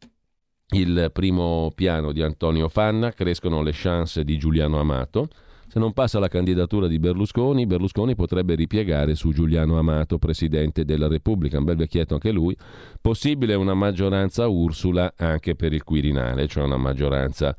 [0.70, 5.28] il primo piano di Antonio Fanna, crescono le chance di Giuliano Amato.
[5.70, 11.09] Se non passa la candidatura di Berlusconi, Berlusconi potrebbe ripiegare su Giuliano Amato, presidente della
[11.09, 12.57] Repubblica, un bel vecchietto anche lui.
[13.03, 17.55] Possibile una maggioranza Ursula anche per il Quirinale, cioè una maggioranza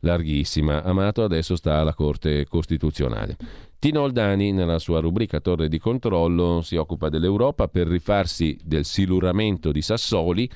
[0.00, 0.82] larghissima.
[0.82, 3.36] Amato adesso sta alla Corte Costituzionale.
[3.82, 9.72] Tino Oldani, nella sua rubrica Torre di controllo, si occupa dell'Europa per rifarsi del siluramento
[9.72, 10.48] di Sassoli.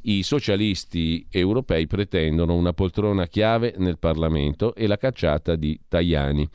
[0.00, 6.48] I socialisti europei pretendono una poltrona chiave nel Parlamento e la cacciata di Tajani.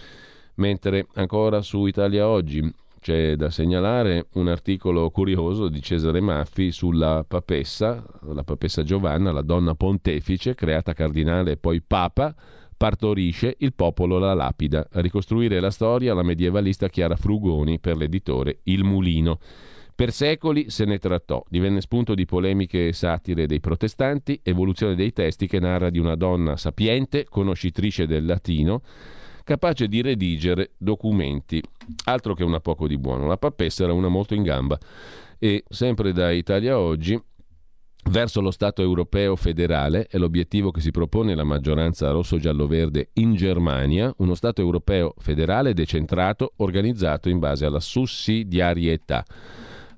[0.55, 2.61] Mentre ancora su Italia Oggi
[2.99, 9.43] c'è da segnalare un articolo curioso di Cesare Maffi sulla papessa, la papessa Giovanna, la
[9.43, 12.35] donna pontefice, creata cardinale e poi papa,
[12.77, 14.87] partorisce, il popolo la lapida.
[14.91, 19.39] A ricostruire la storia la medievalista Chiara Frugoni per l'editore Il Mulino.
[19.95, 25.11] Per secoli se ne trattò, divenne spunto di polemiche e satire dei protestanti, evoluzione dei
[25.11, 28.83] testi che narra di una donna sapiente, conoscitrice del latino,
[29.43, 31.59] capace di redigere documenti.
[32.05, 34.77] Altro che una poco di buono, la papessa era una molto in gamba.
[35.39, 37.19] E sempre da Italia Oggi,
[38.09, 44.13] verso lo Stato europeo federale è l'obiettivo che si propone la maggioranza rosso-giallo-verde in Germania,
[44.17, 49.25] uno Stato europeo federale decentrato organizzato in base alla sussidiarietà.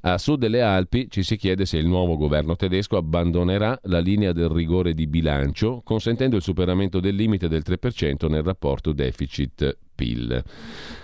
[0.01, 4.31] A sud delle Alpi ci si chiede se il nuovo governo tedesco abbandonerà la linea
[4.31, 8.93] del rigore di bilancio, consentendo il superamento del limite del 3% nel rapporto
[9.99, 10.43] deficit-PIL.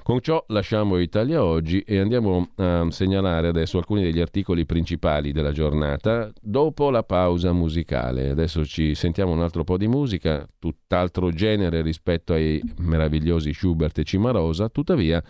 [0.04, 5.52] Con ciò lasciamo Italia oggi e andiamo a segnalare adesso alcuni degli articoli principali della
[5.52, 8.30] giornata dopo la pausa musicale.
[8.30, 14.04] Adesso ci sentiamo un altro po' di musica, tutt'altro genere rispetto ai meravigliosi Schubert e
[14.04, 15.22] Cimarosa, tuttavia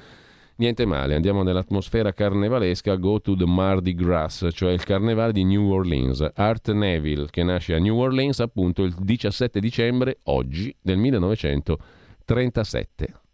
[0.58, 5.70] Niente male, andiamo nell'atmosfera carnevalesca Go to the Mardi Gras, cioè il carnevale di New
[5.70, 6.26] Orleans.
[6.34, 13.25] Art Neville, che nasce a New Orleans appunto il 17 dicembre, oggi, del 1937.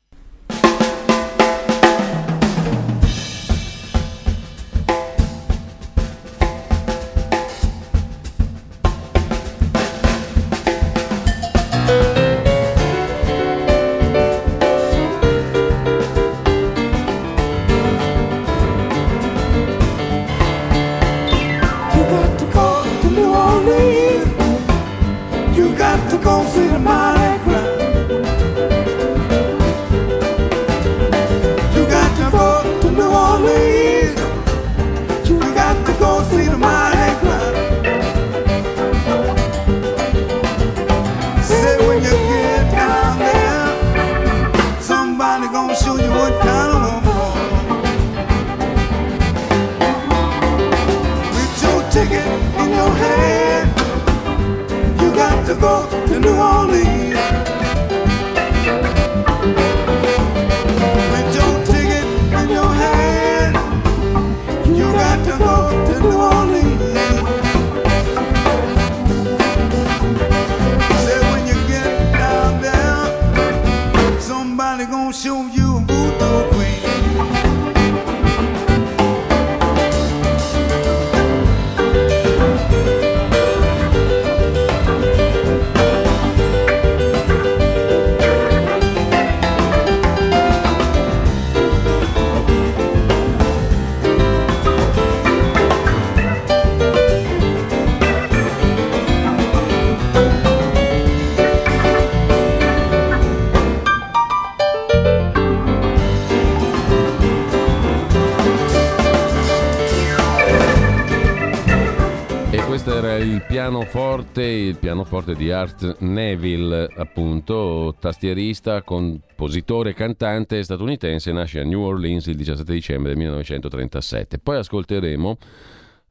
[113.72, 122.26] Pianoforte, il pianoforte di Art Neville, appunto, tastierista, compositore, cantante statunitense, nasce a New Orleans
[122.26, 124.40] il 17 dicembre 1937.
[124.40, 125.38] Poi ascolteremo,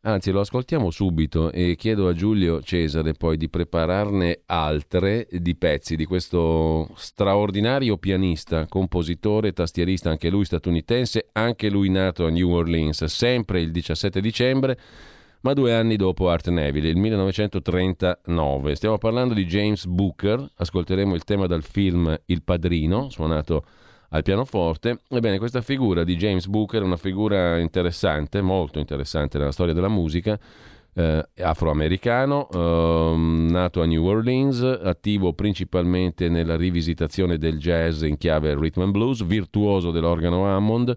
[0.00, 5.96] anzi lo ascoltiamo subito e chiedo a Giulio Cesare poi di prepararne altre di pezzi
[5.96, 13.04] di questo straordinario pianista, compositore, tastierista, anche lui statunitense, anche lui nato a New Orleans,
[13.04, 14.78] sempre il 17 dicembre
[15.42, 18.74] ma due anni dopo Art Neville, il 1939.
[18.74, 23.64] Stiamo parlando di James Booker, ascolteremo il tema dal film Il Padrino, suonato
[24.10, 25.00] al pianoforte.
[25.08, 29.88] Ebbene, questa figura di James Booker è una figura interessante, molto interessante nella storia della
[29.88, 30.38] musica,
[30.92, 38.54] eh, afroamericano, eh, nato a New Orleans, attivo principalmente nella rivisitazione del jazz in chiave
[38.54, 40.94] rhythm and blues, virtuoso dell'organo Hammond,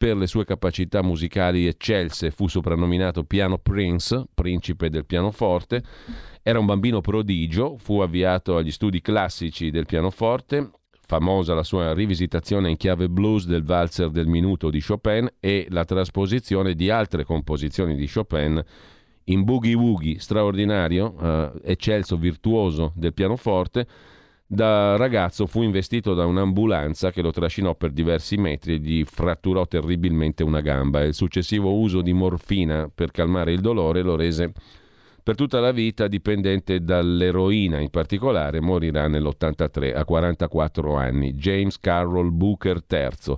[0.00, 5.82] per le sue capacità musicali eccelse fu soprannominato Piano Prince, principe del pianoforte.
[6.42, 10.70] Era un bambino prodigio, fu avviato agli studi classici del pianoforte,
[11.06, 15.84] famosa la sua rivisitazione in chiave blues del valzer del minuto di Chopin e la
[15.84, 18.64] trasposizione di altre composizioni di Chopin
[19.24, 23.86] in boogie woogie straordinario, eh, eccelso virtuoso del pianoforte.
[24.52, 29.64] Da ragazzo fu investito da un'ambulanza che lo trascinò per diversi metri e gli fratturò
[29.68, 31.04] terribilmente una gamba.
[31.04, 34.52] Il successivo uso di morfina per calmare il dolore lo rese
[35.22, 41.34] per tutta la vita dipendente dall'eroina, in particolare morirà nell'83 a 44 anni.
[41.34, 43.36] James Carroll Booker III,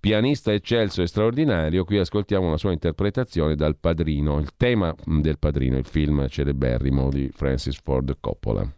[0.00, 5.78] pianista eccelso e straordinario, qui ascoltiamo una sua interpretazione dal Padrino, il tema del Padrino,
[5.78, 8.72] il film celeberrimo di Francis Ford Coppola.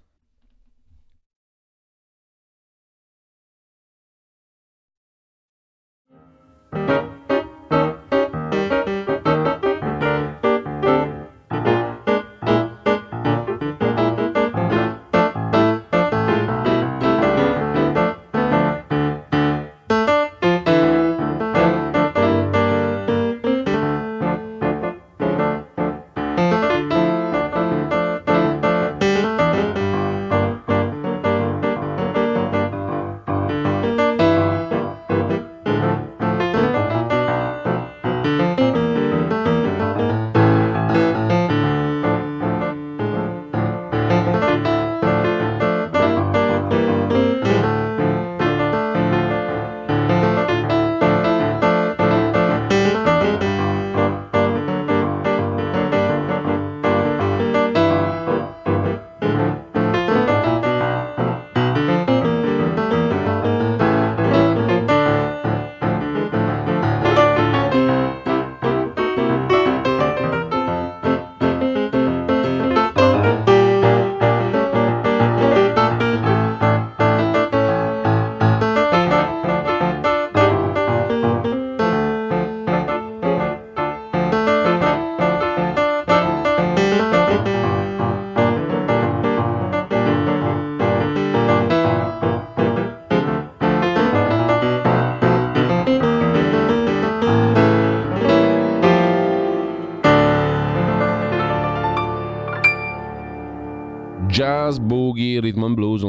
[6.72, 7.09] Jazz,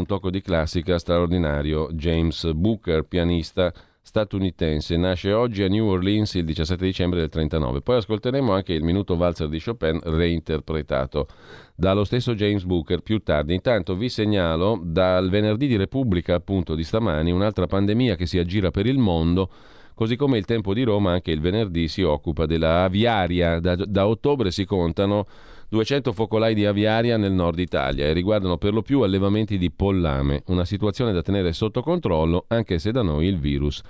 [0.01, 1.89] un tocco di classica straordinario.
[1.91, 3.71] James Booker, pianista
[4.03, 7.81] statunitense, nasce oggi a New Orleans il 17 dicembre del 39.
[7.81, 11.27] Poi ascolteremo anche il minuto valzer di Chopin reinterpretato
[11.75, 13.53] dallo stesso James Booker più tardi.
[13.53, 18.71] Intanto vi segnalo dal venerdì di Repubblica, appunto di stamani, un'altra pandemia che si aggira
[18.71, 19.49] per il mondo.
[19.93, 23.59] Così come il tempo di Roma, anche il venerdì si occupa della aviaria.
[23.59, 25.27] Da, da ottobre si contano
[25.71, 30.43] 200 focolai di aviaria nel nord Italia e riguardano per lo più allevamenti di pollame,
[30.47, 33.81] una situazione da tenere sotto controllo anche se da noi il virus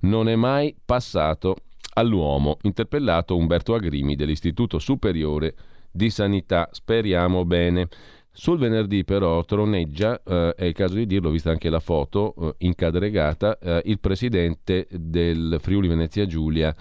[0.00, 1.54] non è mai passato
[1.94, 2.56] all'uomo.
[2.62, 5.54] Interpellato Umberto Agrimi dell'Istituto Superiore
[5.92, 6.68] di Sanità.
[6.72, 7.86] Speriamo bene.
[8.32, 12.54] Sul venerdì però troneggia, eh, è il caso di dirlo, vista anche la foto eh,
[12.58, 16.74] incadregata, eh, il presidente del Friuli Venezia Giulia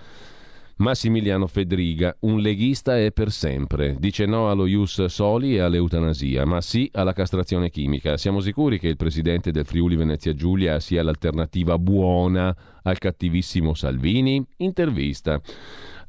[0.80, 3.98] Massimiliano Fedriga, un leghista è per sempre.
[4.00, 8.16] Dice no allo ius soli e all'eutanasia, ma sì alla castrazione chimica.
[8.16, 14.42] Siamo sicuri che il presidente del Friuli Venezia Giulia sia l'alternativa buona al cattivissimo Salvini?
[14.58, 15.42] Intervista.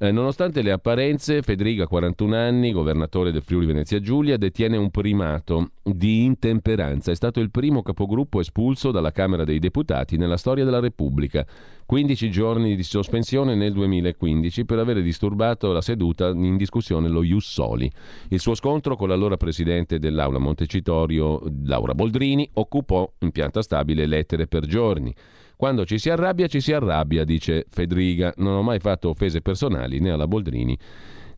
[0.03, 5.73] Eh, nonostante le apparenze, Federica, 41 anni, governatore del Friuli Venezia Giulia, detiene un primato
[5.83, 7.11] di intemperanza.
[7.11, 11.45] È stato il primo capogruppo espulso dalla Camera dei Deputati nella storia della Repubblica.
[11.85, 17.53] 15 giorni di sospensione nel 2015 per avere disturbato la seduta in discussione lo Ius
[17.53, 17.93] Soli.
[18.29, 24.47] Il suo scontro con l'allora presidente dell'Aula Montecitorio, Laura Boldrini, occupò in pianta stabile lettere
[24.47, 25.15] per giorni.
[25.61, 28.33] Quando ci si arrabbia, ci si arrabbia, dice Fedriga.
[28.39, 30.75] Non ho mai fatto offese personali né alla Boldrini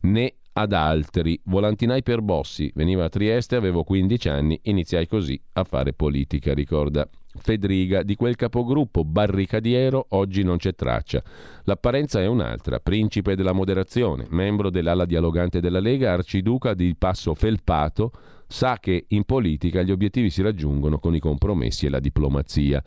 [0.03, 1.37] né ad altri.
[1.43, 2.71] Volantinai per Bossi.
[2.73, 7.05] Veniva a Trieste, avevo 15 anni, iniziai così a fare politica, ricorda
[7.35, 8.01] Fedriga.
[8.01, 11.21] Di quel capogruppo barricadiero oggi non c'è traccia.
[11.65, 12.79] L'apparenza è un'altra.
[12.79, 18.13] Principe della moderazione, membro dell'ala dialogante della Lega, arciduca di passo felpato,
[18.47, 22.81] sa che in politica gli obiettivi si raggiungono con i compromessi e la diplomazia.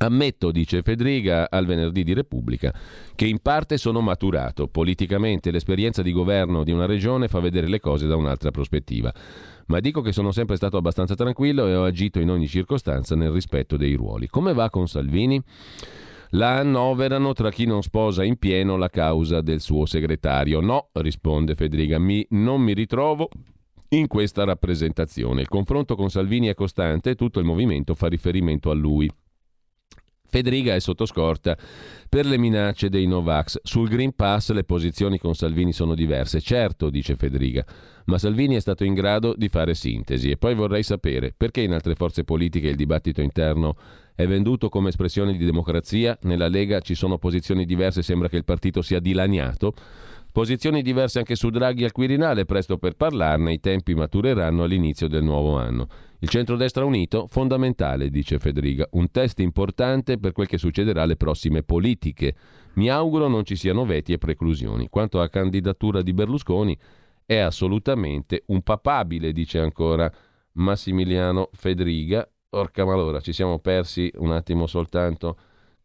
[0.00, 2.72] Ammetto, dice Fedriga al venerdì di Repubblica,
[3.14, 4.68] che in parte sono maturato.
[4.68, 9.12] Politicamente l'esperienza di governo di una regione fa vedere le cose da un'altra prospettiva.
[9.66, 13.30] Ma dico che sono sempre stato abbastanza tranquillo e ho agito in ogni circostanza nel
[13.30, 14.28] rispetto dei ruoli.
[14.28, 15.42] Come va con Salvini?
[16.32, 20.60] La annoverano tra chi non sposa in pieno la causa del suo segretario.
[20.60, 23.28] No, risponde Federica, mi, non mi ritrovo
[23.90, 25.40] in questa rappresentazione.
[25.40, 29.10] Il confronto con Salvini è costante e tutto il movimento fa riferimento a lui.
[30.30, 31.56] Federica è sotto scorta
[32.08, 33.60] per le minacce dei Novax.
[33.62, 36.40] Sul Green Pass le posizioni con Salvini sono diverse.
[36.40, 37.64] Certo, dice Federica,
[38.04, 40.30] ma Salvini è stato in grado di fare sintesi.
[40.30, 43.76] E poi vorrei sapere perché in altre forze politiche il dibattito interno
[44.14, 48.44] è venduto come espressione di democrazia, nella Lega ci sono posizioni diverse, sembra che il
[48.44, 49.72] partito sia dilaniato.
[50.38, 55.24] Posizioni diverse anche su Draghi al Quirinale, presto per parlarne, i tempi matureranno all'inizio del
[55.24, 55.88] nuovo anno.
[56.20, 61.64] Il centrodestra unito, fondamentale, dice Federica, un test importante per quel che succederà alle prossime
[61.64, 62.36] politiche.
[62.74, 64.88] Mi auguro non ci siano veti e preclusioni.
[64.88, 66.78] Quanto alla candidatura di Berlusconi,
[67.26, 70.08] è assolutamente un papabile, dice ancora
[70.52, 72.24] Massimiliano Federiga.
[72.50, 75.36] Orca malora, ci siamo persi un attimo soltanto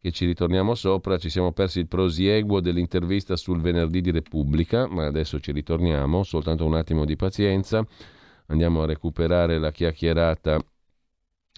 [0.04, 5.06] che ci ritorniamo sopra, ci siamo persi il prosieguo dell'intervista sul venerdì di Repubblica, ma
[5.06, 7.82] adesso ci ritorniamo, soltanto un attimo di pazienza
[8.48, 10.62] andiamo a recuperare la chiacchierata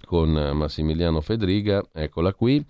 [0.05, 2.65] con Massimiliano Fedriga, eccola qui.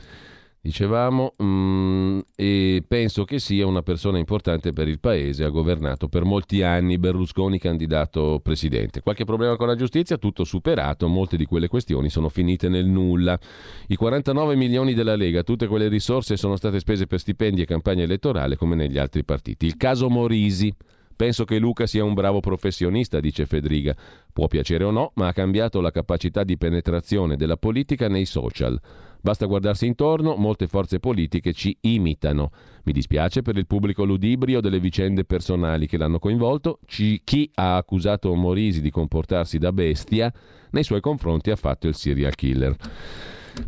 [0.66, 6.08] Dicevamo, mh, mm, e penso che sia una persona importante per il paese, ha governato
[6.08, 9.00] per molti anni Berlusconi candidato presidente.
[9.00, 10.16] Qualche problema con la giustizia?
[10.16, 13.38] Tutto superato, molte di quelle questioni sono finite nel nulla.
[13.86, 18.02] I 49 milioni della Lega, tutte quelle risorse sono state spese per stipendi e campagna
[18.02, 19.66] elettorale come negli altri partiti.
[19.66, 20.74] Il caso Morisi,
[21.16, 23.96] Penso che Luca sia un bravo professionista, dice Federica.
[24.30, 28.78] Può piacere o no, ma ha cambiato la capacità di penetrazione della politica nei social.
[29.20, 32.50] Basta guardarsi intorno, molte forze politiche ci imitano.
[32.84, 36.78] Mi dispiace per il pubblico ludibrio delle vicende personali che l'hanno coinvolto.
[36.86, 40.32] Ci, chi ha accusato Morisi di comportarsi da bestia,
[40.70, 42.76] nei suoi confronti ha fatto il serial killer.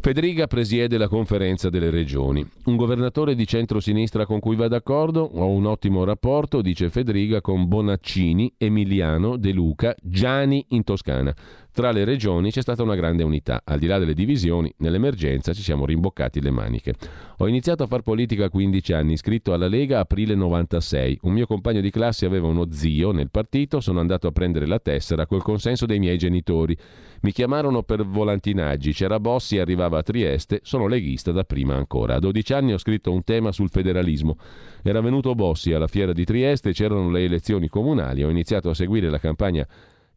[0.00, 2.46] Federica presiede la conferenza delle regioni.
[2.66, 5.22] Un governatore di centro-sinistra con cui va d'accordo?
[5.22, 11.34] Ho un ottimo rapporto, dice Federica, con Bonaccini, Emiliano, De Luca, Gianni in Toscana.
[11.78, 13.62] Tra le regioni c'è stata una grande unità.
[13.64, 16.94] Al di là delle divisioni, nell'emergenza ci siamo rimboccati le maniche.
[17.36, 21.20] Ho iniziato a far politica a 15 anni, iscritto alla Lega aprile 96.
[21.22, 24.80] Un mio compagno di classe aveva uno zio nel partito, sono andato a prendere la
[24.80, 26.76] tessera col consenso dei miei genitori.
[27.20, 32.16] Mi chiamarono per volantinaggi, c'era Bossi, arrivava a Trieste, sono leghista da prima ancora.
[32.16, 34.36] A 12 anni ho scritto un tema sul federalismo.
[34.82, 39.08] Era venuto Bossi alla fiera di Trieste, c'erano le elezioni comunali, ho iniziato a seguire
[39.10, 39.64] la campagna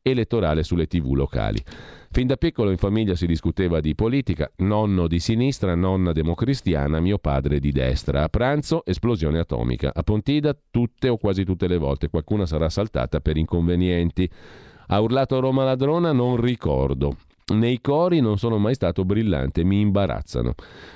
[0.01, 1.63] elettorale sulle tv locali.
[2.13, 7.17] Fin da piccolo in famiglia si discuteva di politica, nonno di sinistra, nonna democristiana, mio
[7.17, 8.23] padre di destra.
[8.23, 13.21] A pranzo esplosione atomica, a Pontida tutte o quasi tutte le volte, qualcuna sarà saltata
[13.21, 14.29] per inconvenienti.
[14.87, 16.11] Ha urlato Roma ladrona?
[16.11, 17.15] Non ricordo.
[17.53, 20.53] Nei cori non sono mai stato brillante, mi imbarazzano.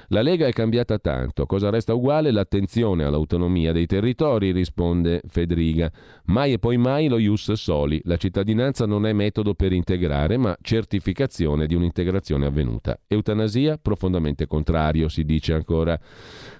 [0.10, 2.32] La Lega è cambiata tanto, cosa resta uguale?
[2.32, 5.92] L'attenzione all'autonomia dei territori, risponde Federica.
[6.26, 8.00] Mai e poi mai lo ius soli.
[8.06, 12.98] La cittadinanza non è metodo per integrare, ma certificazione di un'integrazione avvenuta.
[13.08, 16.00] Eutanasia profondamente contrario, si dice ancora.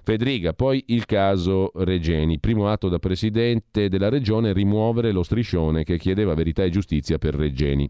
[0.04, 5.98] Federica, poi il caso Regeni, primo atto da presidente della regione rimuovere lo striscione che
[5.98, 7.88] chiedeva verità e giustizia per Regeni.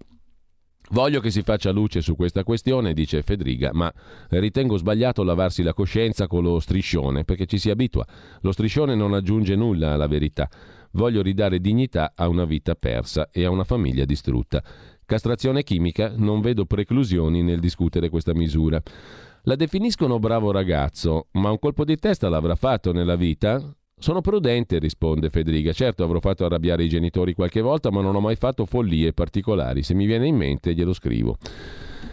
[0.91, 3.91] Voglio che si faccia luce su questa questione, dice Federica, ma
[4.29, 8.05] ritengo sbagliato lavarsi la coscienza con lo striscione, perché ci si abitua.
[8.41, 10.47] Lo striscione non aggiunge nulla alla verità.
[10.91, 14.63] Voglio ridare dignità a una vita persa e a una famiglia distrutta.
[15.05, 18.81] Castrazione chimica, non vedo preclusioni nel discutere questa misura.
[19.43, 23.61] La definiscono bravo ragazzo, ma un colpo di testa l'avrà fatto nella vita?
[23.97, 25.71] Sono prudente, risponde Federica.
[25.71, 29.83] Certo, avrò fatto arrabbiare i genitori qualche volta, ma non ho mai fatto follie particolari.
[29.83, 31.37] Se mi viene in mente, glielo scrivo.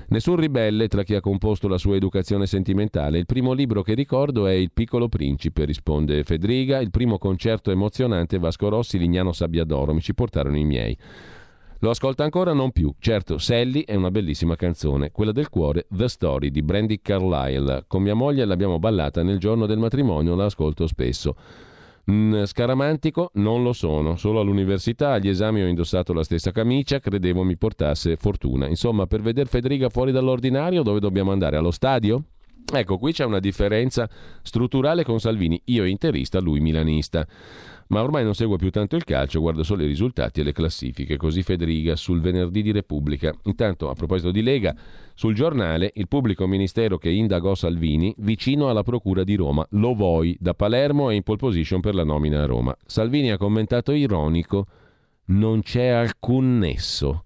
[0.09, 3.19] Nessun ribelle tra chi ha composto la sua educazione sentimentale.
[3.19, 6.81] Il primo libro che ricordo è Il piccolo principe, risponde Federica.
[6.81, 9.93] Il primo concerto emozionante Vasco Rossi, Lignano Sabbiadoro.
[9.93, 10.97] Mi ci portarono i miei.
[11.81, 12.53] Lo ascolta ancora?
[12.53, 12.95] Non più.
[13.01, 17.85] Certo, Sally è una bellissima canzone, quella del cuore, The Story di Brandy Carlyle.
[17.89, 21.35] Con mia moglie l'abbiamo ballata nel giorno del matrimonio, la ascolto spesso.
[22.05, 27.57] Scaramantico non lo sono, solo all'università agli esami ho indossato la stessa camicia, credevo mi
[27.57, 28.67] portasse fortuna.
[28.67, 31.57] Insomma, per vedere Federica fuori dall'ordinario dove dobbiamo andare?
[31.57, 32.25] Allo stadio?
[32.75, 34.09] Ecco, qui c'è una differenza
[34.43, 37.27] strutturale con Salvini, io interista, lui milanista
[37.93, 41.19] ma ormai non segue più tanto il calcio, guarda solo i risultati e le classifiche,
[41.19, 43.35] così Federica sul venerdì di Repubblica.
[43.45, 44.75] Intanto, a proposito di Lega,
[45.13, 50.35] sul giornale il pubblico ministero che indagò Salvini vicino alla Procura di Roma, lo vuoi,
[50.41, 52.75] da Palermo è in pole position per la nomina a Roma.
[52.87, 54.67] Salvini ha commentato ironico,
[55.27, 57.25] non c'è alcun nesso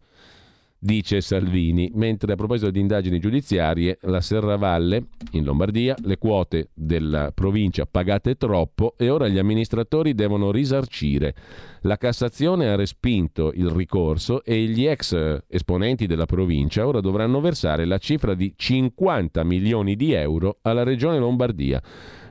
[0.78, 7.32] dice Salvini, mentre a proposito di indagini giudiziarie, la Serravalle in Lombardia, le quote della
[7.32, 11.35] provincia pagate troppo e ora gli amministratori devono risarcire.
[11.82, 17.85] La Cassazione ha respinto il ricorso e gli ex esponenti della provincia ora dovranno versare
[17.85, 21.82] la cifra di 50 milioni di euro alla Regione Lombardia.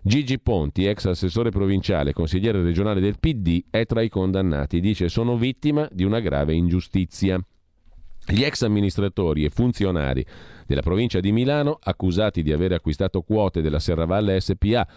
[0.08, 4.80] Gigi Ponti, ex assessore provinciale e consigliere regionale del PD, è tra i condannati.
[4.80, 7.40] Dice sono vittima di una grave ingiustizia.
[8.28, 10.26] Gli ex amministratori e funzionari
[10.66, 14.88] della provincia di Milano, accusati di aver acquistato quote della Serravalle SPA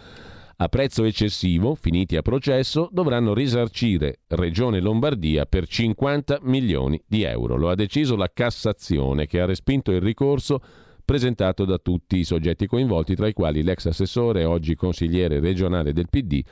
[0.60, 7.56] a prezzo eccessivo, finiti a processo, dovranno risarcire Regione Lombardia per 50 milioni di euro.
[7.56, 10.60] Lo ha deciso la Cassazione che ha respinto il ricorso
[11.05, 16.09] presentato da tutti i soggetti coinvolti, tra i quali l'ex assessore oggi consigliere regionale del
[16.09, 16.42] PD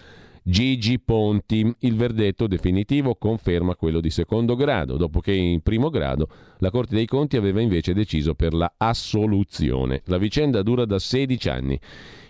[0.49, 1.75] Gigi Ponti.
[1.81, 6.29] Il verdetto definitivo conferma quello di secondo grado, dopo che in primo grado
[6.59, 10.03] la Corte dei Conti aveva invece deciso per la assoluzione.
[10.05, 11.81] La vicenda dura da 16 anni.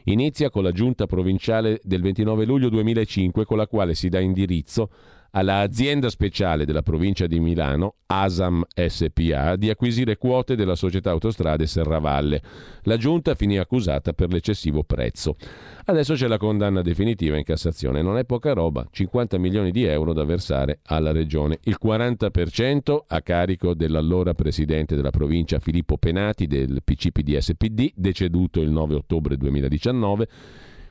[0.05, 4.88] Inizia con la giunta provinciale del 29 luglio 2005 con la quale si dà indirizzo
[5.36, 12.40] all'azienda speciale della provincia di Milano, ASAM SPA, di acquisire quote della società autostrade Serravalle.
[12.84, 15.36] La giunta finì accusata per l'eccessivo prezzo.
[15.84, 18.00] Adesso c'è la condanna definitiva in Cassazione.
[18.00, 21.58] Non è poca roba, 50 milioni di euro da versare alla regione.
[21.64, 28.94] Il 40% a carico dell'allora presidente della provincia Filippo Penati del PCPD-SPD, deceduto il 9
[28.94, 30.28] ottobre 2019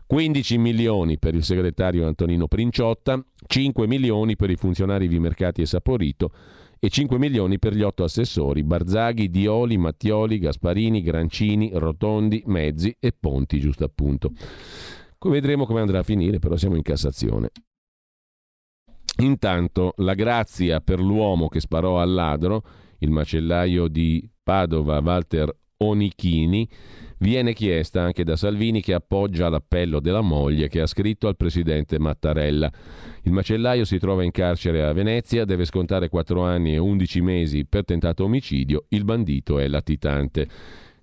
[0.07, 6.31] 15 milioni per il segretario Antonino Princiotta, 5 milioni per i funzionari Vimercati e Saporito
[6.79, 13.11] e 5 milioni per gli otto assessori Barzaghi, Dioli, Mattioli, Gasparini, Grancini, Rotondi, Mezzi e
[13.17, 14.31] Ponti, giusto appunto.
[15.19, 17.49] Vedremo come andrà a finire, però siamo in Cassazione.
[19.23, 22.63] Intanto la grazia per l'uomo che sparò al ladro,
[22.99, 26.69] il macellaio di Padova Walter Onichini,
[27.19, 31.99] viene chiesta anche da Salvini che appoggia l'appello della moglie che ha scritto al presidente
[31.99, 32.71] Mattarella.
[33.23, 37.65] Il macellaio si trova in carcere a Venezia, deve scontare 4 anni e 11 mesi
[37.65, 40.47] per tentato omicidio, il bandito è latitante.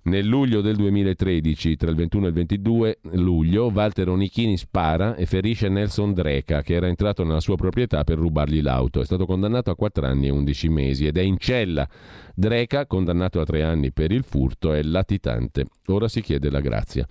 [0.05, 5.25] Nel luglio del 2013, tra il 21 e il 22 luglio, Walter Onichini spara e
[5.25, 8.99] ferisce Nelson Dreca, che era entrato nella sua proprietà per rubargli l'auto.
[8.99, 11.87] È stato condannato a 4 anni e 11 mesi ed è in cella.
[12.35, 15.67] Dreca, condannato a 3 anni per il furto, è latitante.
[15.85, 17.07] Ora si chiede la grazia.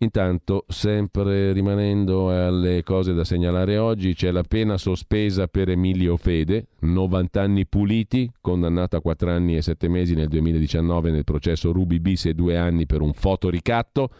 [0.00, 6.68] Intanto, sempre rimanendo alle cose da segnalare oggi, c'è la pena sospesa per Emilio Fede,
[6.80, 11.98] 90 anni puliti, condannato a 4 anni e 7 mesi nel 2019 nel processo Ruby
[11.98, 14.10] bis e 2 anni per un fotoricatto.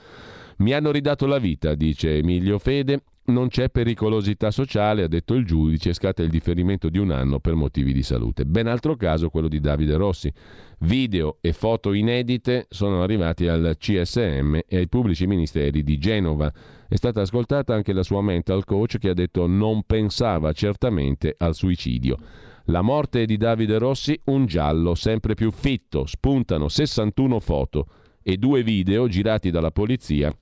[0.58, 5.46] Mi hanno ridato la vita, dice Emilio Fede, non c'è pericolosità sociale, ha detto il
[5.46, 8.44] giudice, scatta il differimento di un anno per motivi di salute.
[8.44, 10.32] Ben altro caso quello di Davide Rossi.
[10.80, 16.52] Video e foto inedite sono arrivati al CSM e ai pubblici ministeri di Genova.
[16.88, 21.54] È stata ascoltata anche la sua mental coach che ha detto non pensava certamente al
[21.54, 22.16] suicidio.
[22.64, 27.86] La morte di Davide Rossi, un giallo sempre più fitto, spuntano 61 foto
[28.24, 30.36] e due video girati dalla polizia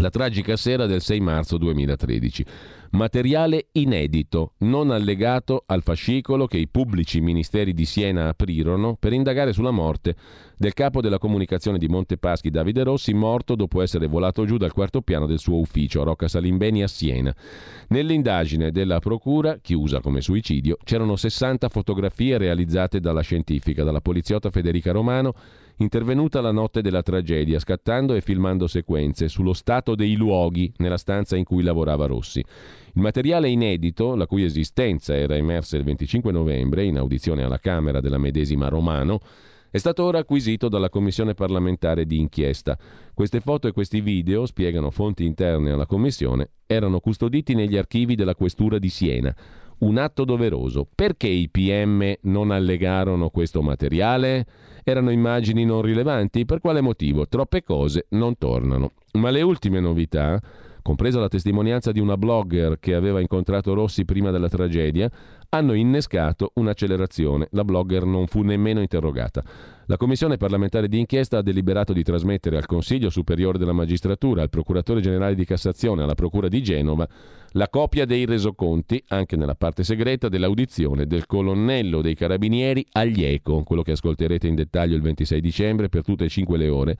[0.00, 2.44] la tragica sera del 6 marzo 2013.
[2.90, 9.52] Materiale inedito, non allegato al fascicolo che i pubblici ministeri di Siena aprirono per indagare
[9.52, 10.16] sulla morte
[10.56, 15.02] del capo della comunicazione di Montepaschi Davide Rossi, morto dopo essere volato giù dal quarto
[15.02, 17.34] piano del suo ufficio a Rocca Salimbeni a Siena.
[17.88, 24.92] Nell'indagine della procura, chiusa come suicidio, c'erano 60 fotografie realizzate dalla scientifica, dalla poliziotta Federica
[24.92, 25.34] Romano
[25.78, 31.36] intervenuta la notte della tragedia, scattando e filmando sequenze sullo stato dei luoghi nella stanza
[31.36, 32.40] in cui lavorava Rossi.
[32.40, 38.00] Il materiale inedito, la cui esistenza era emersa il 25 novembre in audizione alla Camera
[38.00, 39.20] della medesima Romano,
[39.70, 42.78] è stato ora acquisito dalla Commissione parlamentare di inchiesta.
[43.12, 48.34] Queste foto e questi video, spiegano fonti interne alla Commissione, erano custoditi negli archivi della
[48.34, 49.34] Questura di Siena.
[49.78, 50.86] Un atto doveroso.
[50.92, 54.46] Perché i PM non allegarono questo materiale?
[54.82, 56.44] Erano immagini non rilevanti?
[56.44, 57.28] Per quale motivo?
[57.28, 58.92] Troppe cose non tornano.
[59.12, 60.40] Ma le ultime novità,
[60.88, 65.10] compresa la testimonianza di una blogger che aveva incontrato Rossi prima della tragedia,
[65.50, 67.48] hanno innescato un'accelerazione.
[67.50, 69.44] La blogger non fu nemmeno interrogata.
[69.84, 74.48] La Commissione parlamentare di inchiesta ha deliberato di trasmettere al Consiglio Superiore della Magistratura, al
[74.48, 77.06] Procuratore Generale di Cassazione e alla Procura di Genova
[77.52, 83.82] la copia dei resoconti, anche nella parte segreta, dell'audizione del colonnello dei carabinieri Aglieco, quello
[83.82, 86.96] che ascolterete in dettaglio il 26 dicembre per tutte e cinque le ore,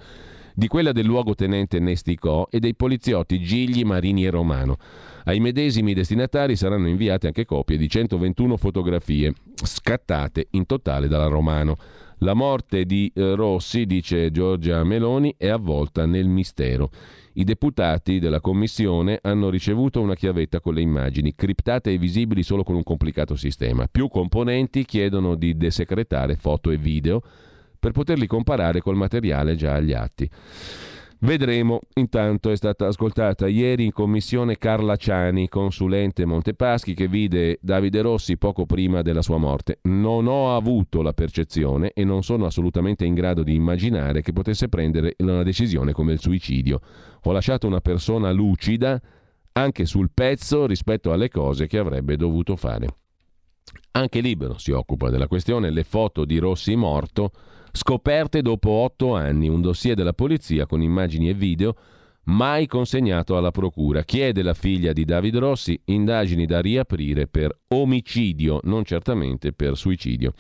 [0.54, 4.76] di quella del luogotenente Nesticò e dei poliziotti Gigli, Marini e Romano.
[5.24, 11.76] Ai medesimi destinatari saranno inviate anche copie di 121 fotografie, scattate in totale dalla Romano.
[12.22, 16.90] La morte di eh, Rossi, dice Giorgia Meloni, è avvolta nel mistero.
[17.34, 22.64] I deputati della commissione hanno ricevuto una chiavetta con le immagini, criptate e visibili solo
[22.64, 23.86] con un complicato sistema.
[23.86, 27.22] Più componenti chiedono di desecretare foto e video
[27.78, 30.28] per poterli comparare col materiale già agli atti.
[31.20, 31.80] Vedremo.
[31.94, 38.36] Intanto è stata ascoltata ieri in commissione Carla Ciani, consulente Montepaschi, che vide Davide Rossi
[38.36, 39.80] poco prima della sua morte.
[39.82, 44.68] Non ho avuto la percezione e non sono assolutamente in grado di immaginare che potesse
[44.68, 46.80] prendere una decisione come il suicidio.
[47.24, 49.00] Ho lasciato una persona lucida
[49.52, 52.86] anche sul pezzo rispetto alle cose che avrebbe dovuto fare.
[53.92, 57.30] Anche Libero si occupa della questione, le foto di Rossi morto
[57.72, 61.76] scoperte dopo otto anni, un dossier della polizia con immagini e video
[62.24, 64.04] mai consegnato alla procura.
[64.04, 70.32] Chiede la figlia di David Rossi indagini da riaprire per omicidio, non certamente per suicidio.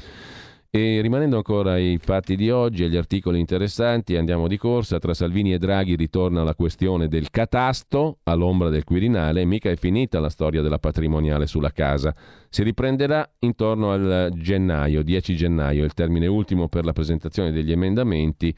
[0.70, 4.98] E rimanendo ancora ai fatti di oggi e agli articoli interessanti, andiamo di corsa.
[4.98, 9.46] Tra Salvini e Draghi ritorna la questione del catasto all'ombra del Quirinale.
[9.46, 12.14] Mica è finita la storia della patrimoniale sulla casa.
[12.50, 18.54] Si riprenderà intorno al gennaio, 10 gennaio, il termine ultimo per la presentazione degli emendamenti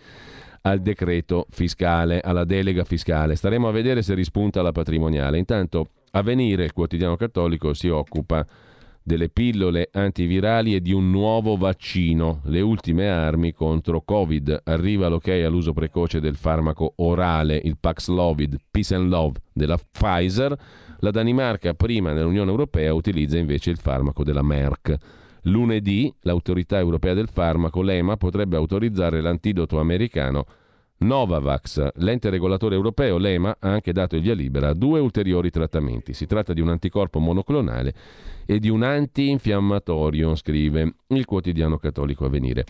[0.62, 3.36] al decreto fiscale, alla delega fiscale.
[3.36, 5.38] Staremo a vedere se rispunta la patrimoniale.
[5.38, 8.44] Intanto, Avvenire, il quotidiano cattolico, si occupa
[9.10, 14.60] delle pillole antivirali e di un nuovo vaccino, le ultime armi contro Covid.
[14.62, 20.56] Arriva l'ok all'uso precoce del farmaco orale, il Paxlovid, Peace and Love della Pfizer.
[21.00, 24.96] La Danimarca, prima nell'Unione Europea, utilizza invece il farmaco della Merck.
[25.44, 30.44] Lunedì l'autorità europea del farmaco, l'EMA, potrebbe autorizzare l'antidoto americano
[31.02, 36.12] Novavax, l'ente regolatore europeo, l'EMA, ha anche dato il via libera a due ulteriori trattamenti.
[36.12, 37.94] Si tratta di un anticorpo monoclonale
[38.44, 42.66] e di un antinfiammatorio, scrive il quotidiano cattolico Avvenire.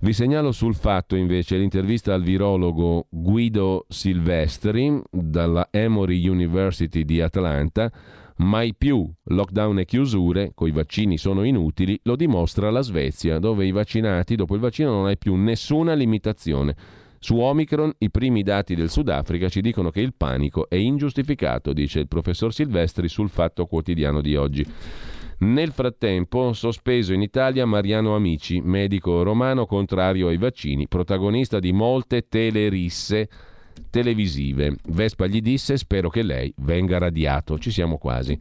[0.00, 7.90] Vi segnalo sul fatto invece l'intervista al virologo Guido Silvestri dalla Emory University di Atlanta.
[8.38, 13.70] Mai più lockdown e chiusure, coi vaccini sono inutili, lo dimostra la Svezia, dove i
[13.70, 18.90] vaccinati dopo il vaccino non hai più nessuna limitazione su Omicron i primi dati del
[18.90, 24.20] Sudafrica ci dicono che il panico è ingiustificato, dice il professor Silvestri sul Fatto Quotidiano
[24.20, 24.66] di oggi.
[25.38, 32.26] Nel frattempo, sospeso in Italia Mariano Amici, medico romano contrario ai vaccini, protagonista di molte
[32.26, 33.28] telerisse
[33.90, 34.76] televisive.
[34.88, 38.38] Vespa gli disse spero che lei venga radiato, ci siamo quasi.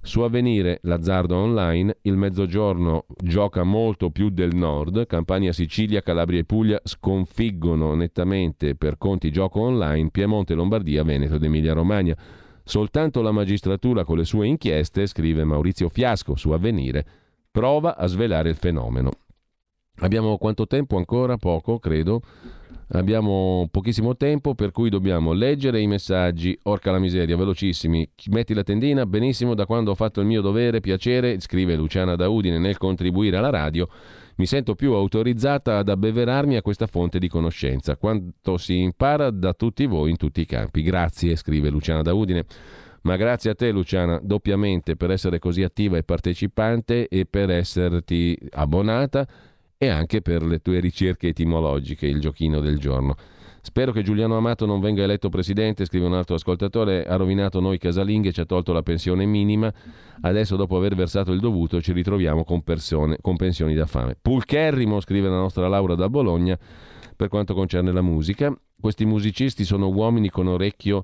[0.00, 6.44] Su avvenire l'azzardo online, il mezzogiorno gioca molto più del nord, Campania, Sicilia, Calabria e
[6.44, 12.16] Puglia sconfiggono nettamente per conti gioco online Piemonte, Lombardia, Veneto ed Emilia Romagna.
[12.64, 17.04] Soltanto la magistratura con le sue inchieste, scrive Maurizio Fiasco su avvenire,
[17.50, 19.10] prova a svelare il fenomeno.
[19.96, 21.36] Abbiamo quanto tempo ancora?
[21.36, 22.22] Poco, credo.
[22.94, 26.58] Abbiamo pochissimo tempo, per cui dobbiamo leggere i messaggi.
[26.64, 28.06] Orca la miseria, velocissimi.
[28.26, 32.58] Metti la tendina, benissimo, da quando ho fatto il mio dovere, piacere, scrive Luciana Daudine
[32.58, 33.88] nel contribuire alla radio.
[34.36, 37.96] Mi sento più autorizzata ad abbeverarmi a questa fonte di conoscenza.
[37.96, 40.82] Quanto si impara da tutti voi in tutti i campi.
[40.82, 42.44] Grazie, scrive Luciana Daudine.
[43.02, 48.38] Ma grazie a te Luciana doppiamente per essere così attiva e partecipante e per esserti
[48.50, 49.26] abbonata
[49.82, 53.16] e anche per le tue ricerche etimologiche, il giochino del giorno.
[53.62, 57.78] Spero che Giuliano Amato non venga eletto presidente, scrive un altro ascoltatore, ha rovinato noi
[57.78, 59.72] casalinghe, ci ha tolto la pensione minima,
[60.20, 64.16] adesso dopo aver versato il dovuto ci ritroviamo con, persone, con pensioni da fame.
[64.22, 66.56] Pulcherrimo, scrive la nostra Laura da Bologna,
[67.16, 68.56] per quanto concerne la musica.
[68.80, 71.02] Questi musicisti sono uomini con orecchio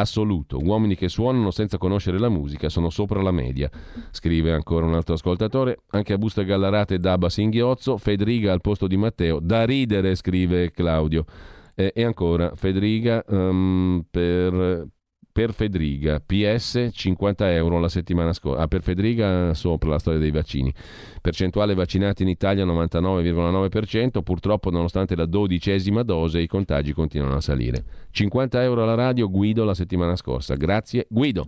[0.00, 0.58] assoluto.
[0.58, 3.70] Uomini che suonano senza conoscere la musica sono sopra la media.
[4.10, 5.80] Scrive ancora un altro ascoltatore.
[5.90, 9.40] Anche a buste gallarate e Daba Singhiozzo, Federiga al posto di Matteo.
[9.40, 11.24] Da ridere, scrive Claudio.
[11.74, 14.88] E ancora Federiga um, per,
[15.38, 18.62] per Federica, PS 50 euro la settimana scorsa.
[18.62, 20.74] Ah, per Federica sopra la storia dei vaccini.
[21.20, 27.84] Percentuale vaccinati in Italia 99,9%, purtroppo nonostante la dodicesima dose i contagi continuano a salire.
[28.10, 30.56] 50 euro alla radio, Guido la settimana scorsa.
[30.56, 31.46] Grazie Guido.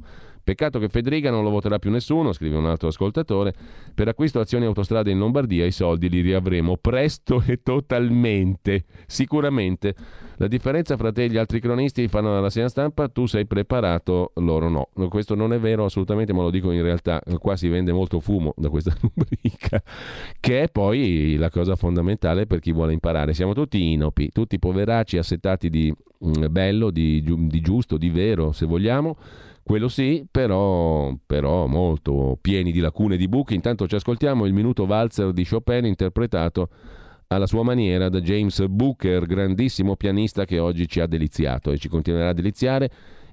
[0.51, 3.55] Peccato che Federica non lo voterà più nessuno, scrive un altro ascoltatore.
[3.95, 8.83] Per acquisto azioni autostrade in Lombardia i soldi li riavremo presto e totalmente.
[9.07, 9.95] Sicuramente.
[10.39, 14.33] La differenza fra te e gli altri cronisti fanno la rassegna stampa, tu sei preparato,
[14.37, 14.89] loro no.
[15.09, 17.23] Questo non è vero assolutamente, ma lo dico in realtà.
[17.39, 19.81] Qua si vende molto fumo da questa rubrica,
[20.41, 23.35] che è poi la cosa fondamentale per chi vuole imparare.
[23.35, 28.67] Siamo tutti inopi, tutti poveracci assettati di mm, bello, di, di giusto, di vero, se
[28.67, 29.17] vogliamo
[29.63, 33.55] quello sì, però, però molto pieni di lacune e di buchi.
[33.55, 36.69] Intanto ci ascoltiamo il minuto valzer di Chopin interpretato
[37.29, 41.89] alla sua maniera da James Booker, grandissimo pianista che oggi ci ha deliziato e ci
[41.89, 42.91] continuerà a deliziare.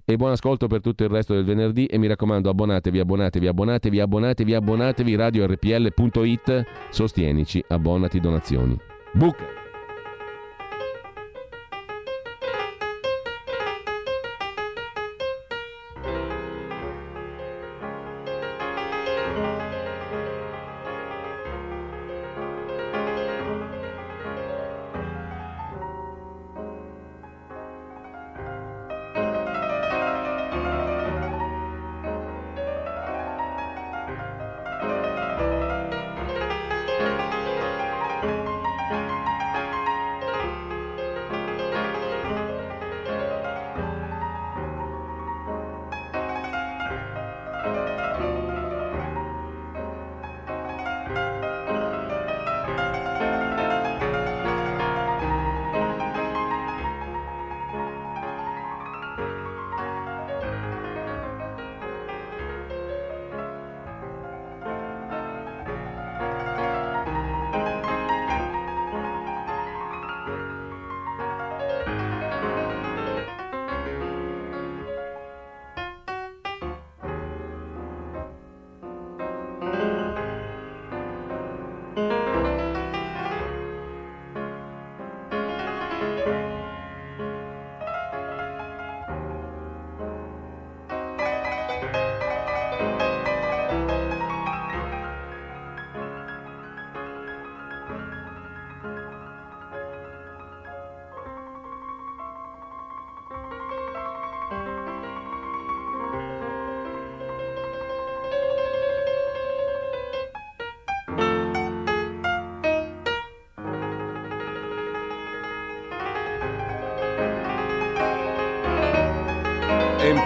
[0.10, 3.99] E buon ascolto per tutto il resto del venerdì e mi raccomando abbonatevi, abbonatevi, abbonatevi,
[3.99, 8.80] abbonatevi, abbonatevi, radiorpl.it, sostienici, abbonati, donazioni.
[9.12, 9.57] Booker!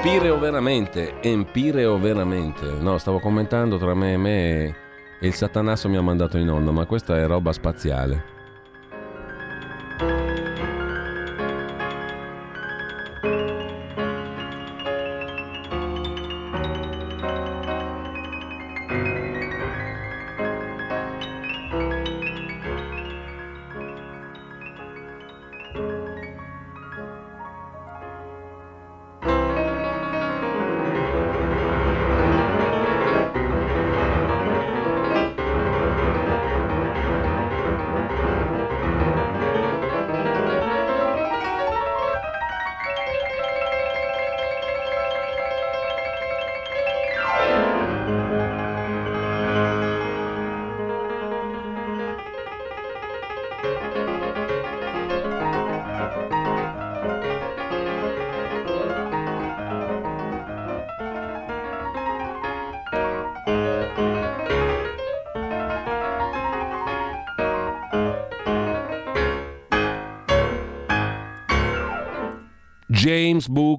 [0.03, 2.65] Empireo veramente, empireo veramente.
[2.80, 4.65] No, stavo commentando tra me e me
[5.19, 8.31] e il satanasso mi ha mandato in onda, ma questa è roba spaziale.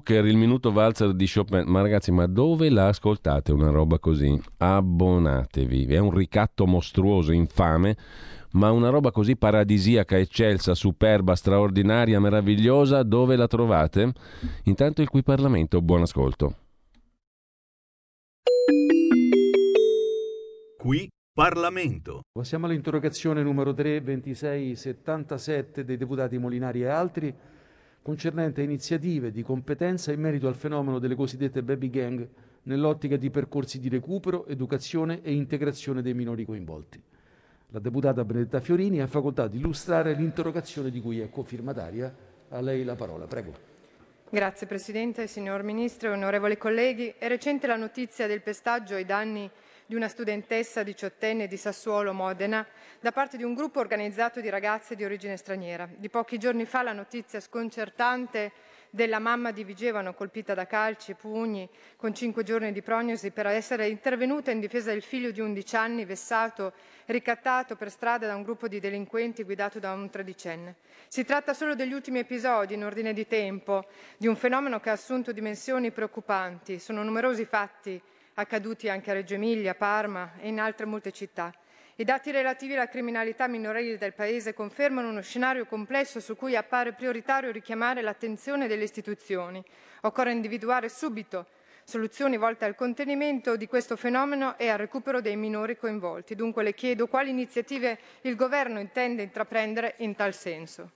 [0.03, 1.63] Booker, il minuto valzer di Chopin.
[1.65, 4.37] Ma ragazzi, ma dove la ascoltate una roba così?
[4.57, 5.85] Abbonatevi.
[5.85, 7.95] È un ricatto mostruoso, infame,
[8.51, 14.11] ma una roba così paradisiaca, eccelsa, superba, straordinaria, meravigliosa, dove la trovate?
[14.65, 16.55] Intanto il qui Parlamento, buon ascolto.
[20.77, 22.23] Qui Parlamento.
[22.29, 27.33] Passiamo all'interrogazione numero 3, 26, 77 dei deputati Molinari e altri
[28.03, 32.27] concernente iniziative di competenza in merito al fenomeno delle cosiddette baby gang
[32.63, 37.01] nell'ottica di percorsi di recupero, educazione e integrazione dei minori coinvolti.
[37.69, 42.13] La deputata Benedetta Fiorini ha facoltà di illustrare l'interrogazione di cui è cofirmataria.
[42.49, 43.71] A lei la parola, prego.
[44.29, 47.13] Grazie Presidente, signor Ministro, onorevoli colleghi.
[47.17, 49.49] È recente la notizia del pestaggio ai danni
[49.85, 52.65] di una studentessa diciottenne di Sassuolo, Modena,
[52.99, 55.89] da parte di un gruppo organizzato di ragazze di origine straniera.
[55.93, 58.51] Di pochi giorni fa la notizia sconcertante
[58.93, 63.47] della mamma di Vigevano colpita da calci e pugni con cinque giorni di prognosi per
[63.47, 66.73] essere intervenuta in difesa del figlio di 11 anni vessato
[67.05, 70.75] ricattato per strada da un gruppo di delinquenti guidato da un tredicenne.
[71.07, 73.85] Si tratta solo degli ultimi episodi in ordine di tempo
[74.15, 76.77] di un fenomeno che ha assunto dimensioni preoccupanti.
[76.77, 77.99] Sono numerosi fatti
[78.35, 81.53] accaduti anche a Reggio Emilia, Parma e in altre molte città.
[81.95, 86.93] I dati relativi alla criminalità minorile del Paese confermano uno scenario complesso su cui appare
[86.93, 89.63] prioritario richiamare l'attenzione delle istituzioni.
[90.01, 91.45] Occorre individuare subito
[91.83, 96.33] soluzioni volte al contenimento di questo fenomeno e al recupero dei minori coinvolti.
[96.33, 100.91] Dunque le chiedo quali iniziative il Governo intende intraprendere in tal senso.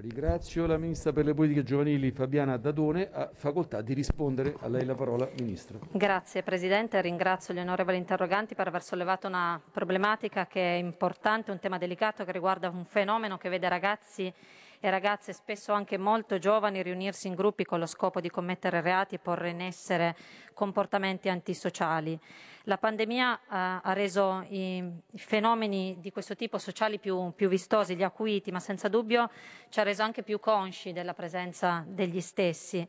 [0.00, 4.54] Ringrazio la Ministra per le politiche giovanili Fabiana Dadone, ha facoltà di rispondere.
[4.60, 5.78] A lei la parola, Ministro.
[5.92, 11.58] Grazie Presidente, ringrazio gli onorevoli interroganti per aver sollevato una problematica che è importante, un
[11.58, 14.32] tema delicato che riguarda un fenomeno che vede ragazzi
[14.80, 19.16] e ragazze spesso anche molto giovani riunirsi in gruppi con lo scopo di commettere reati
[19.16, 20.16] e porre in essere
[20.54, 22.18] comportamenti antisociali.
[22.64, 24.82] La pandemia eh, ha reso i,
[25.16, 29.30] fenomeni di questo tipo sociali più, più vistosi, gli acuiti, ma senza dubbio
[29.68, 32.86] ci ha reso anche più consci della presenza degli stessi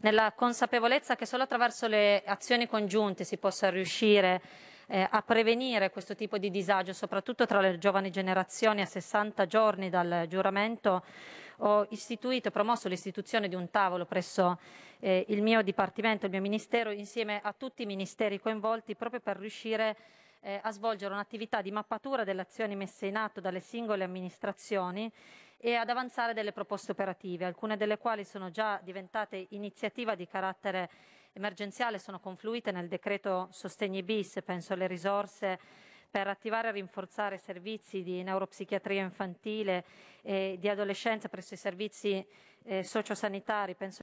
[0.00, 4.40] nella consapevolezza che solo attraverso le azioni congiunte si possa riuscire
[4.88, 9.90] eh, a prevenire questo tipo di disagio, soprattutto tra le giovani generazioni a 60 giorni
[9.90, 11.04] dal giuramento,
[11.58, 14.58] ho istituito e promosso l'istituzione di un tavolo presso
[15.00, 19.36] eh, il mio Dipartimento, il mio Ministero, insieme a tutti i ministeri coinvolti, proprio per
[19.36, 19.96] riuscire
[20.40, 25.10] eh, a svolgere un'attività di mappatura delle azioni messe in atto dalle singole amministrazioni
[25.58, 30.88] e ad avanzare delle proposte operative, alcune delle quali sono già diventate iniziativa di carattere
[31.32, 35.58] emergenziale sono confluite nel decreto sostegni bis, penso alle risorse
[36.10, 39.84] per attivare e rinforzare servizi di neuropsichiatria infantile
[40.22, 42.26] e di adolescenza presso i servizi
[42.64, 44.00] eh, sociosanitari, penso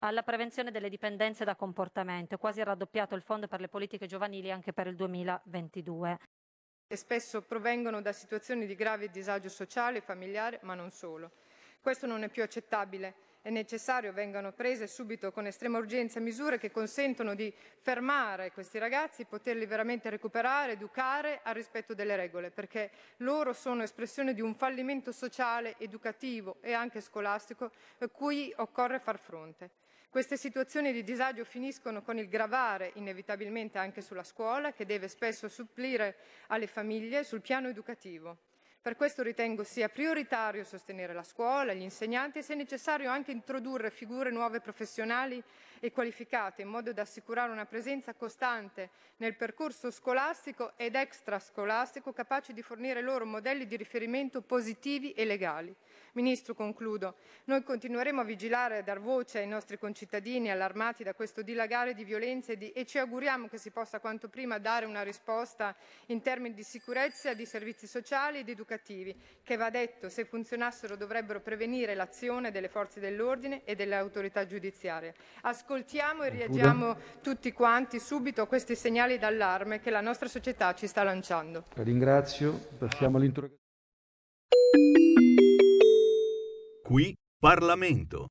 [0.00, 4.72] alla prevenzione delle dipendenze da comportamento, quasi raddoppiato il fondo per le politiche giovanili anche
[4.72, 6.18] per il 2022.
[6.88, 11.30] E spesso provengono da situazioni di grave disagio sociale e familiare, ma non solo.
[11.80, 16.70] Questo non è più accettabile è necessario vengano prese subito con estrema urgenza misure che
[16.70, 23.52] consentono di fermare questi ragazzi, poterli veramente recuperare, educare al rispetto delle regole, perché loro
[23.52, 29.70] sono espressione di un fallimento sociale, educativo e anche scolastico a cui occorre far fronte.
[30.08, 35.48] Queste situazioni di disagio finiscono con il gravare inevitabilmente anche sulla scuola, che deve spesso
[35.48, 36.16] supplire
[36.48, 38.50] alle famiglie sul piano educativo.
[38.82, 43.92] Per questo ritengo sia prioritario sostenere la scuola, gli insegnanti e se necessario anche introdurre
[43.92, 45.40] figure nuove professionali
[45.84, 52.52] e qualificate in modo da assicurare una presenza costante nel percorso scolastico ed extrascolastico capace
[52.52, 55.74] di fornire loro modelli di riferimento positivi e legali.
[56.12, 57.16] Ministro, concludo.
[57.44, 61.94] Noi continueremo a vigilare e a dar voce ai nostri concittadini allarmati da questo dilagare
[61.94, 65.74] di violenze e ci auguriamo che si possa quanto prima dare una risposta
[66.06, 71.40] in termini di sicurezza, di servizi sociali ed educativi, che va detto, se funzionassero dovrebbero
[71.40, 75.14] prevenire l'azione delle forze dell'ordine e delle autorità giudiziarie.
[75.72, 80.86] Ascoltiamo e reagiamo tutti quanti subito a questi segnali d'allarme che la nostra società ci
[80.86, 81.64] sta lanciando.
[81.76, 82.52] La ringrazio.
[82.76, 83.62] Passiamo all'interrogazione.
[86.82, 88.26] Qui Parlamento.